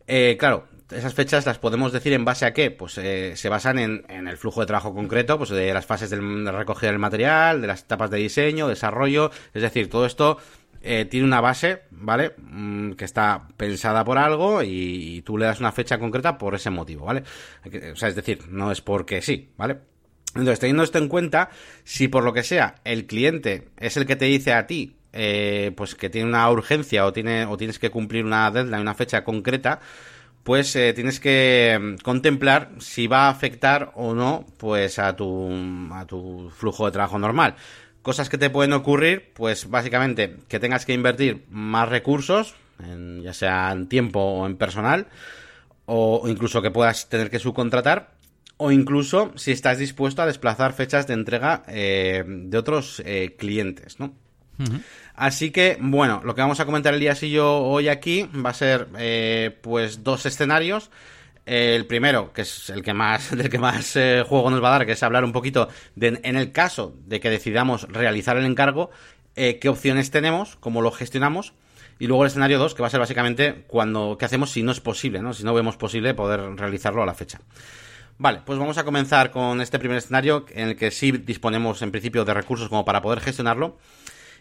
Eh, 0.07 0.37
claro, 0.39 0.65
esas 0.89 1.13
fechas 1.13 1.45
las 1.45 1.59
podemos 1.59 1.91
decir 1.91 2.13
en 2.13 2.25
base 2.25 2.45
a 2.45 2.53
qué? 2.53 2.71
Pues 2.71 2.97
eh, 2.97 3.33
se 3.35 3.49
basan 3.49 3.77
en, 3.77 4.05
en, 4.09 4.27
el 4.27 4.37
flujo 4.37 4.61
de 4.61 4.65
trabajo 4.65 4.93
concreto, 4.93 5.37
pues 5.37 5.51
de 5.51 5.71
las 5.73 5.85
fases 5.85 6.09
del, 6.09 6.45
de 6.45 6.51
recogida 6.51 6.89
del 6.89 6.99
material, 6.99 7.61
de 7.61 7.67
las 7.67 7.81
etapas 7.81 8.09
de 8.09 8.17
diseño, 8.17 8.67
desarrollo, 8.67 9.29
es 9.53 9.61
decir, 9.61 9.89
todo 9.89 10.05
esto 10.07 10.39
eh, 10.81 11.05
tiene 11.05 11.25
una 11.25 11.41
base, 11.41 11.83
¿vale? 11.91 12.33
Mm, 12.37 12.93
que 12.93 13.05
está 13.05 13.47
pensada 13.57 14.03
por 14.05 14.17
algo 14.17 14.63
y, 14.63 15.21
tú 15.25 15.37
le 15.37 15.45
das 15.45 15.59
una 15.59 15.71
fecha 15.71 15.99
concreta 15.99 16.37
por 16.37 16.55
ese 16.55 16.69
motivo, 16.69 17.05
¿vale? 17.05 17.23
O 17.91 17.95
sea, 17.95 18.09
es 18.09 18.15
decir, 18.15 18.47
no 18.49 18.71
es 18.71 18.81
porque 18.81 19.21
sí, 19.21 19.49
¿vale? 19.57 19.79
Entonces, 20.35 20.59
teniendo 20.59 20.83
esto 20.83 20.97
en 20.99 21.07
cuenta, 21.07 21.49
si 21.83 22.07
por 22.07 22.23
lo 22.23 22.33
que 22.33 22.43
sea 22.43 22.75
el 22.83 23.07
cliente 23.07 23.69
es 23.77 23.97
el 23.97 24.05
que 24.05 24.15
te 24.15 24.25
dice 24.25 24.53
a 24.53 24.67
ti, 24.67 24.95
eh, 25.11 25.71
pues 25.75 25.95
que 25.95 26.09
tiene 26.09 26.29
una 26.29 26.49
urgencia 26.51 27.05
o, 27.05 27.13
tiene, 27.13 27.45
o 27.45 27.57
tienes 27.57 27.79
que 27.79 27.89
cumplir 27.89 28.25
una 28.25 28.51
deadline, 28.51 28.81
una 28.81 28.93
fecha 28.93 29.23
concreta, 29.23 29.79
pues 30.43 30.75
eh, 30.75 30.93
tienes 30.93 31.19
que 31.19 31.77
mm, 31.79 32.03
contemplar 32.03 32.71
si 32.79 33.07
va 33.07 33.27
a 33.27 33.29
afectar 33.29 33.91
o 33.95 34.13
no, 34.13 34.45
pues 34.57 34.99
a 34.99 35.15
tu, 35.15 35.49
a 35.91 36.05
tu 36.05 36.49
flujo 36.55 36.85
de 36.85 36.91
trabajo 36.91 37.19
normal. 37.19 37.55
Cosas 38.01 38.29
que 38.29 38.37
te 38.37 38.49
pueden 38.49 38.73
ocurrir, 38.73 39.31
pues 39.33 39.69
básicamente 39.69 40.37
que 40.47 40.59
tengas 40.59 40.85
que 40.85 40.93
invertir 40.93 41.45
más 41.49 41.89
recursos, 41.89 42.55
ya 43.21 43.33
sea 43.33 43.71
en 43.71 43.87
tiempo 43.87 44.19
o 44.19 44.45
en 44.45 44.55
personal, 44.55 45.07
o 45.85 46.23
incluso 46.27 46.61
que 46.61 46.71
puedas 46.71 47.09
tener 47.09 47.29
que 47.29 47.39
subcontratar, 47.39 48.11
o 48.57 48.71
incluso 48.71 49.31
si 49.35 49.51
estás 49.51 49.77
dispuesto 49.79 50.21
a 50.21 50.25
desplazar 50.25 50.73
fechas 50.73 51.07
de 51.07 51.13
entrega 51.13 51.63
eh, 51.67 52.23
de 52.25 52.57
otros 52.57 53.01
eh, 53.05 53.35
clientes, 53.37 53.99
¿no? 53.99 54.13
Así 55.15 55.51
que, 55.51 55.77
bueno, 55.79 56.21
lo 56.23 56.35
que 56.35 56.41
vamos 56.41 56.59
a 56.59 56.65
comentar 56.65 56.93
el 56.93 56.99
día 56.99 57.15
si 57.15 57.29
yo 57.29 57.59
hoy 57.59 57.87
aquí 57.87 58.29
va 58.45 58.49
a 58.49 58.53
ser, 58.53 58.87
eh, 58.97 59.57
pues, 59.61 60.03
dos 60.03 60.25
escenarios 60.25 60.91
el 61.49 61.87
primero, 61.87 62.31
que 62.31 62.43
es 62.43 62.69
el 62.69 62.83
que 62.83 62.93
más, 62.93 63.31
del 63.35 63.49
que 63.49 63.57
más 63.57 63.95
eh, 63.95 64.23
juego 64.27 64.51
nos 64.51 64.63
va 64.63 64.69
a 64.69 64.71
dar, 64.77 64.85
que 64.85 64.91
es 64.91 65.01
hablar 65.01 65.23
un 65.23 65.31
poquito 65.31 65.67
de, 65.95 66.19
en 66.23 66.35
el 66.35 66.51
caso 66.51 66.93
de 67.05 67.19
que 67.19 67.31
decidamos 67.31 67.87
realizar 67.89 68.37
el 68.37 68.45
encargo, 68.45 68.91
eh, 69.35 69.57
qué 69.59 69.67
opciones 69.67 70.11
tenemos, 70.11 70.57
cómo 70.57 70.81
lo 70.81 70.91
gestionamos. 70.91 71.53
Y 71.97 72.07
luego 72.07 72.23
el 72.23 72.27
escenario 72.27 72.59
2, 72.59 72.75
que 72.75 72.81
va 72.81 72.87
a 72.87 72.91
ser 72.91 72.99
básicamente 72.99 73.65
cuando, 73.67 74.15
qué 74.17 74.25
hacemos 74.25 74.51
si 74.51 74.63
no 74.63 74.71
es 74.71 74.79
posible, 74.79 75.21
¿no? 75.21 75.33
Si 75.33 75.43
no 75.43 75.53
vemos 75.53 75.75
posible 75.75 76.13
poder 76.13 76.39
realizarlo 76.55 77.03
a 77.03 77.05
la 77.05 77.13
fecha. 77.13 77.41
Vale, 78.17 78.41
pues 78.45 78.57
vamos 78.57 78.77
a 78.77 78.85
comenzar 78.85 79.31
con 79.31 79.59
este 79.59 79.79
primer 79.79 79.97
escenario 79.97 80.45
en 80.51 80.69
el 80.69 80.75
que 80.77 80.91
sí 80.91 81.11
disponemos 81.11 81.81
en 81.81 81.91
principio 81.91 82.23
de 82.23 82.33
recursos 82.33 82.69
como 82.69 82.85
para 82.85 83.01
poder 83.01 83.19
gestionarlo. 83.19 83.77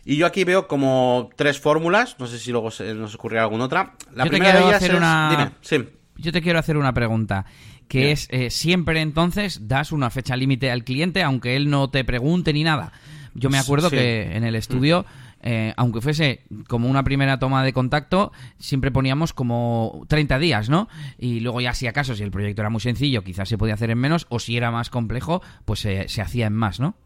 Y 0.04 0.16
yo 0.16 0.26
aquí 0.26 0.44
veo 0.44 0.68
como 0.68 1.30
tres 1.36 1.58
fórmulas, 1.58 2.16
no 2.18 2.26
sé 2.28 2.38
si 2.38 2.52
luego 2.52 2.70
nos 2.94 3.14
ocurrirá 3.14 3.42
alguna 3.42 3.64
otra. 3.64 3.94
La 4.14 4.26
primera 4.26 4.60
de 4.60 4.66
ellas 4.66 4.82
es... 4.82 4.90
Dime, 4.90 5.50
sí 5.62 5.97
yo 6.18 6.32
te 6.32 6.42
quiero 6.42 6.58
hacer 6.58 6.76
una 6.76 6.92
pregunta, 6.92 7.46
que 7.88 8.12
es, 8.12 8.28
eh, 8.30 8.50
siempre 8.50 9.00
entonces 9.00 9.68
das 9.68 9.92
una 9.92 10.10
fecha 10.10 10.36
límite 10.36 10.70
al 10.70 10.84
cliente, 10.84 11.22
aunque 11.22 11.56
él 11.56 11.70
no 11.70 11.90
te 11.90 12.04
pregunte 12.04 12.52
ni 12.52 12.64
nada. 12.64 12.92
Yo 13.34 13.50
me 13.50 13.58
acuerdo 13.58 13.90
que 13.90 14.36
en 14.36 14.44
el 14.44 14.54
estudio... 14.54 15.06
Eh, 15.40 15.72
aunque 15.76 16.00
fuese 16.00 16.42
como 16.66 16.90
una 16.90 17.04
primera 17.04 17.38
toma 17.38 17.62
de 17.62 17.72
contacto, 17.72 18.32
siempre 18.58 18.90
poníamos 18.90 19.32
como 19.32 20.04
30 20.08 20.36
días, 20.40 20.68
¿no? 20.68 20.88
Y 21.16 21.38
luego 21.38 21.60
ya 21.60 21.74
si 21.74 21.86
acaso, 21.86 22.16
si 22.16 22.24
el 22.24 22.32
proyecto 22.32 22.60
era 22.60 22.70
muy 22.70 22.80
sencillo, 22.80 23.22
quizás 23.22 23.48
se 23.48 23.56
podía 23.56 23.74
hacer 23.74 23.90
en 23.90 23.98
menos, 23.98 24.26
o 24.30 24.40
si 24.40 24.56
era 24.56 24.72
más 24.72 24.90
complejo, 24.90 25.40
pues 25.64 25.78
se 25.78 26.20
hacía 26.20 26.48
en 26.48 26.54
más, 26.54 26.80
¿no? 26.80 26.96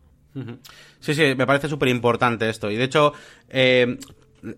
Sí, 1.01 1.15
sí, 1.15 1.35
me 1.37 1.47
parece 1.47 1.69
súper 1.69 1.89
importante 1.89 2.49
esto. 2.49 2.71
Y 2.71 2.77
de 2.77 2.85
hecho, 2.85 3.13
eh, 3.49 3.99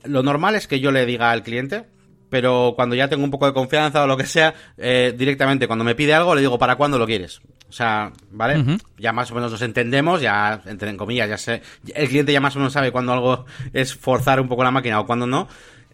lo 0.05 0.23
normal 0.23 0.55
es 0.55 0.67
que 0.67 0.81
yo 0.81 0.93
le 0.93 1.07
diga 1.07 1.31
al 1.31 1.43
cliente, 1.43 1.87
pero 2.35 2.73
cuando 2.75 2.97
ya 2.97 3.07
tengo 3.07 3.23
un 3.23 3.31
poco 3.31 3.47
de 3.47 3.53
confianza 3.53 4.03
o 4.03 4.09
lo 4.09 4.17
que 4.17 4.27
sea, 4.27 4.53
eh, 4.77 5.15
directamente 5.17 5.69
cuando 5.69 5.85
me 5.85 5.95
pide 5.95 6.15
algo 6.15 6.35
le 6.35 6.41
digo, 6.41 6.59
¿para 6.59 6.75
cuándo 6.75 6.99
lo 6.99 7.07
quieres? 7.07 7.41
O 7.69 7.73
sea, 7.73 8.11
¿vale? 8.33 8.77
Ya 8.99 9.13
más 9.13 9.31
o 9.31 9.37
menos 9.37 9.53
nos 9.53 9.63
entendemos, 9.63 10.21
ya, 10.21 10.61
entre 10.67 10.97
comillas, 10.97 11.29
ya 11.29 11.39
sé, 11.39 11.63
el 11.95 12.09
cliente 12.09 12.33
ya 12.33 12.41
más 12.41 12.57
o 12.57 12.59
menos 12.59 12.73
sabe 12.73 12.91
cuándo 12.91 13.13
algo 13.13 13.45
es 13.73 13.95
forzar 13.95 14.41
un 14.41 14.49
poco 14.49 14.65
la 14.65 14.73
máquina 14.73 14.99
o 14.99 15.07
cuándo 15.07 15.29
no. 15.29 15.47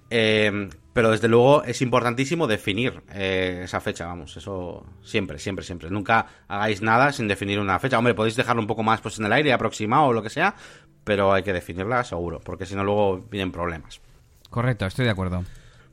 Eh, 0.09 0.71
pero 0.95 1.11
desde 1.11 1.29
luego 1.29 1.63
es 1.63 1.83
importantísimo 1.83 2.47
definir 2.47 3.03
eh, 3.13 3.61
esa 3.65 3.83
fecha, 3.83 4.07
vamos, 4.07 4.35
eso 4.39 4.87
siempre, 5.03 5.39
siempre, 5.39 5.63
siempre. 5.63 5.91
Nunca 5.91 6.25
hagáis 6.49 6.81
nada 6.81 7.13
sin 7.13 7.29
definir 7.29 7.61
una 7.61 7.79
fecha. 7.79 7.99
Hombre, 7.99 8.15
podéis 8.15 8.37
dejarlo 8.37 8.63
un 8.63 8.67
poco 8.67 8.83
más 8.83 9.03
pues 9.03 9.19
en 9.19 9.27
el 9.27 9.33
aire, 9.35 9.53
aproximado 9.53 10.05
o 10.05 10.13
lo 10.15 10.23
que 10.23 10.31
sea, 10.31 10.55
pero 11.05 11.35
hay 11.35 11.43
que 11.43 11.53
definirla 11.53 12.03
seguro, 12.03 12.41
porque 12.43 12.65
si 12.65 12.75
no 12.75 12.83
luego 12.83 13.27
vienen 13.31 13.53
problemas. 13.53 14.01
Correcto, 14.49 14.87
estoy 14.87 15.05
de 15.05 15.11
acuerdo. 15.11 15.45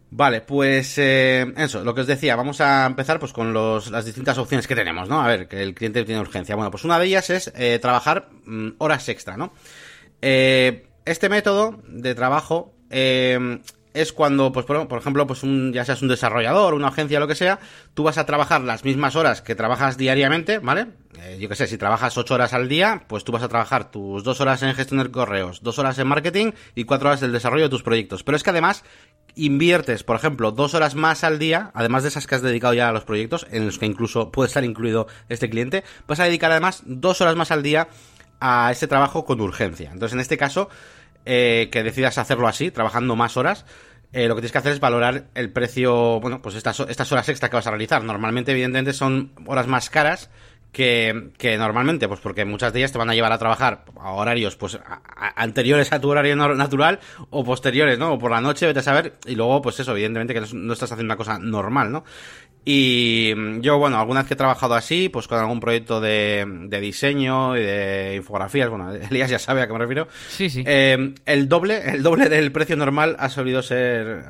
Vale, 0.09 0.41
pues 0.41 0.97
eh, 0.97 1.53
eso, 1.57 1.83
lo 1.83 1.93
que 1.93 2.01
os 2.01 2.07
decía, 2.07 2.35
vamos 2.37 2.61
a 2.61 2.85
empezar 2.85 3.19
pues 3.19 3.33
con 3.33 3.51
los, 3.51 3.91
las 3.91 4.05
distintas 4.05 4.37
opciones 4.37 4.65
que 4.65 4.75
tenemos, 4.75 5.09
¿no? 5.09 5.21
A 5.21 5.27
ver, 5.27 5.47
que 5.47 5.61
el 5.61 5.73
cliente 5.73 6.05
tiene 6.05 6.21
urgencia. 6.21 6.55
Bueno, 6.55 6.71
pues 6.71 6.85
una 6.85 6.97
de 6.97 7.05
ellas 7.05 7.29
es 7.29 7.51
eh, 7.55 7.77
trabajar 7.79 8.29
mm, 8.45 8.69
horas 8.77 9.09
extra, 9.09 9.35
¿no? 9.35 9.51
Eh, 10.21 10.87
este 11.05 11.27
método 11.27 11.81
de 11.87 12.15
trabajo 12.15 12.73
es 12.89 14.13
cuando, 14.13 14.51
pues 14.51 14.65
por, 14.65 14.97
ejemplo, 14.97 15.27
pues 15.27 15.43
un, 15.43 15.73
ya 15.73 15.83
seas 15.83 16.01
un 16.01 16.07
desarrollador, 16.07 16.73
una 16.73 16.87
agencia, 16.87 17.19
lo 17.19 17.27
que 17.27 17.35
sea, 17.35 17.59
tú 17.93 18.03
vas 18.03 18.17
a 18.17 18.25
trabajar 18.25 18.61
las 18.61 18.85
mismas 18.85 19.15
horas 19.15 19.41
que 19.41 19.55
trabajas 19.55 19.97
diariamente, 19.97 20.59
¿vale? 20.59 20.87
yo 21.39 21.49
qué 21.49 21.55
sé, 21.55 21.67
si 21.67 21.77
trabajas 21.77 22.17
ocho 22.17 22.35
horas 22.35 22.53
al 22.53 22.69
día, 22.69 23.03
pues 23.07 23.23
tú 23.23 23.31
vas 23.31 23.43
a 23.43 23.47
trabajar 23.47 23.91
tus 23.91 24.23
dos 24.23 24.39
horas 24.39 24.61
en 24.63 24.73
gestión 24.75 25.03
de 25.03 25.11
correos, 25.11 25.61
dos 25.63 25.79
horas 25.79 25.97
en 25.99 26.07
marketing 26.07 26.51
y 26.75 26.83
cuatro 26.83 27.09
horas 27.09 27.21
del 27.21 27.31
desarrollo 27.31 27.63
de 27.63 27.69
tus 27.69 27.83
proyectos. 27.83 28.23
Pero 28.23 28.35
es 28.35 28.43
que 28.43 28.51
además 28.51 28.83
inviertes, 29.35 30.03
por 30.03 30.15
ejemplo, 30.15 30.51
dos 30.51 30.73
horas 30.73 30.95
más 30.95 31.23
al 31.23 31.39
día, 31.39 31.71
además 31.73 32.03
de 32.03 32.09
esas 32.09 32.27
que 32.27 32.35
has 32.35 32.41
dedicado 32.41 32.73
ya 32.73 32.89
a 32.89 32.91
los 32.91 33.03
proyectos, 33.03 33.47
en 33.51 33.65
los 33.65 33.77
que 33.77 33.85
incluso 33.85 34.31
puede 34.31 34.47
estar 34.47 34.63
incluido 34.63 35.07
este 35.29 35.49
cliente, 35.49 35.83
vas 36.07 36.19
a 36.19 36.25
dedicar 36.25 36.51
además 36.51 36.83
dos 36.85 37.21
horas 37.21 37.35
más 37.35 37.51
al 37.51 37.63
día 37.63 37.87
a 38.39 38.71
ese 38.71 38.87
trabajo 38.87 39.25
con 39.25 39.41
urgencia. 39.41 39.91
Entonces, 39.91 40.13
en 40.13 40.19
este 40.19 40.37
caso, 40.37 40.69
eh, 41.25 41.69
que 41.71 41.83
decidas 41.83 42.17
hacerlo 42.17 42.47
así, 42.47 42.71
trabajando 42.71 43.15
más 43.15 43.37
horas, 43.37 43.65
eh, 44.13 44.27
lo 44.27 44.35
que 44.35 44.41
tienes 44.41 44.51
que 44.53 44.57
hacer 44.59 44.71
es 44.71 44.79
valorar 44.79 45.25
el 45.35 45.51
precio, 45.51 46.19
bueno, 46.19 46.41
pues 46.41 46.55
estas, 46.55 46.79
estas 46.81 47.11
horas 47.11 47.27
extra 47.29 47.49
que 47.49 47.57
vas 47.57 47.67
a 47.67 47.71
realizar. 47.71 48.03
Normalmente, 48.03 48.51
evidentemente, 48.51 48.93
son 48.93 49.33
horas 49.45 49.67
más 49.67 49.89
caras 49.89 50.29
que, 50.71 51.31
que, 51.37 51.57
normalmente, 51.57 52.07
pues 52.07 52.19
porque 52.19 52.45
muchas 52.45 52.73
de 52.73 52.79
ellas 52.79 52.91
te 52.91 52.97
van 52.97 53.09
a 53.09 53.15
llevar 53.15 53.31
a 53.31 53.37
trabajar 53.37 53.85
a 53.99 54.11
horarios 54.11 54.55
pues 54.55 54.77
anteriores 55.35 55.91
a 55.91 55.99
tu 55.99 56.09
horario 56.09 56.35
natural 56.35 56.99
o 57.29 57.43
posteriores, 57.43 57.97
¿no? 57.97 58.13
O 58.13 58.19
por 58.19 58.31
la 58.31 58.41
noche, 58.41 58.67
vete 58.67 58.79
a 58.79 58.83
saber, 58.83 59.17
y 59.25 59.35
luego, 59.35 59.61
pues 59.61 59.79
eso, 59.79 59.91
evidentemente 59.91 60.33
que 60.33 60.41
no, 60.53 60.73
estás 60.73 60.91
haciendo 60.91 61.11
una 61.11 61.17
cosa 61.17 61.39
normal, 61.39 61.91
¿no? 61.91 62.03
Y 62.69 63.33
yo, 63.61 63.77
bueno, 63.77 63.97
alguna 63.97 64.19
vez 64.19 64.27
que 64.27 64.33
he 64.33 64.37
trabajado 64.37 64.73
así, 64.73 65.07
pues 65.07 65.25
con 65.25 65.39
algún 65.39 65.61
proyecto 65.61 66.01
de, 66.01 66.45
de 66.67 66.81
diseño 66.81 67.55
y 67.55 67.61
de 67.61 68.15
infografías, 68.17 68.69
bueno, 68.69 68.93
Elías 69.09 69.29
ya 69.29 69.39
sabe 69.39 69.61
a 69.61 69.67
qué 69.67 69.73
me 69.73 69.79
refiero. 69.79 70.09
Sí, 70.27 70.49
sí. 70.49 70.63
Eh, 70.67 71.15
el 71.25 71.47
doble, 71.47 71.89
el 71.91 72.03
doble 72.03 72.27
del 72.27 72.51
precio 72.51 72.75
normal 72.75 73.15
ha 73.19 73.29
solido 73.29 73.63
ser 73.63 74.25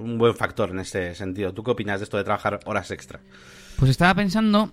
un 0.00 0.16
buen 0.16 0.34
factor 0.34 0.70
en 0.70 0.78
este 0.78 1.14
sentido. 1.14 1.52
¿Tú 1.52 1.62
qué 1.62 1.72
opinas 1.72 2.00
de 2.00 2.04
esto 2.04 2.16
de 2.16 2.24
trabajar 2.24 2.60
horas 2.64 2.90
extra? 2.90 3.20
Pues 3.76 3.90
estaba 3.90 4.14
pensando 4.14 4.72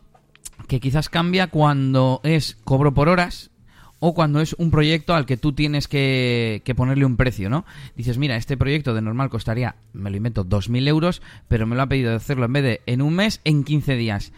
que 0.67 0.79
quizás 0.79 1.09
cambia 1.09 1.47
cuando 1.47 2.21
es 2.23 2.57
cobro 2.63 2.93
por 2.93 3.09
horas 3.09 3.51
o 3.99 4.13
cuando 4.13 4.39
es 4.39 4.53
un 4.53 4.71
proyecto 4.71 5.13
al 5.13 5.25
que 5.25 5.37
tú 5.37 5.53
tienes 5.53 5.87
que, 5.87 6.61
ponerle 6.75 7.05
un 7.05 7.17
precio, 7.17 7.49
¿no? 7.49 7.65
Dices, 7.95 8.17
mira, 8.17 8.37
este 8.37 8.55
proyecto 8.55 8.93
de 8.93 9.01
normal 9.01 9.29
costaría, 9.29 9.75
me 9.93 10.09
lo 10.09 10.17
invento, 10.17 10.45
2.000 10.45 10.87
euros, 10.87 11.21
pero 11.47 11.67
me 11.67 11.75
lo 11.75 11.81
ha 11.81 11.87
pedido 11.87 12.15
hacerlo 12.15 12.45
en 12.45 12.53
vez 12.53 12.63
de 12.63 12.81
en 12.85 13.01
un 13.01 13.15
mes, 13.15 13.41
en 13.43 13.63
15 13.63 13.95
días 13.95 14.31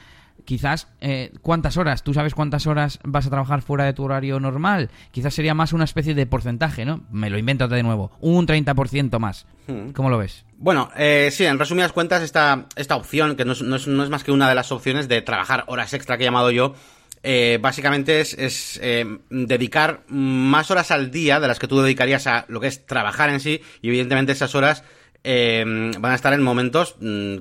quizás 0.46 0.88
eh, 1.00 1.32
cuántas 1.42 1.78
horas, 1.78 2.04
tú 2.04 2.14
sabes 2.14 2.34
cuántas 2.34 2.68
horas 2.68 3.00
vas 3.04 3.28
a 3.28 3.30
trabajar 3.30 3.62
fuera 3.62 3.86
de 3.86 3.94
tu 3.94 4.04
horario 4.04 4.39
normal, 4.39 4.89
quizás 5.12 5.34
sería 5.34 5.54
más 5.54 5.74
una 5.74 5.84
especie 5.84 6.14
de 6.14 6.26
porcentaje, 6.26 6.86
¿no? 6.86 7.04
Me 7.12 7.30
lo 7.30 7.38
invento 7.38 7.68
de 7.68 7.84
nuevo, 7.84 8.12
un 8.20 8.48
30% 8.48 9.20
más. 9.20 9.46
Hmm. 9.68 9.92
¿Cómo 9.92 10.10
lo 10.10 10.18
ves? 10.18 10.46
Bueno, 10.58 10.89
eh, 10.96 11.30
sí, 11.32 11.46
en 11.46 11.60
resumidas 11.60 11.92
cuentas, 11.92 12.22
esta, 12.24 12.66
esta 12.76 12.96
opción, 12.96 13.36
que 13.36 13.46
no 13.46 13.54
es, 13.54 13.62
no, 13.62 13.76
es, 13.76 13.88
más 13.88 14.24
que 14.24 14.32
una 14.32 14.50
de 14.50 14.56
las 14.56 14.72
opciones 14.72 15.08
de 15.08 15.22
trabajar 15.22 15.64
horas 15.68 15.94
extra 15.94 16.18
que 16.18 16.24
he 16.24 16.28
llamado 16.28 16.52
yo, 16.52 16.76
eh, 17.24 17.60
básicamente 17.62 18.20
es, 18.20 18.34
es 18.34 18.82
dedicar 19.30 20.02
más 20.08 20.72
horas 20.72 20.92
al 20.92 21.12
día 21.12 21.39
de 21.39 21.48
las 21.48 21.60
que 21.60 21.68
tú 21.68 21.82
dedicarías 21.82 22.26
a 22.28 22.46
lo 22.48 22.60
que 22.60 22.68
es 22.68 22.86
trabajar 22.86 23.30
en 23.30 23.39
sí, 23.39 23.62
y 23.82 23.89
evidentemente 23.89 24.32
esas 24.32 24.56
horas 24.56 24.84
van 25.24 26.12
a 26.12 26.16
estar 26.16 26.34
en 26.34 26.42
momentos 26.42 26.96
mm, 27.00 27.38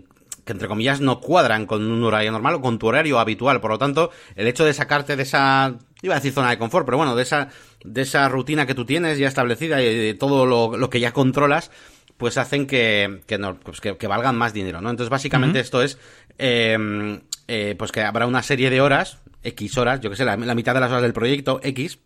que 0.50 0.52
entre 0.52 0.66
comillas 0.66 1.00
no 1.00 1.20
cuadran 1.20 1.64
con 1.64 1.88
un 1.88 2.02
horario 2.02 2.32
normal 2.32 2.56
o 2.56 2.60
con 2.60 2.76
tu 2.76 2.88
horario 2.88 3.20
habitual. 3.20 3.60
Por 3.60 3.70
lo 3.70 3.78
tanto, 3.78 4.10
el 4.34 4.48
hecho 4.48 4.64
de 4.64 4.74
sacarte 4.74 5.14
de 5.14 5.22
esa, 5.22 5.76
iba 6.02 6.14
a 6.14 6.18
decir 6.18 6.32
zona 6.32 6.50
de 6.50 6.58
confort, 6.58 6.84
pero 6.84 6.96
bueno, 6.96 7.14
de 7.14 7.22
esa, 7.22 7.50
de 7.84 8.02
esa 8.02 8.28
rutina 8.28 8.66
que 8.66 8.74
tú 8.74 8.84
tienes 8.84 9.16
ya 9.16 9.28
establecida 9.28 9.80
y 9.80 9.94
de 9.96 10.14
todo 10.14 10.46
lo, 10.46 10.90
que 10.90 10.98
ya 10.98 11.12
controlas, 11.12 11.70
pues 12.16 12.36
hacen 12.36 12.66
que, 12.66 13.20
que, 13.28 13.38
no, 13.38 13.60
pues 13.60 13.80
que, 13.80 14.06
valgan 14.08 14.36
más 14.36 14.52
dinero, 14.52 14.80
¿no? 14.80 14.90
Entonces, 14.90 15.08
básicamente 15.08 15.60
esto 15.60 15.82
es, 15.82 15.98
em, 16.36 17.20
eh, 17.46 17.76
pues 17.78 17.92
que 17.92 18.02
habrá 18.02 18.26
una 18.26 18.42
serie 18.42 18.70
de 18.70 18.80
horas, 18.80 19.18
X 19.44 19.78
horas, 19.78 20.00
yo 20.00 20.10
que 20.10 20.16
sé, 20.16 20.24
la, 20.24 20.36
mitad 20.36 20.74
de 20.74 20.80
las 20.80 20.90
horas 20.90 21.02
del 21.02 21.12
proyecto, 21.12 21.60
X, 21.62 22.00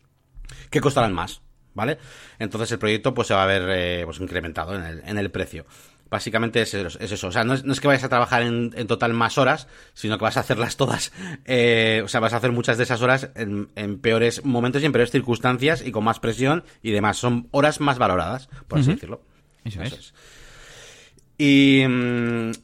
que 0.68 0.82
costarán 0.82 1.14
más, 1.14 1.40
¿vale? 1.72 1.96
Entonces 2.38 2.70
el 2.72 2.78
proyecto 2.78 3.14
pues 3.14 3.28
se 3.28 3.34
va 3.34 3.44
a 3.44 3.46
ver 3.46 3.62
eh, 3.70 4.02
pues 4.04 4.20
incrementado 4.20 4.74
en 4.74 4.82
el, 4.82 5.02
en 5.06 5.16
el 5.16 5.30
precio. 5.30 5.64
Básicamente 6.10 6.62
es, 6.62 6.74
eso. 6.74 7.28
O 7.28 7.32
sea, 7.32 7.44
no 7.44 7.54
es, 7.54 7.80
que 7.80 7.88
vayas 7.88 8.04
a 8.04 8.08
trabajar 8.08 8.42
en, 8.42 8.70
total 8.86 9.12
más 9.14 9.38
horas, 9.38 9.66
sino 9.94 10.18
que 10.18 10.24
vas 10.24 10.36
a 10.36 10.40
hacerlas 10.40 10.76
todas. 10.76 11.12
Eh, 11.46 12.02
o 12.04 12.08
sea, 12.08 12.20
vas 12.20 12.32
a 12.32 12.36
hacer 12.36 12.52
muchas 12.52 12.78
de 12.78 12.84
esas 12.84 13.02
horas 13.02 13.30
en, 13.34 13.98
peores 13.98 14.44
momentos 14.44 14.82
y 14.82 14.86
en 14.86 14.92
peores 14.92 15.10
circunstancias 15.10 15.82
y 15.84 15.90
con 15.92 16.04
más 16.04 16.20
presión 16.20 16.64
y 16.82 16.90
demás. 16.90 17.16
Son 17.16 17.48
horas 17.50 17.80
más 17.80 17.98
valoradas, 17.98 18.48
por 18.68 18.78
así 18.78 18.92
decirlo. 18.92 19.22
Eso, 19.64 19.82
es. 19.82 20.14
Y, 21.36 21.82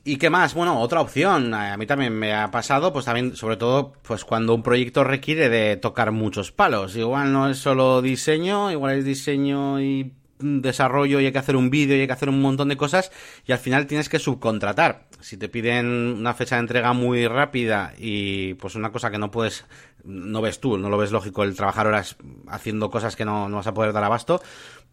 y, 0.04 0.16
qué 0.16 0.30
más, 0.30 0.54
bueno, 0.54 0.80
otra 0.80 1.00
opción, 1.00 1.52
a 1.54 1.76
mí 1.76 1.86
también 1.86 2.16
me 2.16 2.32
ha 2.32 2.52
pasado, 2.52 2.92
pues 2.92 3.04
también, 3.04 3.34
sobre 3.34 3.56
todo, 3.56 3.94
pues 4.02 4.24
cuando 4.24 4.54
un 4.54 4.62
proyecto 4.62 5.02
requiere 5.02 5.48
de 5.48 5.76
tocar 5.76 6.12
muchos 6.12 6.52
palos. 6.52 6.94
Igual 6.94 7.32
no 7.32 7.50
es 7.50 7.58
solo 7.58 8.00
diseño, 8.00 8.70
igual 8.70 8.98
es 8.98 9.04
diseño 9.04 9.80
y 9.80 10.12
desarrollo 10.40 11.20
y 11.20 11.26
hay 11.26 11.32
que 11.32 11.38
hacer 11.38 11.56
un 11.56 11.70
vídeo 11.70 11.96
y 11.96 12.00
hay 12.00 12.06
que 12.06 12.12
hacer 12.12 12.28
un 12.28 12.40
montón 12.40 12.68
de 12.68 12.76
cosas 12.76 13.12
y 13.46 13.52
al 13.52 13.58
final 13.58 13.86
tienes 13.86 14.08
que 14.08 14.18
subcontratar. 14.18 15.06
Si 15.20 15.36
te 15.36 15.48
piden 15.48 15.86
una 15.86 16.34
fecha 16.34 16.56
de 16.56 16.62
entrega 16.62 16.92
muy 16.92 17.26
rápida 17.26 17.92
y 17.98 18.54
pues 18.54 18.74
una 18.74 18.90
cosa 18.90 19.10
que 19.10 19.18
no 19.18 19.30
puedes, 19.30 19.64
no 20.04 20.40
ves 20.40 20.60
tú, 20.60 20.78
no 20.78 20.88
lo 20.88 20.98
ves 20.98 21.12
lógico 21.12 21.44
el 21.44 21.54
trabajar 21.54 21.86
horas 21.86 22.16
haciendo 22.48 22.90
cosas 22.90 23.16
que 23.16 23.24
no, 23.24 23.48
vas 23.50 23.66
a 23.66 23.74
poder 23.74 23.92
dar 23.92 24.04
abasto, 24.04 24.42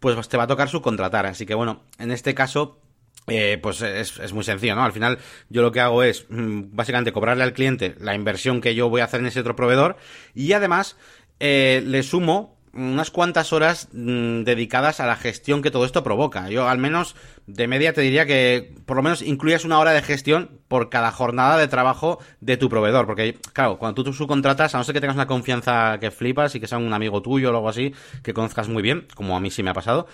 pues 0.00 0.28
te 0.28 0.36
va 0.36 0.44
a 0.44 0.48
tocar 0.48 0.68
subcontratar. 0.68 1.26
Así 1.26 1.46
que 1.46 1.54
bueno, 1.54 1.82
en 1.98 2.10
este 2.10 2.34
caso 2.34 2.80
eh, 3.26 3.58
pues 3.62 3.82
es, 3.82 4.18
es, 4.18 4.32
muy 4.32 4.44
sencillo, 4.44 4.74
¿no? 4.74 4.84
Al 4.84 4.92
final 4.92 5.18
yo 5.50 5.62
lo 5.62 5.72
que 5.72 5.80
hago 5.80 6.02
es 6.02 6.26
mm, 6.30 6.62
básicamente 6.72 7.12
cobrarle 7.12 7.44
al 7.44 7.52
cliente 7.52 7.94
la 8.00 8.14
inversión 8.14 8.60
que 8.60 8.74
yo 8.74 8.88
voy 8.88 9.02
a 9.02 9.04
hacer 9.04 9.20
en 9.20 9.26
ese 9.26 9.40
otro 9.40 9.56
proveedor 9.56 9.96
y 10.34 10.52
además 10.52 10.96
eh, 11.40 11.82
le 11.84 12.02
sumo 12.02 12.57
unas 12.72 13.10
cuantas 13.10 13.52
horas 13.52 13.88
mm, 13.92 14.42
dedicadas 14.42 15.00
a 15.00 15.06
la 15.06 15.16
gestión 15.16 15.62
que 15.62 15.70
todo 15.70 15.84
esto 15.84 16.02
provoca. 16.02 16.48
Yo 16.50 16.68
al 16.68 16.78
menos 16.78 17.16
de 17.46 17.66
media 17.66 17.92
te 17.92 18.00
diría 18.00 18.26
que 18.26 18.74
por 18.86 18.96
lo 18.96 19.02
menos 19.02 19.22
incluyas 19.22 19.64
una 19.64 19.78
hora 19.78 19.92
de 19.92 20.02
gestión 20.02 20.60
por 20.68 20.90
cada 20.90 21.10
jornada 21.10 21.56
de 21.58 21.68
trabajo 21.68 22.18
de 22.40 22.56
tu 22.56 22.68
proveedor. 22.68 23.06
Porque, 23.06 23.38
claro, 23.52 23.78
cuando 23.78 24.04
tú 24.04 24.12
subcontratas, 24.12 24.74
a 24.74 24.78
no 24.78 24.84
ser 24.84 24.94
que 24.94 25.00
tengas 25.00 25.16
una 25.16 25.26
confianza 25.26 25.98
que 26.00 26.10
flipas 26.10 26.54
y 26.54 26.60
que 26.60 26.66
sea 26.66 26.78
un 26.78 26.92
amigo 26.92 27.22
tuyo 27.22 27.50
o 27.50 27.54
algo 27.54 27.68
así, 27.68 27.94
que 28.22 28.34
conozcas 28.34 28.68
muy 28.68 28.82
bien, 28.82 29.06
como 29.14 29.36
a 29.36 29.40
mí 29.40 29.50
sí 29.50 29.62
me 29.62 29.70
ha 29.70 29.74
pasado, 29.74 30.06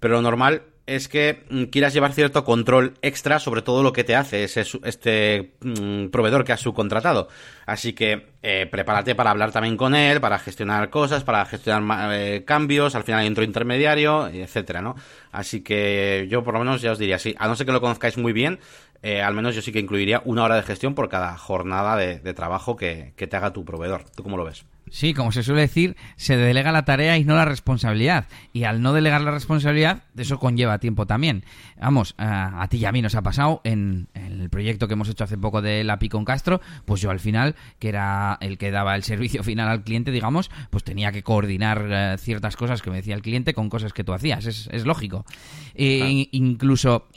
pero 0.00 0.14
lo 0.14 0.22
normal 0.22 0.62
es 0.86 1.08
que 1.08 1.44
mm, 1.50 1.64
quieras 1.64 1.92
llevar 1.92 2.12
cierto 2.12 2.44
control 2.44 2.94
extra 3.02 3.38
sobre 3.38 3.62
todo 3.62 3.82
lo 3.82 3.92
que 3.92 4.04
te 4.04 4.14
hace 4.14 4.44
ese, 4.44 4.64
este 4.84 5.52
mm, 5.60 6.06
proveedor 6.08 6.44
que 6.44 6.52
has 6.52 6.60
subcontratado. 6.60 7.28
Así 7.66 7.92
que 7.92 8.28
eh, 8.42 8.66
prepárate 8.70 9.16
para 9.16 9.30
hablar 9.30 9.50
también 9.50 9.76
con 9.76 9.94
él, 9.96 10.20
para 10.20 10.38
gestionar 10.38 10.88
cosas, 10.88 11.24
para 11.24 11.44
gestionar 11.46 12.12
eh, 12.12 12.44
cambios, 12.44 12.94
al 12.94 13.02
final 13.02 13.28
otro 13.30 13.42
intermediario, 13.42 14.28
etcétera, 14.28 14.80
¿no? 14.80 14.94
Así 15.32 15.62
que 15.62 16.28
yo 16.30 16.44
por 16.44 16.54
lo 16.54 16.60
menos 16.60 16.80
ya 16.80 16.92
os 16.92 16.98
diría, 16.98 17.18
sí, 17.18 17.34
a 17.38 17.48
no 17.48 17.56
ser 17.56 17.66
que 17.66 17.72
lo 17.72 17.80
conozcáis 17.80 18.16
muy 18.16 18.32
bien, 18.32 18.60
eh, 19.02 19.22
al 19.22 19.34
menos 19.34 19.54
yo 19.54 19.62
sí 19.62 19.72
que 19.72 19.80
incluiría 19.80 20.22
una 20.24 20.44
hora 20.44 20.56
de 20.56 20.62
gestión 20.62 20.94
por 20.94 21.08
cada 21.08 21.36
jornada 21.36 21.96
de, 21.96 22.34
trabajo 22.34 22.76
que, 22.76 23.12
que 23.16 23.26
te 23.26 23.36
haga 23.36 23.52
tu 23.52 23.64
proveedor. 23.64 24.04
¿Tú 24.10 24.22
cómo 24.22 24.36
lo 24.36 24.44
ves? 24.44 24.64
Sí, 24.88 25.14
como 25.14 25.32
se 25.32 25.42
suele 25.42 25.62
decir, 25.62 25.96
se 26.14 26.36
delega 26.36 26.70
la 26.70 26.84
tarea 26.84 27.18
y 27.18 27.24
no 27.24 27.34
la 27.34 27.44
responsabilidad. 27.44 28.28
Y 28.52 28.64
al 28.64 28.82
no 28.82 28.92
delegar 28.92 29.20
la 29.20 29.32
responsabilidad, 29.32 30.04
eso 30.16 30.38
conlleva 30.38 30.78
tiempo 30.78 31.06
también. 31.06 31.44
Vamos, 31.80 32.14
a, 32.18 32.64
ti 32.70 32.78
y 32.78 32.84
a 32.84 32.92
mí 32.92 33.02
nos 33.02 33.16
ha 33.16 33.22
pasado 33.22 33.60
en, 33.64 34.08
el 34.14 34.48
proyecto 34.48 34.86
que 34.86 34.94
hemos 34.94 35.08
hecho 35.08 35.24
hace 35.24 35.38
poco 35.38 35.60
de 35.60 35.82
la 35.82 35.98
con 36.08 36.24
Castro, 36.24 36.60
pues 36.84 37.00
yo 37.00 37.10
al 37.10 37.18
final, 37.18 37.56
que 37.80 37.88
era 37.88 38.38
el 38.40 38.58
que 38.58 38.70
daba 38.70 38.94
el 38.94 39.02
servicio 39.02 39.42
final 39.42 39.68
al 39.68 39.82
cliente, 39.82 40.12
digamos, 40.12 40.50
pues 40.70 40.84
tenía 40.84 41.10
que 41.10 41.24
coordinar 41.24 41.86
eh, 41.90 42.16
ciertas 42.18 42.56
cosas 42.56 42.80
que 42.80 42.90
me 42.90 42.96
decía 42.96 43.16
el 43.16 43.22
cliente 43.22 43.54
con 43.54 43.68
cosas 43.68 43.92
que 43.92 44.04
tú 44.04 44.12
hacías. 44.12 44.46
Es, 44.46 44.86
lógico. 44.86 45.24
E, 45.74 46.28
incluso 46.30 47.08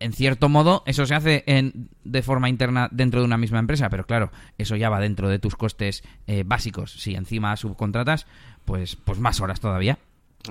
en 0.00 0.12
cierto 0.12 0.48
modo, 0.48 0.82
eso 0.86 1.06
se 1.06 1.14
hace 1.14 1.44
en, 1.46 1.90
de 2.04 2.22
forma 2.22 2.48
interna 2.48 2.88
dentro 2.90 3.20
de 3.20 3.26
una 3.26 3.36
misma 3.36 3.58
empresa, 3.58 3.90
pero 3.90 4.06
claro, 4.06 4.30
eso 4.56 4.76
ya 4.76 4.90
va 4.90 5.00
dentro 5.00 5.28
de 5.28 5.38
tus 5.38 5.56
costes 5.56 6.02
eh, 6.26 6.44
básicos. 6.46 6.92
Si 6.92 7.14
encima 7.14 7.56
subcontratas, 7.56 8.26
pues, 8.64 8.96
pues 8.96 9.18
más 9.18 9.40
horas 9.40 9.60
todavía. 9.60 9.98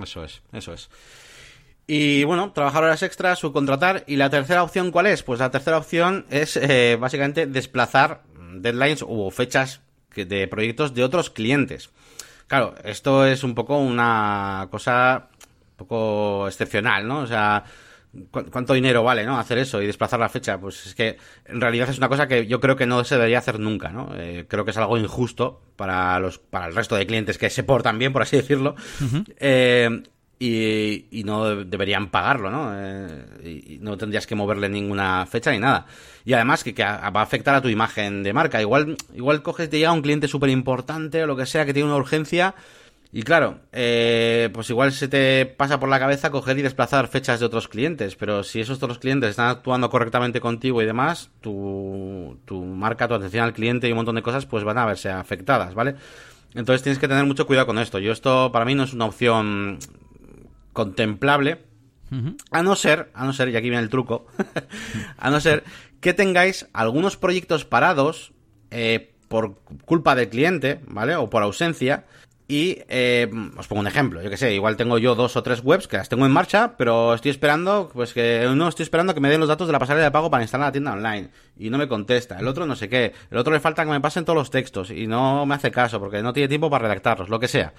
Eso 0.02 0.24
es, 0.24 0.42
eso 0.52 0.74
es. 0.74 0.90
Y 1.88 2.26
bueno, 2.26 2.52
trabajar 2.52 2.84
horas 2.84 3.02
extras, 3.02 3.40
subcontratar. 3.40 4.04
¿Y 4.08 4.18
la 4.18 4.30
tercera 4.30 4.64
opción 4.64 4.92
cuál 4.92 5.08
es? 5.08 5.24
Pues 5.24 5.40
la 5.40 5.52
tercera 5.52 5.78
opción 5.78 6.26
es 6.30 6.58
eh, 6.58 6.98
básicamente 7.00 7.48
desplazar 7.48 8.24
deadlines 8.56 9.06
o 9.08 9.32
fechas 9.32 9.80
de 10.14 10.48
proyectos 10.48 10.94
de 10.94 11.04
otros 11.04 11.30
clientes. 11.30 11.90
Claro, 12.48 12.76
esto 12.84 13.26
es 13.26 13.44
un 13.44 13.56
poco 13.56 13.78
una 13.78 14.68
cosa 14.72 15.30
un 15.72 15.78
poco 15.78 16.48
excepcional, 16.48 17.08
¿no? 17.08 17.20
O 17.20 17.28
sea, 17.28 17.64
¿Cuánto 18.32 18.74
dinero 18.74 19.04
vale, 19.04 19.26
no? 19.26 19.40
Hacer 19.40 19.58
eso 19.58 19.82
y 19.82 19.88
desplazar 19.88 20.20
la 20.20 20.30
fecha. 20.30 20.60
Pues 20.60 20.86
es 20.86 20.96
que 20.96 21.18
en 21.46 21.62
realidad 21.62 21.90
es 21.90 21.98
una 21.98 22.10
cosa 22.10 22.28
que 22.28 22.48
yo 22.48 22.60
creo 22.60 22.76
que 22.76 22.86
no 22.86 23.04
se 23.04 23.16
debería 23.16 23.40
hacer 23.40 23.60
nunca, 23.60 23.90
¿no? 23.90 24.12
Eh, 24.16 24.46
creo 24.48 24.66
que 24.66 24.72
es 24.72 24.78
algo 24.78 24.98
injusto 24.98 25.62
para 25.76 26.20
los 26.20 26.38
para 26.38 26.68
el 26.68 26.76
resto 26.76 26.96
de 26.96 27.06
clientes 27.06 27.38
que 27.38 27.50
se 27.50 27.64
portan 27.64 28.00
bien, 28.00 28.14
por 28.14 28.22
así 28.22 28.38
decirlo. 28.38 28.76
Eh, 29.40 30.04
y, 30.40 31.24
no 31.26 31.64
deberían 31.66 32.10
pagarlo, 32.10 32.52
¿no? 32.52 32.72
Eh, 32.74 33.70
y 33.70 33.80
no 33.80 33.98
tendrías 33.98 34.28
que 34.28 34.36
moverle 34.36 34.70
ninguna 34.70 35.26
fecha 35.26 35.52
ni 35.52 35.60
nada. 35.60 35.88
Y 36.26 36.34
además 36.34 36.64
que, 36.64 36.74
va 36.74 37.00
a 37.02 37.22
afectar 37.22 37.56
a 37.56 37.62
tu 37.62 37.70
imagen 37.70 38.24
de 38.24 38.34
marca. 38.34 38.62
Igual, 38.62 38.98
igual 39.16 39.42
coges, 39.42 39.70
te 39.70 39.80
llega 39.80 39.92
un 39.92 40.02
cliente 40.02 40.28
súper 40.28 40.50
importante 40.50 41.24
o 41.24 41.28
lo 41.28 41.36
que 41.36 41.46
sea 41.46 41.66
que 41.66 41.74
tiene 41.74 41.90
una 41.90 41.98
urgencia 41.98 42.54
y 43.12 43.24
claro, 43.24 43.60
eh, 43.72 44.50
pues 44.54 44.70
igual 44.70 44.92
se 44.92 45.08
te 45.08 45.46
pasa 45.46 45.80
por 45.80 45.90
la 45.90 46.00
cabeza 46.00 46.30
coger 46.30 46.60
y 46.60 46.62
desplazar 46.62 47.08
fechas 47.08 47.40
de 47.40 47.46
otros 47.46 47.68
clientes, 47.68 48.16
pero 48.16 48.44
si 48.44 48.60
esos 48.60 48.82
otros 48.84 49.00
clientes 49.00 49.32
están 49.32 49.48
actuando 49.50 49.90
correctamente 49.90 50.42
contigo 50.42 50.82
y 50.82 50.86
demás, 50.86 51.30
tu, 51.40 52.38
tu 52.46 52.64
marca, 52.64 53.08
tu 53.08 53.14
atención 53.14 53.46
al 53.46 53.54
cliente 53.54 53.88
y 53.88 53.92
un 53.92 53.98
montón 53.98 54.16
de 54.16 54.22
cosas, 54.22 54.46
pues 54.46 54.64
van 54.64 54.78
a 54.78 54.86
verse 54.86 55.10
afectadas, 55.10 55.74
¿vale? 55.74 55.96
Entonces 56.54 56.84
tienes 56.84 57.00
que 57.00 57.08
tener 57.08 57.26
mucho 57.26 57.48
cuidado 57.48 57.68
con 57.68 57.80
esto. 57.80 58.00
Yo 58.00 58.12
esto 58.12 58.52
para 58.52 58.66
mí 58.66 58.76
no 58.76 58.84
es 58.84 58.94
una 58.94 59.06
opción 59.06 59.80
contemplable, 60.74 61.60
a 62.52 62.64
no 62.64 62.76
ser, 62.76 63.10
a 63.14 63.26
no 63.26 63.34
ser, 63.34 63.50
y 63.50 63.56
aquí 63.56 63.70
viene 63.70 63.84
el 63.84 63.90
truco, 63.90 64.28
a 65.18 65.30
no 65.30 65.40
ser 65.40 65.64
que 66.00 66.14
tengáis 66.14 66.68
algunos 66.74 67.18
proyectos 67.18 67.66
parados 67.66 68.32
eh, 68.72 69.14
por 69.28 69.60
culpa 69.86 70.16
del 70.16 70.30
cliente, 70.30 70.82
¿vale? 70.88 71.16
O 71.16 71.30
por 71.30 71.44
ausencia, 71.44 72.06
y 72.48 72.80
eh, 72.88 73.30
os 73.58 73.68
pongo 73.68 73.82
un 73.82 73.88
ejemplo, 73.88 74.22
yo 74.22 74.30
que 74.30 74.38
sé, 74.38 74.54
igual 74.54 74.78
tengo 74.78 74.98
yo 74.98 75.16
dos 75.16 75.36
o 75.36 75.44
tres 75.44 75.62
webs 75.64 75.88
que 75.88 75.98
las 75.98 76.08
tengo 76.08 76.26
en 76.26 76.32
marcha, 76.32 76.78
pero 76.78 77.14
estoy 77.14 77.32
esperando, 77.32 77.90
pues 77.94 78.14
que 78.14 78.48
uno 78.50 78.70
estoy 78.70 78.84
esperando 78.84 79.14
que 79.14 79.20
me 79.20 79.30
den 79.30 79.42
los 79.42 79.50
datos 79.50 79.68
de 79.68 79.74
la 79.74 79.80
pasarela 79.80 80.06
de 80.06 80.12
pago 80.12 80.32
para 80.32 80.44
instalar 80.44 80.68
la 80.68 80.72
tienda 80.72 80.94
online 80.94 81.30
y 81.58 81.70
no 81.70 81.78
me 81.78 81.88
contesta, 81.88 82.40
el 82.40 82.48
otro 82.48 82.66
no 82.66 82.76
sé 82.76 82.88
qué, 82.88 83.14
el 83.30 83.38
otro 83.38 83.52
le 83.52 83.60
falta 83.60 83.84
que 83.84 83.92
me 83.92 84.00
pasen 84.00 84.24
todos 84.24 84.38
los 84.38 84.50
textos 84.50 84.92
y 84.92 85.08
no 85.08 85.46
me 85.46 85.56
hace 85.56 85.72
caso 85.72 86.00
porque 86.00 86.22
no 86.22 86.32
tiene 86.32 86.48
tiempo 86.48 86.70
para 86.70 86.84
redactarlos, 86.84 87.28
lo 87.30 87.40
que 87.40 87.50
sea. 87.50 87.74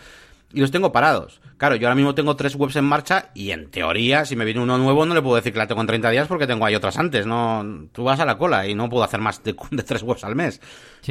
Y 0.53 0.61
los 0.61 0.71
tengo 0.71 0.93
parados. 0.93 1.43
Claro, 1.59 1.77
yo 1.77 1.87
ahora 1.87 1.95
mismo 1.95 2.15
tengo 2.15 2.35
tres 2.35 2.55
webs 2.55 2.77
en 2.77 2.85
marcha 2.85 3.31
y 3.35 3.51
en 3.51 3.71
teoría, 3.71 4.25
si 4.25 4.35
me 4.35 4.47
viene 4.47 4.61
uno 4.61 4.79
nuevo, 4.79 5.05
no 5.05 5.15
le 5.15 5.21
puedo 5.21 5.37
decir 5.37 5.53
que 5.53 5.59
la 5.59 5.67
tengo 5.67 5.83
en 5.83 5.87
30 5.87 6.11
días 6.11 6.27
porque 6.27 6.47
tengo 6.47 6.65
ahí 6.65 6.75
otras 6.75 6.97
antes. 6.99 7.27
No, 7.27 7.89
tú 7.93 8.05
vas 8.05 8.19
a 8.21 8.25
la 8.25 8.39
cola 8.39 8.67
y 8.67 8.75
no 8.75 8.89
puedo 8.89 9.05
hacer 9.05 9.21
más 9.21 9.43
de, 9.45 9.53
tres 9.87 10.03
webs 10.03 10.25
al 10.25 10.37
mes. 10.37 10.61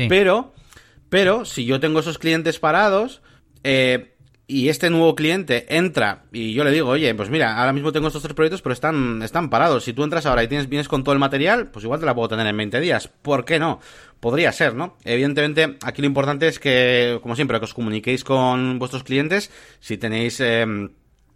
Pero, 0.09 0.53
pero, 1.09 1.45
si 1.45 1.65
yo 1.65 1.79
tengo 1.79 1.99
esos 1.99 2.17
clientes 2.17 2.57
parados, 2.57 3.21
eh, 3.63 4.17
y 4.49 4.69
este 4.69 4.89
nuevo 4.89 5.13
cliente 5.13 5.65
entra 5.75 6.23
y 6.31 6.53
yo 6.53 6.63
le 6.63 6.71
digo, 6.71 6.87
oye, 6.89 7.13
pues 7.15 7.29
mira, 7.29 7.57
ahora 7.59 7.73
mismo 7.73 7.91
tengo 7.91 8.07
estos 8.07 8.23
tres 8.23 8.33
proyectos, 8.33 8.61
pero 8.61 8.71
están, 8.71 9.21
están 9.21 9.49
parados. 9.49 9.83
Si 9.83 9.91
tú 9.91 10.05
entras 10.05 10.25
ahora 10.25 10.41
y 10.41 10.47
tienes, 10.47 10.69
vienes 10.69 10.87
con 10.87 11.03
todo 11.03 11.11
el 11.11 11.19
material, 11.19 11.67
pues 11.67 11.83
igual 11.83 11.99
te 11.99 12.05
la 12.05 12.15
puedo 12.15 12.29
tener 12.29 12.47
en 12.47 12.55
20 12.55 12.79
días. 12.79 13.09
¿Por 13.09 13.43
qué 13.43 13.59
no? 13.59 13.81
Podría 14.21 14.53
ser, 14.53 14.73
¿no? 14.73 14.95
Evidentemente, 15.03 15.77
aquí 15.83 16.01
lo 16.01 16.07
importante 16.07 16.47
es 16.47 16.59
que, 16.59 17.19
como 17.21 17.35
siempre, 17.35 17.59
que 17.59 17.65
os 17.65 17.73
comuniquéis 17.73 18.23
con 18.23 18.79
vuestros 18.79 19.03
clientes. 19.03 19.51
Si 19.81 19.97
tenéis, 19.97 20.39
em, 20.39 20.91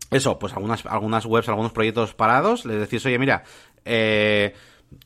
eso, 0.10 0.40
pues 0.40 0.54
algunas, 0.54 0.86
algunas 0.86 1.26
webs, 1.26 1.50
algunos 1.50 1.74
proyectos 1.74 2.14
parados, 2.14 2.66
les 2.66 2.80
decís, 2.80 3.06
oye, 3.06 3.20
mira, 3.20 3.44
eh, 3.84 4.54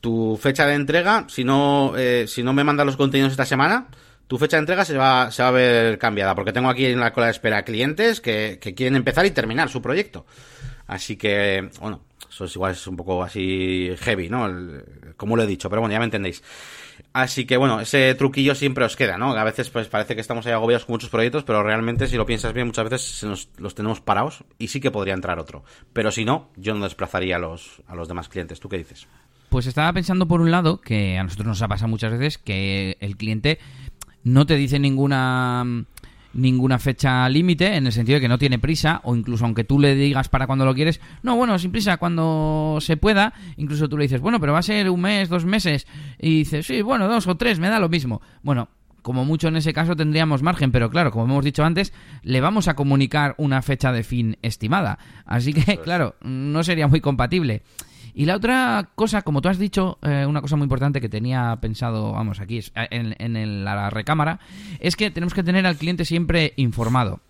tu 0.00 0.38
fecha 0.40 0.64
de 0.64 0.74
entrega, 0.74 1.26
si 1.28 1.42
no, 1.42 1.94
eh, 1.96 2.26
si 2.28 2.44
no 2.44 2.52
me 2.52 2.62
mandas 2.62 2.86
los 2.86 2.96
contenidos 2.96 3.32
esta 3.32 3.46
semana, 3.46 3.88
tu 4.26 4.38
fecha 4.38 4.56
de 4.56 4.60
entrega 4.60 4.84
se 4.84 4.96
va, 4.96 5.30
se 5.30 5.42
va 5.42 5.48
a 5.48 5.52
ver 5.52 5.98
cambiada, 5.98 6.34
porque 6.34 6.52
tengo 6.52 6.68
aquí 6.68 6.86
en 6.86 7.00
la 7.00 7.12
cola 7.12 7.26
de 7.26 7.32
espera 7.32 7.64
clientes 7.64 8.20
que, 8.20 8.58
quieren 8.76 8.96
empezar 8.96 9.26
y 9.26 9.30
terminar 9.30 9.68
su 9.68 9.80
proyecto. 9.80 10.26
Así 10.86 11.16
que, 11.16 11.70
bueno, 11.80 12.02
eso 12.28 12.44
es 12.44 12.54
igual 12.54 12.72
es 12.72 12.86
un 12.86 12.96
poco 12.96 13.22
así 13.22 13.90
heavy, 13.98 14.28
¿no? 14.28 14.48
como 15.16 15.36
lo 15.36 15.42
he 15.42 15.46
dicho, 15.46 15.68
pero 15.70 15.80
bueno, 15.80 15.92
ya 15.92 15.98
me 15.98 16.04
entendéis. 16.04 16.42
Así 17.12 17.46
que 17.46 17.56
bueno, 17.56 17.80
ese 17.80 18.14
truquillo 18.14 18.54
siempre 18.54 18.84
os 18.84 18.96
queda, 18.96 19.16
¿no? 19.16 19.32
A 19.32 19.44
veces 19.44 19.70
pues 19.70 19.88
parece 19.88 20.14
que 20.14 20.20
estamos 20.20 20.46
ahí 20.46 20.52
agobiados 20.52 20.84
con 20.84 20.94
muchos 20.94 21.08
proyectos, 21.08 21.44
pero 21.44 21.62
realmente 21.62 22.06
si 22.06 22.16
lo 22.16 22.26
piensas 22.26 22.52
bien 22.52 22.66
muchas 22.66 22.88
veces 22.88 23.24
nos, 23.24 23.48
los 23.56 23.74
tenemos 23.74 24.00
parados 24.00 24.44
y 24.58 24.68
sí 24.68 24.80
que 24.80 24.90
podría 24.90 25.14
entrar 25.14 25.38
otro. 25.38 25.64
Pero 25.92 26.10
si 26.10 26.24
no, 26.24 26.50
yo 26.56 26.74
no 26.74 26.84
desplazaría 26.84 27.36
a 27.36 27.38
los, 27.38 27.82
a 27.86 27.94
los 27.94 28.08
demás 28.08 28.28
clientes. 28.28 28.60
¿Tú 28.60 28.68
qué 28.68 28.78
dices? 28.78 29.06
Pues 29.48 29.66
estaba 29.66 29.92
pensando 29.92 30.28
por 30.28 30.40
un 30.40 30.50
lado 30.50 30.80
que 30.80 31.16
a 31.16 31.22
nosotros 31.22 31.46
nos 31.46 31.62
ha 31.62 31.68
pasado 31.68 31.88
muchas 31.88 32.12
veces 32.12 32.36
que 32.36 32.96
el 33.00 33.16
cliente 33.16 33.58
no 34.26 34.44
te 34.44 34.56
dice 34.56 34.78
ninguna 34.80 35.64
ninguna 36.34 36.78
fecha 36.78 37.26
límite 37.28 37.76
en 37.76 37.86
el 37.86 37.92
sentido 37.92 38.16
de 38.16 38.20
que 38.20 38.28
no 38.28 38.38
tiene 38.38 38.58
prisa 38.58 39.00
o 39.04 39.16
incluso 39.16 39.44
aunque 39.44 39.64
tú 39.64 39.78
le 39.78 39.94
digas 39.94 40.28
para 40.28 40.46
cuando 40.46 40.66
lo 40.66 40.74
quieres, 40.74 41.00
no, 41.22 41.36
bueno, 41.36 41.58
sin 41.58 41.70
prisa, 41.70 41.96
cuando 41.96 42.76
se 42.80 42.98
pueda, 42.98 43.32
incluso 43.56 43.88
tú 43.88 43.96
le 43.96 44.02
dices, 44.02 44.20
bueno, 44.20 44.38
pero 44.38 44.52
va 44.52 44.58
a 44.58 44.62
ser 44.62 44.90
un 44.90 45.00
mes, 45.00 45.30
dos 45.30 45.46
meses 45.46 45.86
y 46.18 46.38
dices, 46.38 46.66
sí, 46.66 46.82
bueno, 46.82 47.08
dos 47.08 47.26
o 47.26 47.36
tres, 47.36 47.58
me 47.58 47.70
da 47.70 47.78
lo 47.78 47.88
mismo. 47.88 48.20
Bueno, 48.42 48.68
como 49.00 49.24
mucho 49.24 49.48
en 49.48 49.56
ese 49.56 49.72
caso 49.72 49.94
tendríamos 49.94 50.42
margen, 50.42 50.72
pero 50.72 50.90
claro, 50.90 51.12
como 51.12 51.24
hemos 51.24 51.44
dicho 51.44 51.64
antes, 51.64 51.92
le 52.22 52.40
vamos 52.40 52.66
a 52.66 52.74
comunicar 52.74 53.36
una 53.38 53.62
fecha 53.62 53.92
de 53.92 54.02
fin 54.02 54.36
estimada. 54.42 54.98
Así 55.24 55.54
que, 55.54 55.78
claro, 55.78 56.16
no 56.20 56.64
sería 56.64 56.88
muy 56.88 57.00
compatible. 57.00 57.62
Y 58.18 58.24
la 58.24 58.36
otra 58.36 58.92
cosa, 58.94 59.20
como 59.20 59.42
tú 59.42 59.50
has 59.50 59.58
dicho, 59.58 59.98
eh, 60.00 60.24
una 60.26 60.40
cosa 60.40 60.56
muy 60.56 60.64
importante 60.64 61.02
que 61.02 61.10
tenía 61.10 61.58
pensado, 61.60 62.12
vamos, 62.12 62.40
aquí 62.40 62.60
en, 62.74 63.14
en 63.36 63.62
la 63.62 63.90
recámara, 63.90 64.40
es 64.80 64.96
que 64.96 65.10
tenemos 65.10 65.34
que 65.34 65.42
tener 65.42 65.66
al 65.66 65.76
cliente 65.76 66.06
siempre 66.06 66.54
informado 66.56 67.20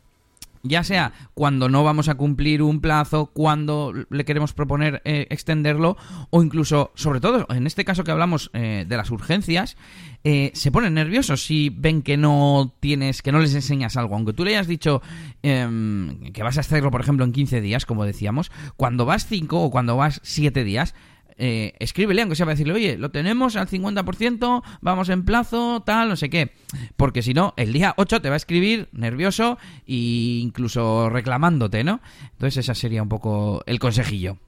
ya 0.69 0.85
sea 0.85 1.13
cuando 1.35 1.69
no 1.69 1.85
vamos 1.85 2.09
a 2.09 2.15
cumplir 2.15 2.63
un 2.63 2.81
plazo, 2.81 3.27
cuando 3.27 3.93
le 4.11 4.25
queremos 4.25 4.53
proponer 4.53 5.03
eh, 5.05 5.27
extenderlo, 5.31 5.97
o 6.31 6.43
incluso, 6.43 6.93
sobre 6.95 7.21
todo, 7.21 7.47
en 7.51 7.67
este 7.67 7.85
caso 7.85 8.05
que 8.05 8.11
hablamos 8.11 8.51
eh, 8.53 8.85
de 8.89 8.97
las 8.97 9.11
urgencias, 9.11 9.77
eh, 10.25 10.51
se 10.55 10.73
ponen 10.73 10.95
nerviosos 10.95 11.45
si 11.45 11.71
ven 11.71 12.03
que 12.03 12.17
no 12.17 12.75
tienes, 12.81 13.23
que 13.23 13.33
no 13.33 13.39
les 13.39 13.55
enseñas 13.55 13.97
algo. 13.97 14.15
Aunque 14.17 14.33
tú 14.33 14.45
le 14.45 14.51
hayas 14.51 14.67
dicho 14.67 15.03
em, 15.43 16.33
que 16.33 16.43
vas 16.43 16.57
a 16.57 16.61
hacerlo, 16.61 16.91
por 16.91 17.01
ejemplo, 17.01 17.25
en 17.25 17.33
15 17.33 17.61
días, 17.61 17.87
como 17.87 18.05
decíamos, 18.05 18.51
cuando 18.77 19.07
vas 19.07 19.27
5 19.27 19.63
o 19.63 19.71
cuando 19.71 19.97
vas 19.97 20.21
7 20.25 20.65
días, 20.65 20.95
eh, 21.39 21.75
escríbele, 21.79 22.23
aunque 22.23 22.37
sea 22.37 22.47
para 22.47 22.55
decirle, 22.55 22.75
oye, 22.75 22.97
lo 22.97 23.11
tenemos 23.11 23.57
al 23.57 23.69
50%, 23.69 24.63
vamos 24.81 25.09
en 25.09 25.25
plazo, 25.25 25.83
tal, 25.85 26.09
no 26.09 26.17
sé 26.17 26.31
qué. 26.31 26.53
Porque 26.97 27.23
si 27.23 27.35
no, 27.35 27.55
el 27.57 27.73
día 27.73 27.95
8 27.97 28.21
te 28.21 28.29
va 28.29 28.35
a 28.35 28.37
escribir 28.37 28.89
nervioso 28.93 29.59
e 29.87 30.41
incluso 30.43 31.11
reclamándote, 31.11 31.85
¿no? 31.85 32.01
Entonces, 32.33 32.59
ese 32.59 32.75
sería 32.75 33.03
un 33.03 33.09
poco 33.09 33.63
el 33.67 33.79
consejillo. 33.79 34.39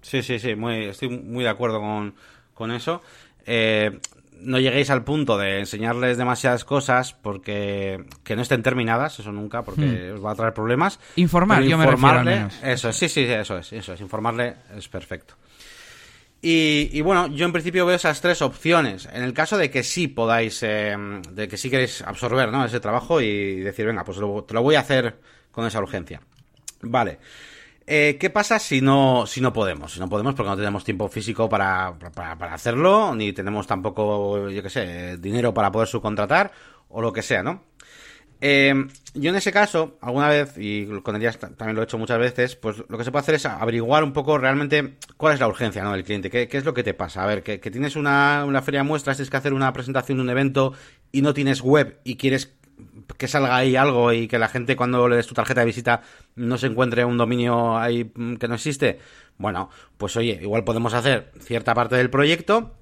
Sí, 0.00 0.22
sí, 0.22 0.38
sí, 0.38 0.54
muy, 0.54 0.84
estoy 0.84 1.10
muy 1.10 1.44
de 1.44 1.50
acuerdo 1.50 1.80
con, 1.80 2.14
con 2.54 2.70
eso. 2.70 3.02
Eh, 3.44 4.00
no 4.42 4.58
lleguéis 4.58 4.90
al 4.90 5.04
punto 5.04 5.36
de 5.36 5.60
enseñarles 5.60 6.16
demasiadas 6.16 6.64
cosas 6.64 7.12
porque 7.12 8.04
que 8.24 8.36
no 8.36 8.42
estén 8.42 8.62
terminadas, 8.62 9.18
eso 9.18 9.32
nunca, 9.32 9.62
porque 9.62 10.12
hmm. 10.12 10.14
os 10.14 10.24
va 10.24 10.32
a 10.32 10.34
traer 10.34 10.54
problemas. 10.54 10.98
Informar, 11.16 11.62
yo 11.62 11.76
me 11.76 11.86
refiero 11.86 12.48
Eso, 12.62 12.92
sí, 12.92 13.08
sí, 13.08 13.22
eso 13.22 13.58
es, 13.58 13.72
eso 13.72 13.92
es, 13.92 14.00
informarle 14.00 14.56
es 14.76 14.88
perfecto. 14.88 15.34
Y, 16.42 17.00
bueno, 17.02 17.26
yo 17.26 17.44
en 17.44 17.52
principio 17.52 17.84
veo 17.84 17.96
esas 17.96 18.20
tres 18.22 18.40
opciones. 18.40 19.06
En 19.12 19.22
el 19.22 19.34
caso 19.34 19.58
de 19.58 19.70
que 19.70 19.82
sí 19.82 20.08
podáis, 20.08 20.62
eh, 20.62 20.96
de 21.30 21.48
que 21.48 21.58
sí 21.58 21.68
queréis 21.68 22.00
absorber 22.00 22.50
¿no? 22.50 22.64
ese 22.64 22.80
trabajo 22.80 23.20
y 23.20 23.60
decir, 23.60 23.86
venga, 23.86 24.04
pues 24.04 24.18
te 24.46 24.54
lo 24.54 24.62
voy 24.62 24.74
a 24.74 24.80
hacer 24.80 25.18
con 25.50 25.66
esa 25.66 25.80
urgencia. 25.80 26.20
Vale. 26.80 27.18
Eh, 27.86 28.16
¿Qué 28.20 28.30
pasa 28.30 28.58
si 28.58 28.80
no, 28.80 29.26
si 29.26 29.40
no 29.40 29.52
podemos? 29.52 29.92
Si 29.92 30.00
no 30.00 30.08
podemos 30.08 30.34
porque 30.34 30.48
no 30.48 30.56
tenemos 30.56 30.84
tiempo 30.84 31.08
físico 31.08 31.48
para, 31.48 31.98
para, 32.14 32.54
hacerlo, 32.54 33.14
ni 33.14 33.32
tenemos 33.32 33.66
tampoco, 33.66 34.48
yo 34.48 34.62
qué 34.62 34.70
sé, 34.70 35.16
dinero 35.16 35.52
para 35.52 35.72
poder 35.72 35.88
subcontratar 35.88 36.52
o 36.88 37.02
lo 37.02 37.12
que 37.12 37.22
sea, 37.22 37.42
¿no? 37.42 37.64
Eh, 38.40 38.86
yo 39.14 39.30
en 39.30 39.36
ese 39.36 39.52
caso, 39.52 39.98
alguna 40.00 40.28
vez, 40.28 40.54
y 40.56 40.86
con 41.02 41.16
Elías 41.16 41.38
también 41.38 41.74
lo 41.74 41.82
he 41.82 41.84
hecho 41.84 41.98
muchas 41.98 42.18
veces, 42.18 42.56
pues 42.56 42.82
lo 42.88 42.96
que 42.96 43.04
se 43.04 43.10
puede 43.10 43.22
hacer 43.22 43.34
es 43.34 43.46
averiguar 43.46 44.04
un 44.04 44.12
poco 44.12 44.38
realmente 44.38 44.96
cuál 45.16 45.34
es 45.34 45.40
la 45.40 45.48
urgencia 45.48 45.82
¿no? 45.82 45.92
del 45.92 46.04
cliente, 46.04 46.30
qué, 46.30 46.48
es 46.50 46.64
lo 46.64 46.72
que 46.72 46.82
te 46.82 46.94
pasa. 46.94 47.22
A 47.22 47.26
ver, 47.26 47.42
que, 47.42 47.58
tienes 47.58 47.96
una, 47.96 48.44
una 48.46 48.62
feria 48.62 48.80
de 48.80 48.84
muestras, 48.84 49.16
tienes 49.16 49.30
que 49.30 49.36
hacer 49.36 49.52
una 49.52 49.72
presentación 49.72 50.18
de 50.18 50.22
un 50.22 50.30
evento 50.30 50.72
y 51.12 51.22
no 51.22 51.34
tienes 51.34 51.60
web 51.60 51.98
y 52.04 52.16
quieres 52.16 52.54
que 53.18 53.28
salga 53.28 53.56
ahí 53.56 53.76
algo 53.76 54.12
y 54.12 54.28
que 54.28 54.38
la 54.38 54.48
gente 54.48 54.76
cuando 54.76 55.08
le 55.08 55.16
des 55.16 55.26
tu 55.26 55.34
tarjeta 55.34 55.60
de 55.60 55.66
visita 55.66 56.02
no 56.36 56.56
se 56.56 56.68
encuentre 56.68 57.04
un 57.04 57.18
dominio 57.18 57.76
ahí 57.76 58.10
mm, 58.14 58.36
que 58.36 58.48
no 58.48 58.54
existe, 58.54 58.98
bueno, 59.36 59.70
pues 59.98 60.16
oye, 60.16 60.38
igual 60.40 60.64
podemos 60.64 60.94
hacer 60.94 61.32
cierta 61.40 61.74
parte 61.74 61.96
del 61.96 62.10
proyecto 62.10 62.79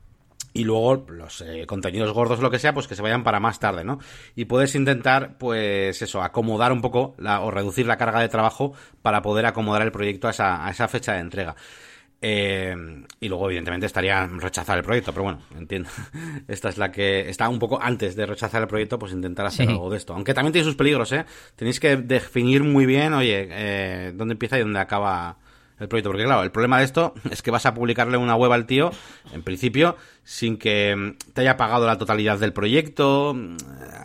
y 0.52 0.64
luego 0.64 1.06
los 1.08 1.40
eh, 1.40 1.66
contenidos 1.66 2.12
gordos, 2.12 2.40
lo 2.40 2.50
que 2.50 2.58
sea, 2.58 2.74
pues 2.74 2.88
que 2.88 2.94
se 2.94 3.02
vayan 3.02 3.24
para 3.24 3.40
más 3.40 3.60
tarde, 3.60 3.84
¿no? 3.84 3.98
Y 4.34 4.46
puedes 4.46 4.74
intentar, 4.74 5.38
pues 5.38 6.00
eso, 6.02 6.22
acomodar 6.22 6.72
un 6.72 6.80
poco 6.80 7.14
la, 7.18 7.40
o 7.40 7.50
reducir 7.50 7.86
la 7.86 7.96
carga 7.96 8.20
de 8.20 8.28
trabajo 8.28 8.72
para 9.02 9.22
poder 9.22 9.46
acomodar 9.46 9.82
el 9.82 9.92
proyecto 9.92 10.28
a 10.28 10.30
esa, 10.30 10.66
a 10.66 10.70
esa 10.70 10.88
fecha 10.88 11.12
de 11.14 11.20
entrega. 11.20 11.56
Eh, 12.20 12.74
y 13.20 13.28
luego, 13.28 13.46
evidentemente, 13.46 13.86
estaría 13.86 14.26
rechazar 14.26 14.78
el 14.78 14.84
proyecto, 14.84 15.12
pero 15.12 15.24
bueno, 15.24 15.40
entiendo. 15.56 15.88
Esta 16.48 16.68
es 16.68 16.78
la 16.78 16.90
que 16.90 17.28
está 17.28 17.48
un 17.48 17.58
poco 17.58 17.80
antes 17.80 18.16
de 18.16 18.26
rechazar 18.26 18.62
el 18.62 18.68
proyecto, 18.68 18.98
pues 18.98 19.12
intentar 19.12 19.46
hacer 19.46 19.68
algo 19.68 19.90
de 19.90 19.98
esto. 19.98 20.14
Aunque 20.14 20.34
también 20.34 20.52
tiene 20.52 20.64
sus 20.64 20.74
peligros, 20.74 21.12
¿eh? 21.12 21.24
Tenéis 21.54 21.78
que 21.78 21.96
definir 21.96 22.64
muy 22.64 22.86
bien, 22.86 23.12
oye, 23.14 23.48
eh, 23.50 24.12
dónde 24.14 24.32
empieza 24.32 24.58
y 24.58 24.62
dónde 24.62 24.80
acaba 24.80 25.38
el 25.80 25.88
proyecto. 25.88 26.10
Porque, 26.10 26.24
claro, 26.24 26.42
el 26.42 26.50
problema 26.50 26.78
de 26.78 26.84
esto 26.84 27.14
es 27.30 27.42
que 27.42 27.50
vas 27.50 27.66
a 27.66 27.74
publicarle 27.74 28.16
una 28.16 28.36
web 28.36 28.52
al 28.52 28.66
tío, 28.66 28.90
en 29.32 29.42
principio, 29.42 29.96
sin 30.24 30.56
que 30.58 31.14
te 31.34 31.40
haya 31.40 31.56
pagado 31.56 31.86
la 31.86 31.98
totalidad 31.98 32.38
del 32.38 32.52
proyecto. 32.52 33.36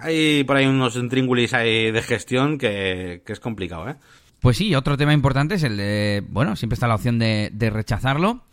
Hay 0.01 0.43
por 0.43 0.57
ahí 0.57 0.65
unos 0.65 0.95
intríngulis 0.95 1.53
ahí 1.53 1.91
de 1.91 2.01
gestión 2.01 2.57
que, 2.57 3.21
que 3.25 3.33
es 3.33 3.39
complicado, 3.39 3.89
¿eh? 3.89 3.95
Pues 4.43 4.57
sí, 4.57 4.75
otro 4.75 4.97
tema 4.97 5.13
importante 5.13 5.55
es 5.55 5.63
el 5.63 5.77
de, 5.77 6.21
bueno, 6.27 6.57
siempre 6.57 6.73
está 6.73 6.85
la 6.85 6.95
opción 6.95 7.17
de, 7.17 7.49
rechazarlo. 7.71 8.43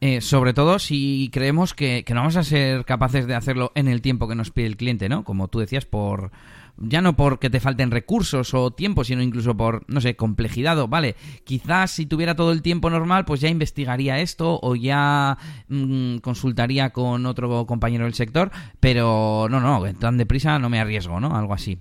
Eh, 0.00 0.22
sobre 0.22 0.54
todo 0.54 0.78
si 0.78 1.28
creemos 1.34 1.74
que, 1.74 2.02
no 2.08 2.16
vamos 2.16 2.36
a 2.36 2.44
ser 2.44 2.86
capaces 2.86 3.26
de 3.26 3.34
hacerlo 3.34 3.70
en 3.74 3.86
el 3.86 4.00
tiempo 4.00 4.26
que 4.26 4.36
nos 4.36 4.50
pide 4.50 4.68
el 4.68 4.78
cliente, 4.78 5.10
¿no? 5.10 5.22
Como 5.22 5.48
tú 5.48 5.58
decías, 5.58 5.84
por 5.84 6.30
ya 6.76 7.00
no 7.00 7.16
porque 7.16 7.50
te 7.50 7.60
falten 7.60 7.90
recursos 7.90 8.52
o 8.54 8.72
tiempo, 8.72 9.04
sino 9.04 9.22
incluso 9.22 9.56
por, 9.56 9.84
no 9.88 10.00
sé, 10.00 10.16
complejidad 10.16 10.78
o, 10.78 10.88
vale, 10.88 11.16
quizás 11.44 11.92
si 11.92 12.06
tuviera 12.06 12.34
todo 12.34 12.52
el 12.52 12.62
tiempo 12.62 12.90
normal, 12.90 13.24
pues 13.24 13.40
ya 13.40 13.48
investigaría 13.48 14.20
esto 14.20 14.58
o 14.62 14.74
ya 14.74 15.38
mm, 15.68 16.18
consultaría 16.18 16.90
con 16.90 17.26
otro 17.26 17.66
compañero 17.66 18.04
del 18.04 18.14
sector, 18.14 18.50
pero 18.80 19.46
no, 19.50 19.60
no, 19.60 19.82
tan 19.94 20.18
deprisa 20.18 20.58
no 20.58 20.68
me 20.68 20.80
arriesgo, 20.80 21.20
¿no? 21.20 21.36
Algo 21.36 21.54
así. 21.54 21.78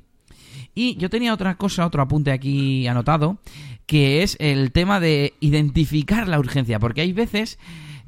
Y 0.76 0.96
yo 0.98 1.10
tenía 1.10 1.34
otra 1.34 1.56
cosa, 1.56 1.86
otro 1.86 2.02
apunte 2.02 2.32
aquí 2.32 2.88
anotado, 2.88 3.38
que 3.86 4.24
es 4.24 4.38
el 4.39 4.72
tema 4.72 5.00
de 5.00 5.34
identificar 5.39 6.28
la 6.28 6.39
urgencia, 6.39 6.80
porque 6.80 7.02
hay 7.02 7.14
veces 7.14 7.60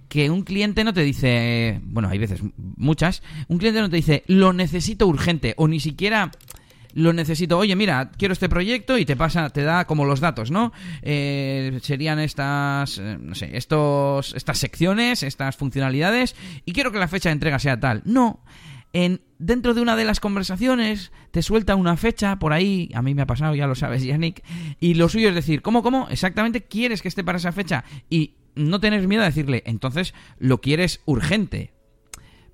que 0.10 0.30
un 0.30 0.44
cliente 0.44 0.84
no 0.84 0.94
te 0.94 1.02
dice, 1.02 1.80
bueno, 1.84 2.10
hay 2.10 2.18
veces, 2.18 2.42
muchas, 2.58 3.22
un 3.48 3.58
cliente 3.58 3.82
no 3.82 3.90
te 3.90 3.98
dice, 3.98 4.24
lo 4.28 4.54
necesito 4.54 5.08
urgente, 5.08 5.54
o 5.58 5.68
ni 5.68 5.80
siquiera 5.80 6.32
lo 6.96 7.14
necesito, 7.14 7.58
oye, 7.58 7.76
mira, 7.76 8.10
quiero 8.18 8.32
este 8.32 8.50
proyecto 8.50 8.98
y 8.98 9.06
te 9.06 9.16
pasa, 9.16 9.50
te 9.50 9.64
da 9.64 9.86
como 9.86 10.06
los 10.06 10.22
datos, 10.22 10.50
¿no? 10.50 10.72
Eh, 11.02 11.78
serían 11.84 12.20
estas, 12.20 12.98
eh, 12.98 13.18
no 13.20 13.36
sé, 13.36 13.56
estos, 13.56 14.34
estas 14.34 14.58
secciones, 14.58 15.22
estas 15.22 15.58
funcionalidades, 15.58 16.36
y 16.66 16.72
quiero 16.72 16.91
que 16.91 17.00
la 17.00 17.10
fecha 17.10 17.30
de 17.30 17.34
entrega 17.34 17.60
sea 17.60 17.80
tal. 17.80 18.02
No, 18.06 18.43
en, 18.93 19.22
dentro 19.39 19.74
de 19.74 19.82
una 19.82 19.98
de 19.98 20.06
las 20.06 20.22
conversaciones 20.22 21.12
te 21.32 21.41
suelta 21.41 21.76
una 21.76 21.98
fecha 21.98 22.39
por 22.39 22.54
ahí, 22.54 22.89
a 22.93 23.02
mí 23.02 23.14
me 23.14 23.24
ha 23.24 23.28
pasado, 23.28 23.54
ya 23.56 23.68
lo 23.68 23.76
sabes, 23.76 24.02
Yannick, 24.04 24.41
y 24.80 24.93
lo 24.93 25.10
suyo 25.10 25.28
es 25.30 25.36
decir, 25.36 25.62
¿cómo, 25.62 25.84
cómo? 25.84 26.08
Exactamente 26.10 26.64
quieres 26.64 27.02
que 27.02 27.10
esté 27.10 27.26
para 27.26 27.38
esa 27.38 27.52
fecha 27.52 27.84
y 28.10 28.38
no 28.56 28.80
tener 28.80 29.06
miedo 29.06 29.24
a 29.24 29.26
decirle, 29.26 29.64
entonces 29.66 30.14
lo 30.39 30.62
quieres 30.62 31.02
urgente, 31.04 31.74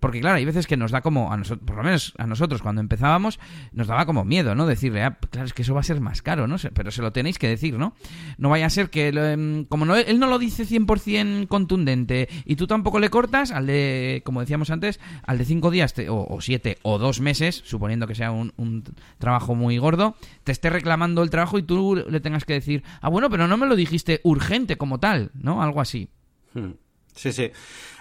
porque 0.02 0.20
claro, 0.20 0.38
hay 0.38 0.46
veces 0.46 0.66
que 0.66 0.76
nos 0.76 0.90
da 0.92 1.02
como, 1.02 1.32
a 1.32 1.38
nosotros, 1.38 1.66
por 1.66 1.78
lo 1.78 1.84
menos 1.84 2.14
a 2.18 2.26
nosotros 2.26 2.64
cuando 2.64 2.82
empezábamos, 2.82 3.40
nos 3.72 3.86
daba 3.86 4.08
como 4.08 4.26
miedo, 4.26 4.56
¿no? 4.56 4.66
Decirle, 4.66 5.04
ah, 5.04 5.20
claro, 5.30 5.46
es 5.46 5.54
que 5.54 5.62
eso 5.62 5.76
va 5.76 5.82
a 5.82 5.84
ser 5.84 6.02
más 6.02 6.24
caro, 6.24 6.48
¿no? 6.48 6.58
Pero 6.74 6.90
se 6.90 7.04
lo 7.04 7.14
tenéis 7.14 7.38
que 7.38 7.48
decir, 7.48 7.78
¿no? 7.78 7.94
No 8.40 8.50
vaya 8.50 8.66
a 8.66 8.72
ser 8.72 8.90
que, 8.90 9.10
em, 9.10 9.64
como 9.66 9.86
no, 9.86 9.96
él 9.96 10.20
no 10.20 10.26
lo 10.26 10.40
dice 10.40 10.66
100% 10.66 11.48
contundente 11.48 12.28
y 12.46 12.56
tú 12.56 12.66
tampoco 12.66 13.00
le 13.00 13.10
cortas, 13.10 13.52
al 13.52 13.68
de, 13.68 14.24
como 14.26 14.42
decíamos 14.42 14.72
antes, 14.72 15.00
al 15.24 15.38
de 15.38 15.46
cinco 15.46 15.70
días 15.70 15.94
o, 16.10 16.42
siete 16.42 16.80
o 16.82 16.98
dos 16.98 17.22
meses, 17.22 17.62
suponiendo 17.64 18.08
que 18.08 18.16
sea 18.16 18.32
un, 18.32 18.84
trabajo 19.20 19.54
muy 19.54 19.78
gordo, 19.78 20.16
te 20.44 20.52
esté 20.52 20.72
reclamando 20.72 21.22
el 21.22 21.30
trabajo 21.30 21.60
y 21.60 21.64
tú 21.64 21.96
le 21.96 22.20
tengas 22.22 22.44
que 22.44 22.54
decir, 22.54 22.84
ah, 23.02 23.10
bueno, 23.10 23.30
pero 23.30 23.48
no 23.48 23.56
me 23.56 23.68
lo 23.68 23.76
dijiste 23.76 24.20
urgente 24.24 24.78
como 24.78 25.00
tal, 25.00 25.30
¿no? 25.36 25.62
Algo 25.62 25.80
así. 25.80 26.10
Hmm. 26.56 26.72
Sí, 27.16 27.32
sí. 27.32 27.52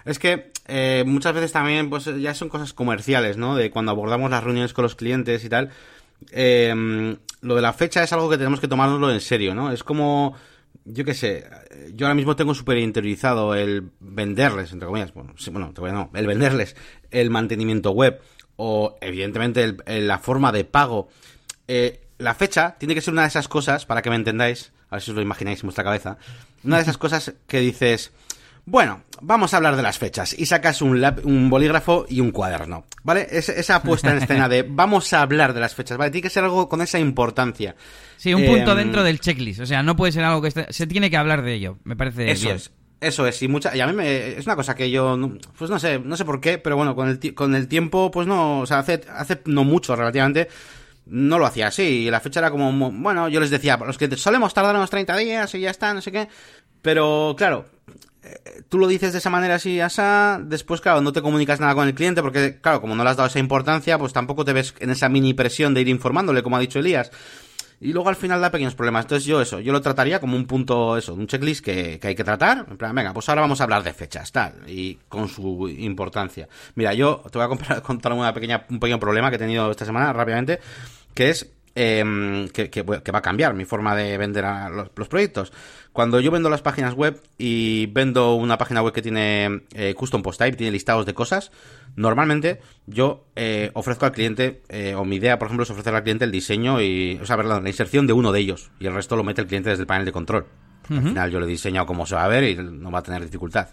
Es 0.05 0.19
que 0.19 0.53
eh, 0.67 1.05
muchas 1.07 1.35
veces 1.35 1.53
también 1.53 1.91
pues 1.91 2.07
ya 2.21 2.35
son 2.35 2.49
cosas 2.49 2.73
comerciales, 2.73 3.37
¿no? 3.37 3.55
De 3.57 3.71
cuando 3.71 3.93
abordamos 3.93 4.31
las 4.31 4.43
reuniones 4.43 4.73
con 4.73 4.83
los 4.83 4.95
clientes 4.95 5.45
y 5.45 5.49
tal. 5.49 5.71
Eh, 6.33 7.17
lo 7.43 7.55
de 7.55 7.63
la 7.63 7.73
fecha 7.73 8.03
es 8.03 8.13
algo 8.13 8.29
que 8.29 8.37
tenemos 8.37 8.61
que 8.61 8.69
tomárnoslo 8.69 9.13
en 9.13 9.21
serio, 9.21 9.55
¿no? 9.55 9.73
Es 9.73 9.83
como, 9.83 10.35
yo 10.85 11.05
qué 11.05 11.15
sé, 11.15 11.49
yo 11.95 12.07
ahora 12.07 12.15
mismo 12.15 12.37
tengo 12.37 12.55
súper 12.55 12.79
interiorizado 12.79 13.55
el 13.55 13.91
venderles, 14.01 14.73
entre 14.73 14.87
comillas, 14.87 15.15
bueno, 15.15 15.35
sí, 15.37 15.51
bueno, 15.51 15.73
no, 15.75 16.11
el 16.15 16.27
venderles 16.27 16.77
el 17.11 17.31
mantenimiento 17.31 17.91
web 17.93 18.21
o 18.57 18.97
evidentemente 19.01 19.77
la 19.87 20.19
forma 20.19 20.53
de 20.53 20.65
pago. 20.65 21.09
Eh, 21.67 22.01
la 22.19 22.35
fecha 22.35 22.77
tiene 22.79 22.95
que 22.95 23.01
ser 23.01 23.13
una 23.13 23.23
de 23.23 23.29
esas 23.29 23.49
cosas, 23.49 23.87
para 23.87 24.03
que 24.03 24.11
me 24.11 24.17
entendáis, 24.17 24.73
a 24.91 24.97
ver 24.97 25.03
si 25.03 25.11
os 25.11 25.17
lo 25.17 25.23
imagináis 25.23 25.61
en 25.61 25.69
vuestra 25.69 25.85
cabeza, 25.85 26.19
una 26.63 26.77
de 26.77 26.83
esas 26.83 26.99
cosas 26.99 27.33
que 27.47 27.61
dices, 27.61 28.13
bueno, 28.67 29.03
vamos 29.21 29.53
a 29.53 29.57
hablar 29.57 29.77
de 29.77 29.83
las 29.83 29.99
fechas 29.99 30.35
y 30.39 30.47
sacas 30.47 30.83
un, 30.83 31.05
un 31.25 31.51
bolígrafo 31.51 32.07
y 32.09 32.21
un 32.21 32.31
cuaderno, 32.31 32.85
¿vale? 33.03 33.27
esa 33.31 33.83
puesta 33.83 34.13
en 34.13 34.23
escena 34.23 34.49
de 34.49 34.63
vamos 34.69 35.13
a 35.13 35.23
hablar 35.23 35.53
de 35.55 35.61
las 35.61 35.75
fechas, 35.75 35.99
¿vale? 35.99 36.11
Tiene 36.11 36.23
que 36.23 36.31
ser 36.31 36.45
algo 36.45 36.69
con 36.69 36.81
esa 36.81 36.99
importancia. 36.99 37.75
Sí, 38.17 38.35
un 38.35 38.45
punto 38.45 38.73
em, 38.73 38.79
dentro 38.79 39.03
del 39.03 39.21
checklist, 39.21 39.61
o 39.61 39.67
sea, 39.67 39.83
no 39.83 39.97
puede 39.97 40.13
ser 40.13 40.25
algo 40.25 40.43
que 40.43 40.51
se 40.51 40.87
tiene 40.87 41.11
que 41.11 41.17
hablar 41.17 41.43
de 41.43 41.55
ello, 41.55 41.79
me 41.85 41.97
parece 41.97 42.31
Eso 42.31 42.51
es. 42.51 42.71
Eso 43.01 43.27
es, 43.27 43.41
y 43.41 43.49
mucha, 43.49 43.75
y 43.75 43.81
a 43.81 43.87
mí 43.87 43.95
me, 43.95 44.37
es 44.37 44.45
una 44.45 44.57
cosa 44.57 44.75
que 44.75 44.91
yo, 44.91 45.19
pues 45.57 45.71
no 45.71 45.79
sé, 45.79 45.99
no 45.99 46.19
sé 46.19 46.27
por 46.27 46.39
qué, 46.39 46.59
pero 46.59 46.77
bueno, 46.77 46.95
con 46.95 47.09
el, 47.09 47.35
con 47.35 47.55
el 47.55 47.67
tiempo, 47.67 48.11
pues 48.11 48.27
no, 48.27 48.61
o 48.61 48.67
sea, 48.67 48.81
hace, 48.81 49.01
hace 49.09 49.41
no 49.47 49.65
mucho 49.65 49.97
relativamente, 49.97 50.49
no 51.07 51.39
lo 51.39 51.47
hacía 51.47 51.69
así, 51.69 51.83
y 51.83 52.11
la 52.11 52.21
fecha 52.21 52.41
era 52.41 52.51
como, 52.51 52.71
bueno, 52.93 53.31
yo 53.31 53.41
les 53.41 53.49
decía, 53.49 53.79
los 53.79 53.97
clientes, 53.97 54.21
solemos 54.21 54.53
tardar 54.53 54.77
unos 54.77 54.91
30 54.91 55.17
días 55.17 55.55
y 55.55 55.61
ya 55.61 55.71
está, 55.71 55.95
no 55.95 56.03
sé 56.03 56.13
qué, 56.13 56.29
pero 56.83 57.35
claro, 57.39 57.65
tú 58.69 58.79
lo 58.79 58.87
dices 58.87 59.13
de 59.13 59.19
esa 59.19 59.31
manera 59.31 59.57
así, 59.57 59.81
asa, 59.81 60.41
después, 60.43 60.81
claro, 60.81 61.01
no 61.01 61.13
te 61.13 61.23
comunicas 61.23 61.61
nada 61.61 61.75
con 61.75 61.87
el 61.87 61.95
cliente 61.95 62.23
porque, 62.23 62.59
claro, 62.61 62.81
como 62.81 62.95
no 62.95 63.05
le 63.05 63.11
has 63.11 63.17
dado 63.17 63.29
esa 63.29 63.39
importancia, 63.39 63.99
pues 63.99 64.13
tampoco 64.13 64.45
te 64.45 64.53
ves 64.53 64.75
en 64.79 64.91
esa 64.91 65.09
mini 65.09 65.35
presión 65.35 65.75
de 65.75 65.81
ir 65.81 65.89
informándole, 65.89 66.43
como 66.43 66.57
ha 66.57 66.61
dicho 66.61 66.79
Elías. 66.79 67.11
Y 67.83 67.95
luego 67.95 68.11
al 68.11 68.17
final 68.17 68.43
da 68.43 68.51
pequeños 68.51 68.75
problemas. 68.75 69.07
Entonces 69.07 69.25
yo 69.25 69.41
eso, 69.41 69.59
yo 69.59 69.73
lo 69.73 69.81
trataría 69.81 70.21
como 70.21 70.37
un 70.37 70.45
punto, 70.45 70.99
eso, 70.99 71.15
un 71.15 71.27
checklist 71.27 71.65
que, 71.65 71.99
hay 72.03 72.15
que 72.15 72.25
tratar. 72.25 72.67
En 72.69 72.77
plan, 72.77 72.95
venga, 72.95 73.15
pues 73.15 73.27
ahora 73.31 73.41
vamos 73.41 73.61
a 73.61 73.65
hablar 73.65 73.83
de 73.83 73.95
fechas, 73.95 74.31
tal, 74.33 74.53
y 74.67 74.99
con 75.09 75.29
su 75.29 75.67
importancia. 75.67 76.47
Mira, 76.75 76.93
yo 76.93 77.23
te 77.31 77.39
voy 77.39 77.49
a 77.69 77.81
contar 77.83 78.13
una 78.13 78.35
pequeña, 78.35 78.67
un 78.69 78.79
pequeño 78.79 79.01
problema 79.01 79.31
que 79.31 79.37
he 79.37 79.39
tenido 79.39 79.71
esta 79.71 79.87
semana 79.87 80.13
rápidamente, 80.13 80.61
que 81.15 81.31
es 81.31 81.51
em, 81.75 82.49
que, 82.49 82.83
va 82.83 83.19
a 83.19 83.23
cambiar 83.23 83.55
mi 83.55 83.65
forma 83.65 83.95
de 83.95 84.19
vender 84.19 84.45
los, 84.71 85.09
proyectos. 85.09 85.53
Cuando 85.93 86.21
yo 86.21 86.31
vendo 86.31 86.51
las 86.51 86.63
páginas 86.63 86.95
web 86.95 87.21
y 87.39 87.87
vendo 87.87 88.35
una 88.35 88.59
página 88.59 88.83
web 88.83 88.93
que 88.93 89.03
tiene 89.03 89.63
eh, 89.75 89.95
custom 89.95 90.23
post 90.23 90.41
type, 90.41 90.57
tiene 90.57 90.71
listados 90.71 91.07
de 91.07 91.15
cosas, 91.15 91.51
normalmente 91.97 92.61
yo 92.87 93.27
eh, 93.37 93.71
ofrezco 93.75 94.07
al 94.07 94.13
cliente, 94.13 94.63
eh, 94.69 94.95
o 94.95 95.05
mi 95.05 95.17
idea, 95.17 95.39
por 95.39 95.47
ejemplo, 95.47 95.65
es 95.65 95.71
ofrecer 95.71 95.95
al 95.95 96.03
cliente 96.03 96.25
el 96.25 96.31
diseño 96.31 96.81
y, 96.81 97.19
o 97.21 97.27
sea, 97.27 97.37
la 97.37 97.69
inserción 97.69 98.07
de 98.07 98.13
uno 98.13 98.33
de 98.33 98.41
ellos 98.41 98.71
y 98.79 98.87
el 98.87 98.95
resto 98.95 99.17
lo 99.17 99.25
mete 99.25 99.41
el 99.41 99.47
cliente 99.47 99.71
desde 99.71 99.83
el 99.83 99.87
panel 99.87 100.05
de 100.05 100.13
control. 100.13 100.47
Al 100.89 101.03
final 101.03 101.31
yo 101.31 101.39
le 101.39 101.47
he 101.47 101.49
diseñado 101.49 101.87
cómo 101.87 102.05
se 102.05 102.17
va 102.17 102.25
a 102.25 102.29
ver 102.29 102.43
y 102.43 102.57
no 102.57 102.91
va 102.91 102.99
a 102.99 103.03
tener 103.03 103.23
dificultad. 103.23 103.69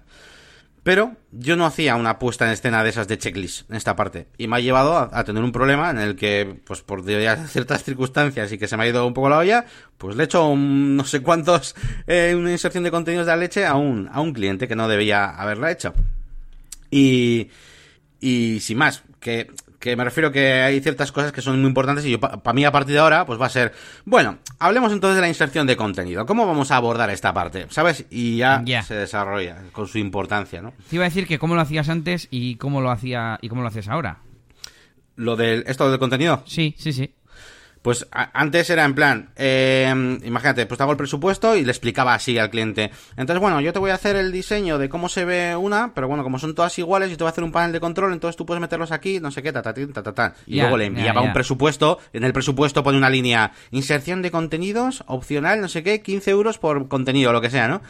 Pero 0.87 1.17
yo 1.33 1.57
no 1.57 1.65
hacía 1.65 1.97
una 1.97 2.17
puesta 2.17 2.45
en 2.45 2.53
escena 2.53 2.81
de 2.81 2.91
esas 2.91 3.09
de 3.09 3.17
checklist 3.17 3.69
en 3.69 3.75
esta 3.75 3.97
parte. 3.97 4.27
Y 4.37 4.47
me 4.47 4.55
ha 4.55 4.59
llevado 4.61 4.95
a, 4.97 5.23
tener 5.25 5.43
un 5.43 5.51
problema 5.51 5.89
en 5.89 5.97
el 5.97 6.15
que, 6.15 6.61
pues 6.63 6.81
por 6.81 7.03
ciertas 7.49 7.83
circunstancias 7.83 8.53
y 8.53 8.57
que 8.57 8.69
se 8.69 8.77
me 8.77 8.83
ha 8.83 8.87
ido 8.87 9.05
un 9.05 9.13
poco 9.13 9.27
la 9.27 9.39
olla, 9.39 9.65
pues 9.97 10.15
le 10.15 10.23
he 10.23 10.25
hecho 10.27 10.55
no 10.55 11.03
sé 11.03 11.19
cuántos, 11.19 11.75
eh, 12.07 12.33
una 12.37 12.53
inserción 12.53 12.85
de 12.85 12.91
contenidos 12.91 13.25
de 13.25 13.33
la 13.33 13.35
leche 13.35 13.65
a 13.65 13.75
un, 13.75 14.09
a 14.09 14.21
un 14.21 14.31
cliente 14.31 14.69
que 14.69 14.77
no 14.77 14.87
debía 14.87 15.25
haberla 15.25 15.73
hecho. 15.73 15.93
Y, 16.89 17.49
y 18.21 18.61
sin 18.61 18.77
más, 18.77 19.03
que 19.19 19.51
que 19.87 19.95
me 19.95 20.03
refiero 20.03 20.31
que 20.33 20.53
hay 20.53 20.81
ciertas 20.81 21.13
cosas 21.13 21.31
que 21.31 21.41
son 21.41 21.59
muy 21.61 21.67
importantes 21.69 22.03
y 22.05 22.11
yo 22.11 22.19
para 22.19 22.53
mí 22.53 22.65
a 22.65 22.71
partir 22.71 22.93
de 22.93 22.99
ahora 22.99 23.25
pues 23.25 23.39
va 23.39 23.45
a 23.45 23.49
ser, 23.49 23.71
bueno, 24.03 24.37
hablemos 24.59 24.91
entonces 24.91 25.15
de 25.15 25.21
la 25.21 25.29
inserción 25.29 25.65
de 25.65 25.77
contenido. 25.77 26.25
¿Cómo 26.25 26.45
vamos 26.45 26.71
a 26.71 26.75
abordar 26.75 27.09
esta 27.09 27.33
parte? 27.33 27.67
¿Sabes? 27.69 28.05
Y 28.09 28.37
ya 28.37 28.63
se 28.83 28.95
desarrolla 28.95 29.63
con 29.71 29.87
su 29.87 29.97
importancia, 29.97 30.61
¿no? 30.61 30.73
Te 30.89 30.97
iba 30.97 31.05
a 31.05 31.09
decir 31.09 31.25
que 31.25 31.39
cómo 31.39 31.55
lo 31.55 31.61
hacías 31.61 31.87
antes 31.87 32.27
y 32.31 32.55
cómo 32.55 32.81
lo 32.81 32.91
hacía 32.91 33.39
y 33.41 33.47
cómo 33.47 33.61
lo 33.61 33.69
haces 33.69 33.87
ahora. 33.87 34.19
Lo 35.15 35.37
del 35.37 35.63
esto 35.67 35.89
del 35.89 35.99
contenido. 35.99 36.43
Sí, 36.45 36.75
sí, 36.77 36.91
sí. 36.91 37.13
Pues 37.81 38.07
antes 38.11 38.69
era 38.69 38.85
en 38.85 38.95
plan, 38.95 39.29
eh, 39.35 40.19
imagínate, 40.23 40.65
pues 40.65 40.77
te 40.77 40.83
hago 40.83 40.91
el 40.91 40.97
presupuesto 40.97 41.55
y 41.55 41.63
le 41.63 41.71
explicaba 41.71 42.13
así 42.13 42.37
al 42.37 42.49
cliente. 42.49 42.91
Entonces, 43.15 43.39
bueno, 43.39 43.61
yo 43.61 43.73
te 43.73 43.79
voy 43.79 43.91
a 43.91 43.95
hacer 43.95 44.15
el 44.15 44.31
diseño 44.31 44.77
de 44.77 44.89
cómo 44.89 45.09
se 45.09 45.25
ve 45.25 45.55
una, 45.55 45.93
pero 45.93 46.07
bueno, 46.07 46.23
como 46.23 46.39
son 46.39 46.55
todas 46.55 46.77
iguales, 46.79 47.09
yo 47.09 47.17
te 47.17 47.23
voy 47.23 47.29
a 47.29 47.31
hacer 47.31 47.43
un 47.43 47.51
panel 47.51 47.71
de 47.71 47.79
control, 47.79 48.13
entonces 48.13 48.35
tú 48.35 48.45
puedes 48.45 48.61
meterlos 48.61 48.91
aquí, 48.91 49.19
no 49.19 49.31
sé 49.31 49.41
qué, 49.41 49.51
ta, 49.51 49.61
ta, 49.61 49.73
ta, 49.73 50.03
ta, 50.03 50.13
ta. 50.13 50.35
Y 50.45 50.59
luego 50.59 50.77
le 50.77 50.85
enviaba 50.85 51.21
un 51.21 51.33
presupuesto, 51.33 51.99
en 52.13 52.23
el 52.23 52.33
presupuesto 52.33 52.83
pone 52.83 52.97
una 52.97 53.09
línea, 53.09 53.51
inserción 53.71 54.21
de 54.21 54.31
contenidos, 54.31 55.03
opcional, 55.07 55.61
no 55.61 55.67
sé 55.67 55.83
qué, 55.83 56.01
15 56.01 56.31
euros 56.31 56.57
por 56.57 56.87
contenido, 56.87 57.31
lo 57.31 57.41
que 57.41 57.49
sea, 57.49 57.67
¿no? 57.67 57.81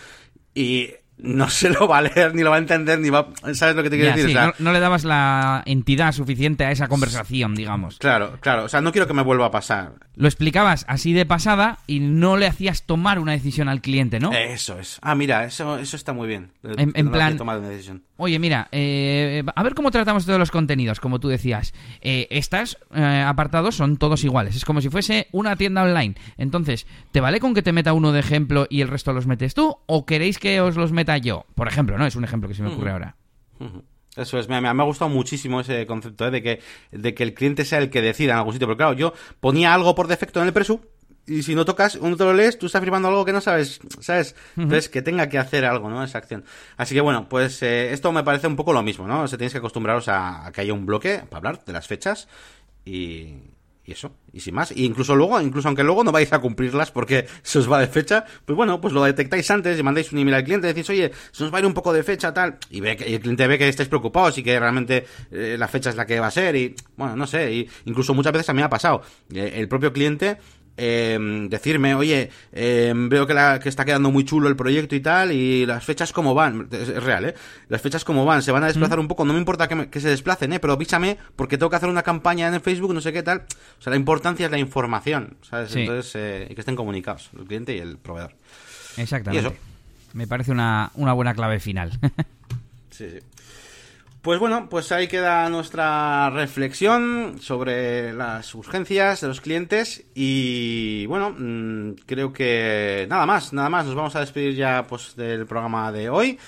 Y 0.54 0.92
no 1.18 1.50
se 1.50 1.70
lo 1.70 1.88
va 1.88 2.00
a 2.00 2.02
leer, 2.04 2.36
ni 2.36 2.44
lo 2.44 2.52
va 2.52 2.58
a 2.58 2.60
entender, 2.60 3.00
ni 3.00 3.10
va... 3.10 3.30
¿Sabes 3.54 3.76
lo 3.76 3.84
que 3.84 3.90
te 3.90 3.98
quiero 3.98 4.16
decir? 4.16 4.38
no, 4.60 4.72
le 4.72 4.80
dabas 4.80 5.04
la 5.04 5.64
entidad 5.66 6.12
suficiente 6.12 6.64
a 6.66 6.72
esa 6.72 6.88
conversación, 6.88 7.56
digamos. 7.56 7.98
Claro, 7.98 8.38
claro. 8.40 8.66
O 8.66 8.70
sea, 8.70 8.82
no 8.82 8.92
quiero 8.92 9.08
que 9.08 9.14
me 9.14 9.24
vuelva 9.24 9.48
a 9.48 9.52
pasar. 9.52 9.94
Lo 10.16 10.28
explicabas 10.28 10.86
así 10.88 11.14
de 11.14 11.26
pasada 11.26 11.80
y 11.88 12.00
no 12.00 12.38
le 12.38 12.48
hacías 12.48 12.84
tomar 12.84 13.20
una 13.20 13.32
decisión 13.32 13.70
al 13.70 13.82
cliente, 13.82 14.20
¿no? 14.20 14.32
Eso 14.32 14.80
es. 14.80 15.00
Ah, 15.02 15.16
mira, 15.16 15.46
eso, 15.46 15.78
eso 15.78 15.96
está 15.96 16.14
muy 16.14 16.28
bien. 16.28 16.52
En, 16.64 17.12
plan... 17.12 17.38
Oye, 18.18 18.40
mira, 18.40 18.68
eh, 18.72 19.44
a 19.56 19.64
ver 19.64 19.76
cómo 19.76 19.92
tratamos 19.92 20.26
todos 20.26 20.40
los 20.40 20.52
contenidos, 20.52 21.00
como 21.00 21.20
tú 21.20 21.28
decías. 21.28 21.74
Eh, 22.02 22.28
estos 22.32 22.78
eh, 22.94 23.24
apartados 23.26 23.76
son 23.76 23.98
todos 23.98 24.24
iguales. 24.24 24.56
Es 24.56 24.66
como 24.66 24.82
si 24.82 24.90
fuese 24.90 25.28
una 25.32 25.56
tienda 25.56 25.84
online. 25.84 26.16
Entonces, 26.38 26.88
¿te 27.12 27.22
vale 27.22 27.40
con 27.40 27.54
que 27.54 27.62
te 27.62 27.74
meta 27.74 27.94
uno 27.94 28.12
de 28.12 28.20
ejemplo 28.20 28.66
y 28.70 28.82
el 28.82 28.88
resto 28.88 29.14
los 29.14 29.28
metes 29.28 29.54
tú? 29.54 29.78
¿O 29.86 30.06
queréis 30.06 30.40
que 30.40 30.60
os 30.62 30.76
los 30.76 30.92
meta 30.92 31.18
yo? 31.18 31.46
Por 31.54 31.68
ejemplo, 31.68 31.98
¿no? 31.98 32.06
Es 32.06 32.16
un 32.16 32.24
ejemplo 32.24 32.50
que 32.50 32.56
se 32.56 32.64
me 32.64 32.70
ocurre 32.70 32.92
ahora. 32.92 33.16
Eso 34.16 34.40
es, 34.40 34.50
me, 34.50 34.60
me, 34.60 34.68
ha 34.68 34.86
gustado 34.86 35.10
muchísimo 35.10 35.62
ese 35.62 35.86
concepto 35.86 36.32
de, 36.32 36.42
que, 36.42 36.60
de 36.92 37.14
que 37.14 37.24
el 37.24 37.36
cliente 37.36 37.66
sea 37.66 37.78
el 37.80 37.92
que 37.92 38.02
decida 38.02 38.34
en 38.34 38.40
algún 38.40 38.54
sitio. 38.54 38.68
Pero 38.68 38.78
claro, 38.78 38.94
yo 38.94 39.14
ponía 39.40 39.76
algo 39.76 39.94
por 39.94 40.08
defecto 40.08 40.42
en 40.42 40.48
el 40.48 40.54
presu 40.54 40.82
y 41.28 41.44
si 41.44 41.56
no 41.56 41.66
tocas, 41.66 41.96
uno 41.96 42.16
te 42.16 42.24
lo 42.24 42.34
lees, 42.34 42.58
tú 42.58 42.68
estás 42.68 42.82
firmando 42.82 43.10
algo 43.10 43.26
que 43.26 43.34
no 43.34 43.42
sabes, 43.42 43.80
¿sabes? 44.00 44.34
Entonces, 44.56 44.88
que 44.88 45.02
tenga 45.02 45.28
que 45.28 45.38
hacer 45.38 45.66
algo, 45.66 45.90
¿no? 45.90 46.04
Esa 46.04 46.20
acción. 46.20 46.46
Así 46.78 46.96
que 46.96 47.02
bueno, 47.02 47.28
pues 47.28 47.62
eh, 47.64 47.92
esto 47.92 48.12
me 48.14 48.24
parece 48.24 48.48
un 48.48 48.56
poco 48.56 48.72
lo 48.72 48.82
mismo, 48.82 49.08
¿no? 49.08 49.28
Se 49.28 49.38
tenéis 49.38 49.52
que 49.52 49.60
acostumbraros 49.60 50.08
a, 50.08 50.50
que 50.54 50.62
haya 50.62 50.74
un 50.74 50.86
bloque 50.86 51.24
para 51.30 51.38
hablar 51.38 51.66
de 51.66 51.74
las 51.74 51.86
fechas 51.86 52.30
y, 52.86 53.34
y 53.88 53.92
eso, 53.92 54.12
y 54.34 54.42
sin 54.42 54.54
más. 54.54 54.72
Y 54.72 54.86
incluso 54.86 55.16
luego, 55.16 55.40
incluso 55.42 55.68
aunque 55.68 55.84
luego 55.84 56.04
no 56.04 56.12
vais 56.12 56.32
a 56.34 56.40
cumplirlas 56.40 56.92
porque 56.92 57.26
se 57.42 57.60
os 57.60 57.72
va 57.72 57.80
de 57.80 57.88
fecha, 57.88 58.26
pues 58.46 58.56
bueno, 58.56 58.80
pues 58.80 58.94
lo 58.94 59.04
detectáis 59.04 59.50
antes 59.52 59.80
y 59.80 59.84
mandáis 59.84 60.12
un 60.12 60.20
email 60.20 60.36
al 60.36 60.44
cliente, 60.44 60.68
decís, 60.68 60.90
oye, 60.90 61.12
se 61.32 61.44
nos 61.44 61.54
va 61.54 61.58
a 61.58 61.60
ir 61.62 61.66
un 61.66 61.74
poco 61.74 61.92
de 61.94 62.04
fecha, 62.04 62.34
tal, 62.34 62.58
y, 62.70 62.82
ve 62.82 62.96
que, 62.96 63.16
el 63.16 63.22
cliente 63.22 63.48
ve 63.48 63.58
que 63.58 63.68
estáis 63.68 63.90
preocupados 63.90 64.38
y 64.38 64.44
que 64.44 64.60
realmente 64.60 65.06
eh, 65.32 65.56
la 65.58 65.68
fecha 65.68 65.90
es 65.90 65.96
la 65.96 66.06
que 66.06 66.20
va 66.20 66.28
a 66.28 66.32
ser, 66.32 66.56
y 66.56 66.76
bueno, 66.96 67.16
no 67.16 67.28
sé, 67.28 67.54
y 67.54 67.70
incluso 67.86 68.14
muchas 68.14 68.34
veces 68.34 68.50
a 68.50 68.54
mí 68.54 68.58
me 68.58 68.66
ha 68.66 68.70
pasado. 68.70 69.02
Eh, 69.34 69.54
el 69.56 69.68
propio 69.70 69.94
cliente 69.94 70.38
eh, 70.78 71.18
decirme, 71.50 71.96
oye, 71.96 72.30
eh, 72.54 72.94
veo 72.96 73.26
que, 73.26 73.34
la, 73.34 73.60
que 73.60 73.68
está 73.68 73.84
quedando 73.84 74.12
muy 74.12 74.24
chulo 74.24 74.48
el 74.48 74.56
proyecto 74.56 74.96
y 74.96 75.00
tal, 75.00 75.32
y 75.32 75.66
las 75.66 75.84
fechas 75.84 76.14
como 76.14 76.34
van, 76.34 76.68
es, 76.72 77.04
real, 77.04 77.26
¿eh? 77.26 77.36
Las 77.68 77.82
fechas 77.82 78.06
como 78.06 78.26
van, 78.26 78.44
se 78.44 78.52
van 78.52 78.64
a 78.64 78.68
desplazar 78.68 79.00
un 79.00 79.08
poco, 79.08 79.26
no 79.26 79.34
me 79.34 79.40
importa 79.40 79.68
que, 79.68 80.00
se 80.00 80.10
desplacen, 80.10 80.54
¿eh? 80.54 80.60
Pero 80.60 80.74
avísame 80.74 81.18
porque 81.36 81.58
tengo 81.58 81.70
que 81.70 81.76
hacer 81.76 81.90
una 81.90 82.04
campaña 82.04 82.48
en 82.48 82.54
el 82.54 82.62
Facebook, 82.62 82.94
no 82.94 83.02
sé 83.02 83.12
qué 83.12 83.24
tal. 83.24 83.44
O 83.80 83.82
sea, 83.82 83.92
la 83.92 83.98
importancia 83.98 84.46
es 84.46 84.52
la 84.52 84.60
información, 84.60 85.38
¿sabes? 85.42 85.76
Entonces, 85.76 86.16
eh, 86.16 86.48
y 86.50 86.56
que 86.56 86.62
estén 86.62 86.76
comunicados, 86.76 87.32
el 87.38 87.46
cliente 87.46 87.76
y 87.76 87.80
el 87.80 87.98
proveedor. 87.98 88.34
Exactamente. 88.98 89.48
Y 89.48 89.52
eso. 89.52 89.58
Me 90.14 90.28
parece 90.28 90.52
una, 90.52 90.92
una 90.96 91.14
buena 91.14 91.34
clave 91.34 91.60
final. 91.60 91.92
sí, 92.92 93.10
sí. 93.10 93.20
Pues 94.22 94.40
bueno, 94.40 94.68
pues 94.70 94.92
ahí 94.92 95.08
queda 95.08 95.50
nuestra 95.50 96.30
reflexión 96.30 97.38
sobre 97.40 98.14
las 98.14 98.54
urgencias 98.56 99.22
de 99.22 99.28
los 99.28 99.40
clientes 99.40 100.06
y 100.16 101.06
bueno, 101.06 101.34
mm, 101.38 101.94
creo 102.06 102.34
que 102.34 103.06
nada 103.10 103.26
más, 103.26 103.54
nada 103.54 103.70
más, 103.70 103.86
nos 103.86 103.96
vamos 103.96 104.16
a 104.16 104.20
despedir 104.20 104.56
ya 104.56 104.86
pues 104.88 105.16
del 105.16 105.46
programa 105.46 105.92
de 105.92 106.10
hoy, 106.10 106.40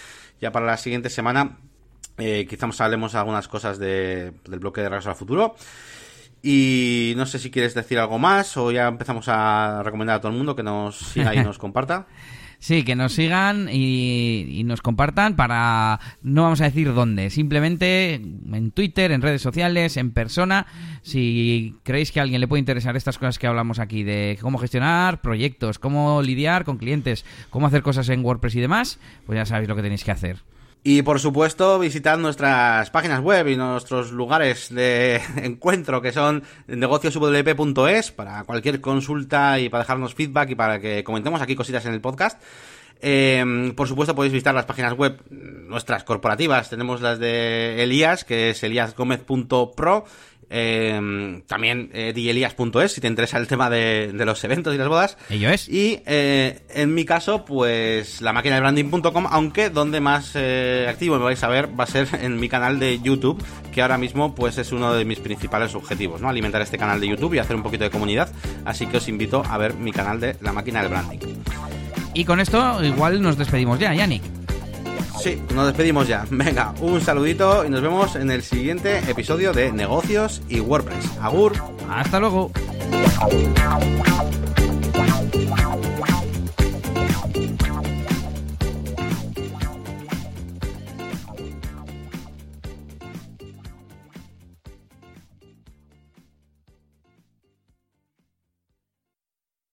ya 0.41 0.51
para 0.51 0.65
la 0.65 0.77
siguiente 0.77 1.09
semana 1.09 1.57
eh, 2.19 2.45
quizás 2.49 2.81
hablemos 2.81 3.15
algunas 3.15 3.47
cosas 3.47 3.79
del 3.79 4.33
bloque 4.43 4.81
de 4.81 4.89
Regreso 4.89 5.09
al 5.09 5.15
Futuro. 5.15 5.55
Y 6.41 7.13
no 7.17 7.25
sé 7.25 7.39
si 7.39 7.51
quieres 7.51 7.73
decir 7.73 7.99
algo 7.99 8.17
más 8.17 8.55
o 8.57 8.71
ya 8.71 8.87
empezamos 8.87 9.27
a 9.27 9.81
recomendar 9.83 10.17
a 10.17 10.19
todo 10.21 10.31
el 10.31 10.37
mundo 10.37 10.55
que 10.55 10.63
nos 10.63 10.97
siga 10.97 11.33
y 11.33 11.39
nos 11.43 11.57
comparta. 11.57 12.07
Sí, 12.61 12.83
que 12.83 12.95
nos 12.95 13.13
sigan 13.13 13.69
y, 13.71 14.63
nos 14.65 14.81
compartan 14.81 15.37
para, 15.37 15.99
no 16.21 16.43
vamos 16.43 16.59
a 16.59 16.65
decir 16.65 16.93
dónde, 16.93 17.29
simplemente 17.29 18.15
en 18.15 18.71
Twitter, 18.71 19.13
en 19.13 19.21
redes 19.21 19.41
sociales, 19.41 19.95
en 19.95 20.11
persona. 20.11 20.67
Si 21.01 21.77
creéis 21.83 22.11
que 22.11 22.19
a 22.19 22.23
alguien 22.23 22.41
le 22.41 22.49
puede 22.49 22.59
interesar 22.59 22.97
estas 22.97 23.17
cosas 23.17 23.39
que 23.39 23.47
hablamos 23.47 23.79
aquí, 23.79 24.03
de 24.03 24.37
cómo 24.41 24.57
gestionar 24.57 25.21
proyectos, 25.21 25.79
cómo 25.79 26.21
lidiar 26.21 26.65
con 26.65 26.77
clientes, 26.77 27.23
cómo 27.49 27.65
hacer 27.65 27.81
cosas 27.81 28.09
en 28.09 28.25
WordPress 28.25 28.55
y 28.55 28.61
demás, 28.61 28.99
pues 29.25 29.37
ya 29.37 29.45
sabéis 29.45 29.69
lo 29.69 29.77
que 29.77 29.81
tenéis 29.81 30.03
que 30.03 30.11
hacer. 30.11 30.37
Y 30.81 31.01
por 31.01 31.19
supuesto, 31.19 31.77
visitad 31.77 32.17
nuestras 32.17 32.89
páginas 32.89 33.19
web 33.19 33.47
y 33.49 33.57
nuestros 33.57 34.11
lugares 34.11 34.73
de 34.73 35.21
encuentro 35.43 36.01
que 36.01 36.13
son 36.13 36.43
negocioswp.es 36.67 38.11
para 38.11 38.43
cualquier 38.45 38.79
consulta 38.79 39.59
y 39.59 39.67
para 39.67 39.83
dejarnos 39.83 40.15
feedback 40.15 40.51
y 40.51 40.55
para 40.55 40.79
que 40.79 41.03
comentemos 41.03 41.41
aquí 41.41 41.55
cositas 41.55 41.85
en 41.85 41.93
el 41.93 42.01
podcast. 42.01 42.41
Eh, 43.01 43.73
por 43.75 43.87
supuesto, 43.87 44.15
podéis 44.15 44.33
visitar 44.33 44.53
las 44.53 44.65
páginas 44.65 44.93
web 44.93 45.21
nuestras 45.29 46.03
corporativas. 46.03 46.69
Tenemos 46.69 47.01
las 47.01 47.19
de 47.19 47.83
Elías, 47.83 48.25
que 48.25 48.51
es 48.51 48.63
eliasgomez.pro 48.63 50.05
eh, 50.49 51.41
también 51.47 51.89
eh, 51.93 52.13
si 52.87 53.01
te 53.01 53.07
interesa 53.07 53.37
el 53.37 53.47
tema 53.47 53.69
de, 53.69 54.11
los 54.13 54.43
eventos 54.43 54.73
y 54.73 54.77
las 54.77 54.87
bodas. 54.87 55.17
Ello 55.29 55.49
es. 55.49 55.69
Y 55.69 56.01
eh, 56.05 56.59
en 56.69 56.93
mi 56.93 57.05
caso, 57.05 57.45
pues 57.45 58.21
la 58.21 58.33
máquina 58.33 58.55
de 58.55 58.61
branding.com, 58.61 59.27
aunque 59.29 59.69
donde 59.69 59.99
más 59.99 60.31
eh, 60.35 60.87
activo 60.89 61.17
me 61.17 61.23
vais 61.23 61.43
a 61.43 61.47
ver 61.47 61.79
va 61.79 61.83
a 61.83 61.87
ser 61.87 62.07
en 62.21 62.39
mi 62.39 62.49
canal 62.49 62.79
de 62.79 62.99
YouTube, 62.99 63.43
que 63.71 63.81
ahora 63.81 63.97
mismo 63.97 64.35
pues 64.35 64.57
es 64.57 64.71
uno 64.71 64.93
de 64.93 65.05
mis 65.05 65.19
principales 65.19 65.75
objetivos, 65.75 66.21
¿no? 66.21 66.29
Alimentar 66.29 66.61
este 66.61 66.77
canal 66.77 66.99
de 66.99 67.07
YouTube 67.07 67.33
y 67.35 67.39
hacer 67.39 67.55
un 67.55 67.63
poquito 67.63 67.83
de 67.83 67.89
comunidad. 67.89 68.29
Así 68.65 68.87
que 68.87 68.97
os 68.97 69.07
invito 69.07 69.43
a 69.47 69.57
ver 69.57 69.73
mi 69.75 69.91
canal 69.91 70.19
de 70.19 70.35
la 70.41 70.53
máquina 70.53 70.81
del 70.81 70.89
branding. 70.89 71.19
Y 72.13 72.25
con 72.25 72.39
esto 72.39 72.83
igual 72.83 73.21
nos 73.21 73.37
despedimos 73.37 73.79
ya, 73.79 73.93
Yannick. 73.93 74.23
Sí, 75.21 75.41
nos 75.53 75.67
despedimos 75.67 76.07
ya. 76.07 76.25
Venga, 76.29 76.73
un 76.79 77.01
saludito 77.01 77.65
y 77.65 77.69
nos 77.69 77.81
vemos 77.81 78.15
en 78.15 78.31
el 78.31 78.41
siguiente 78.41 78.99
episodio 78.99 79.51
de 79.51 79.71
Negocios 79.71 80.41
y 80.47 80.61
WordPress. 80.61 81.05
Agur. 81.21 81.53
Hasta 81.89 82.19
luego. 82.21 82.51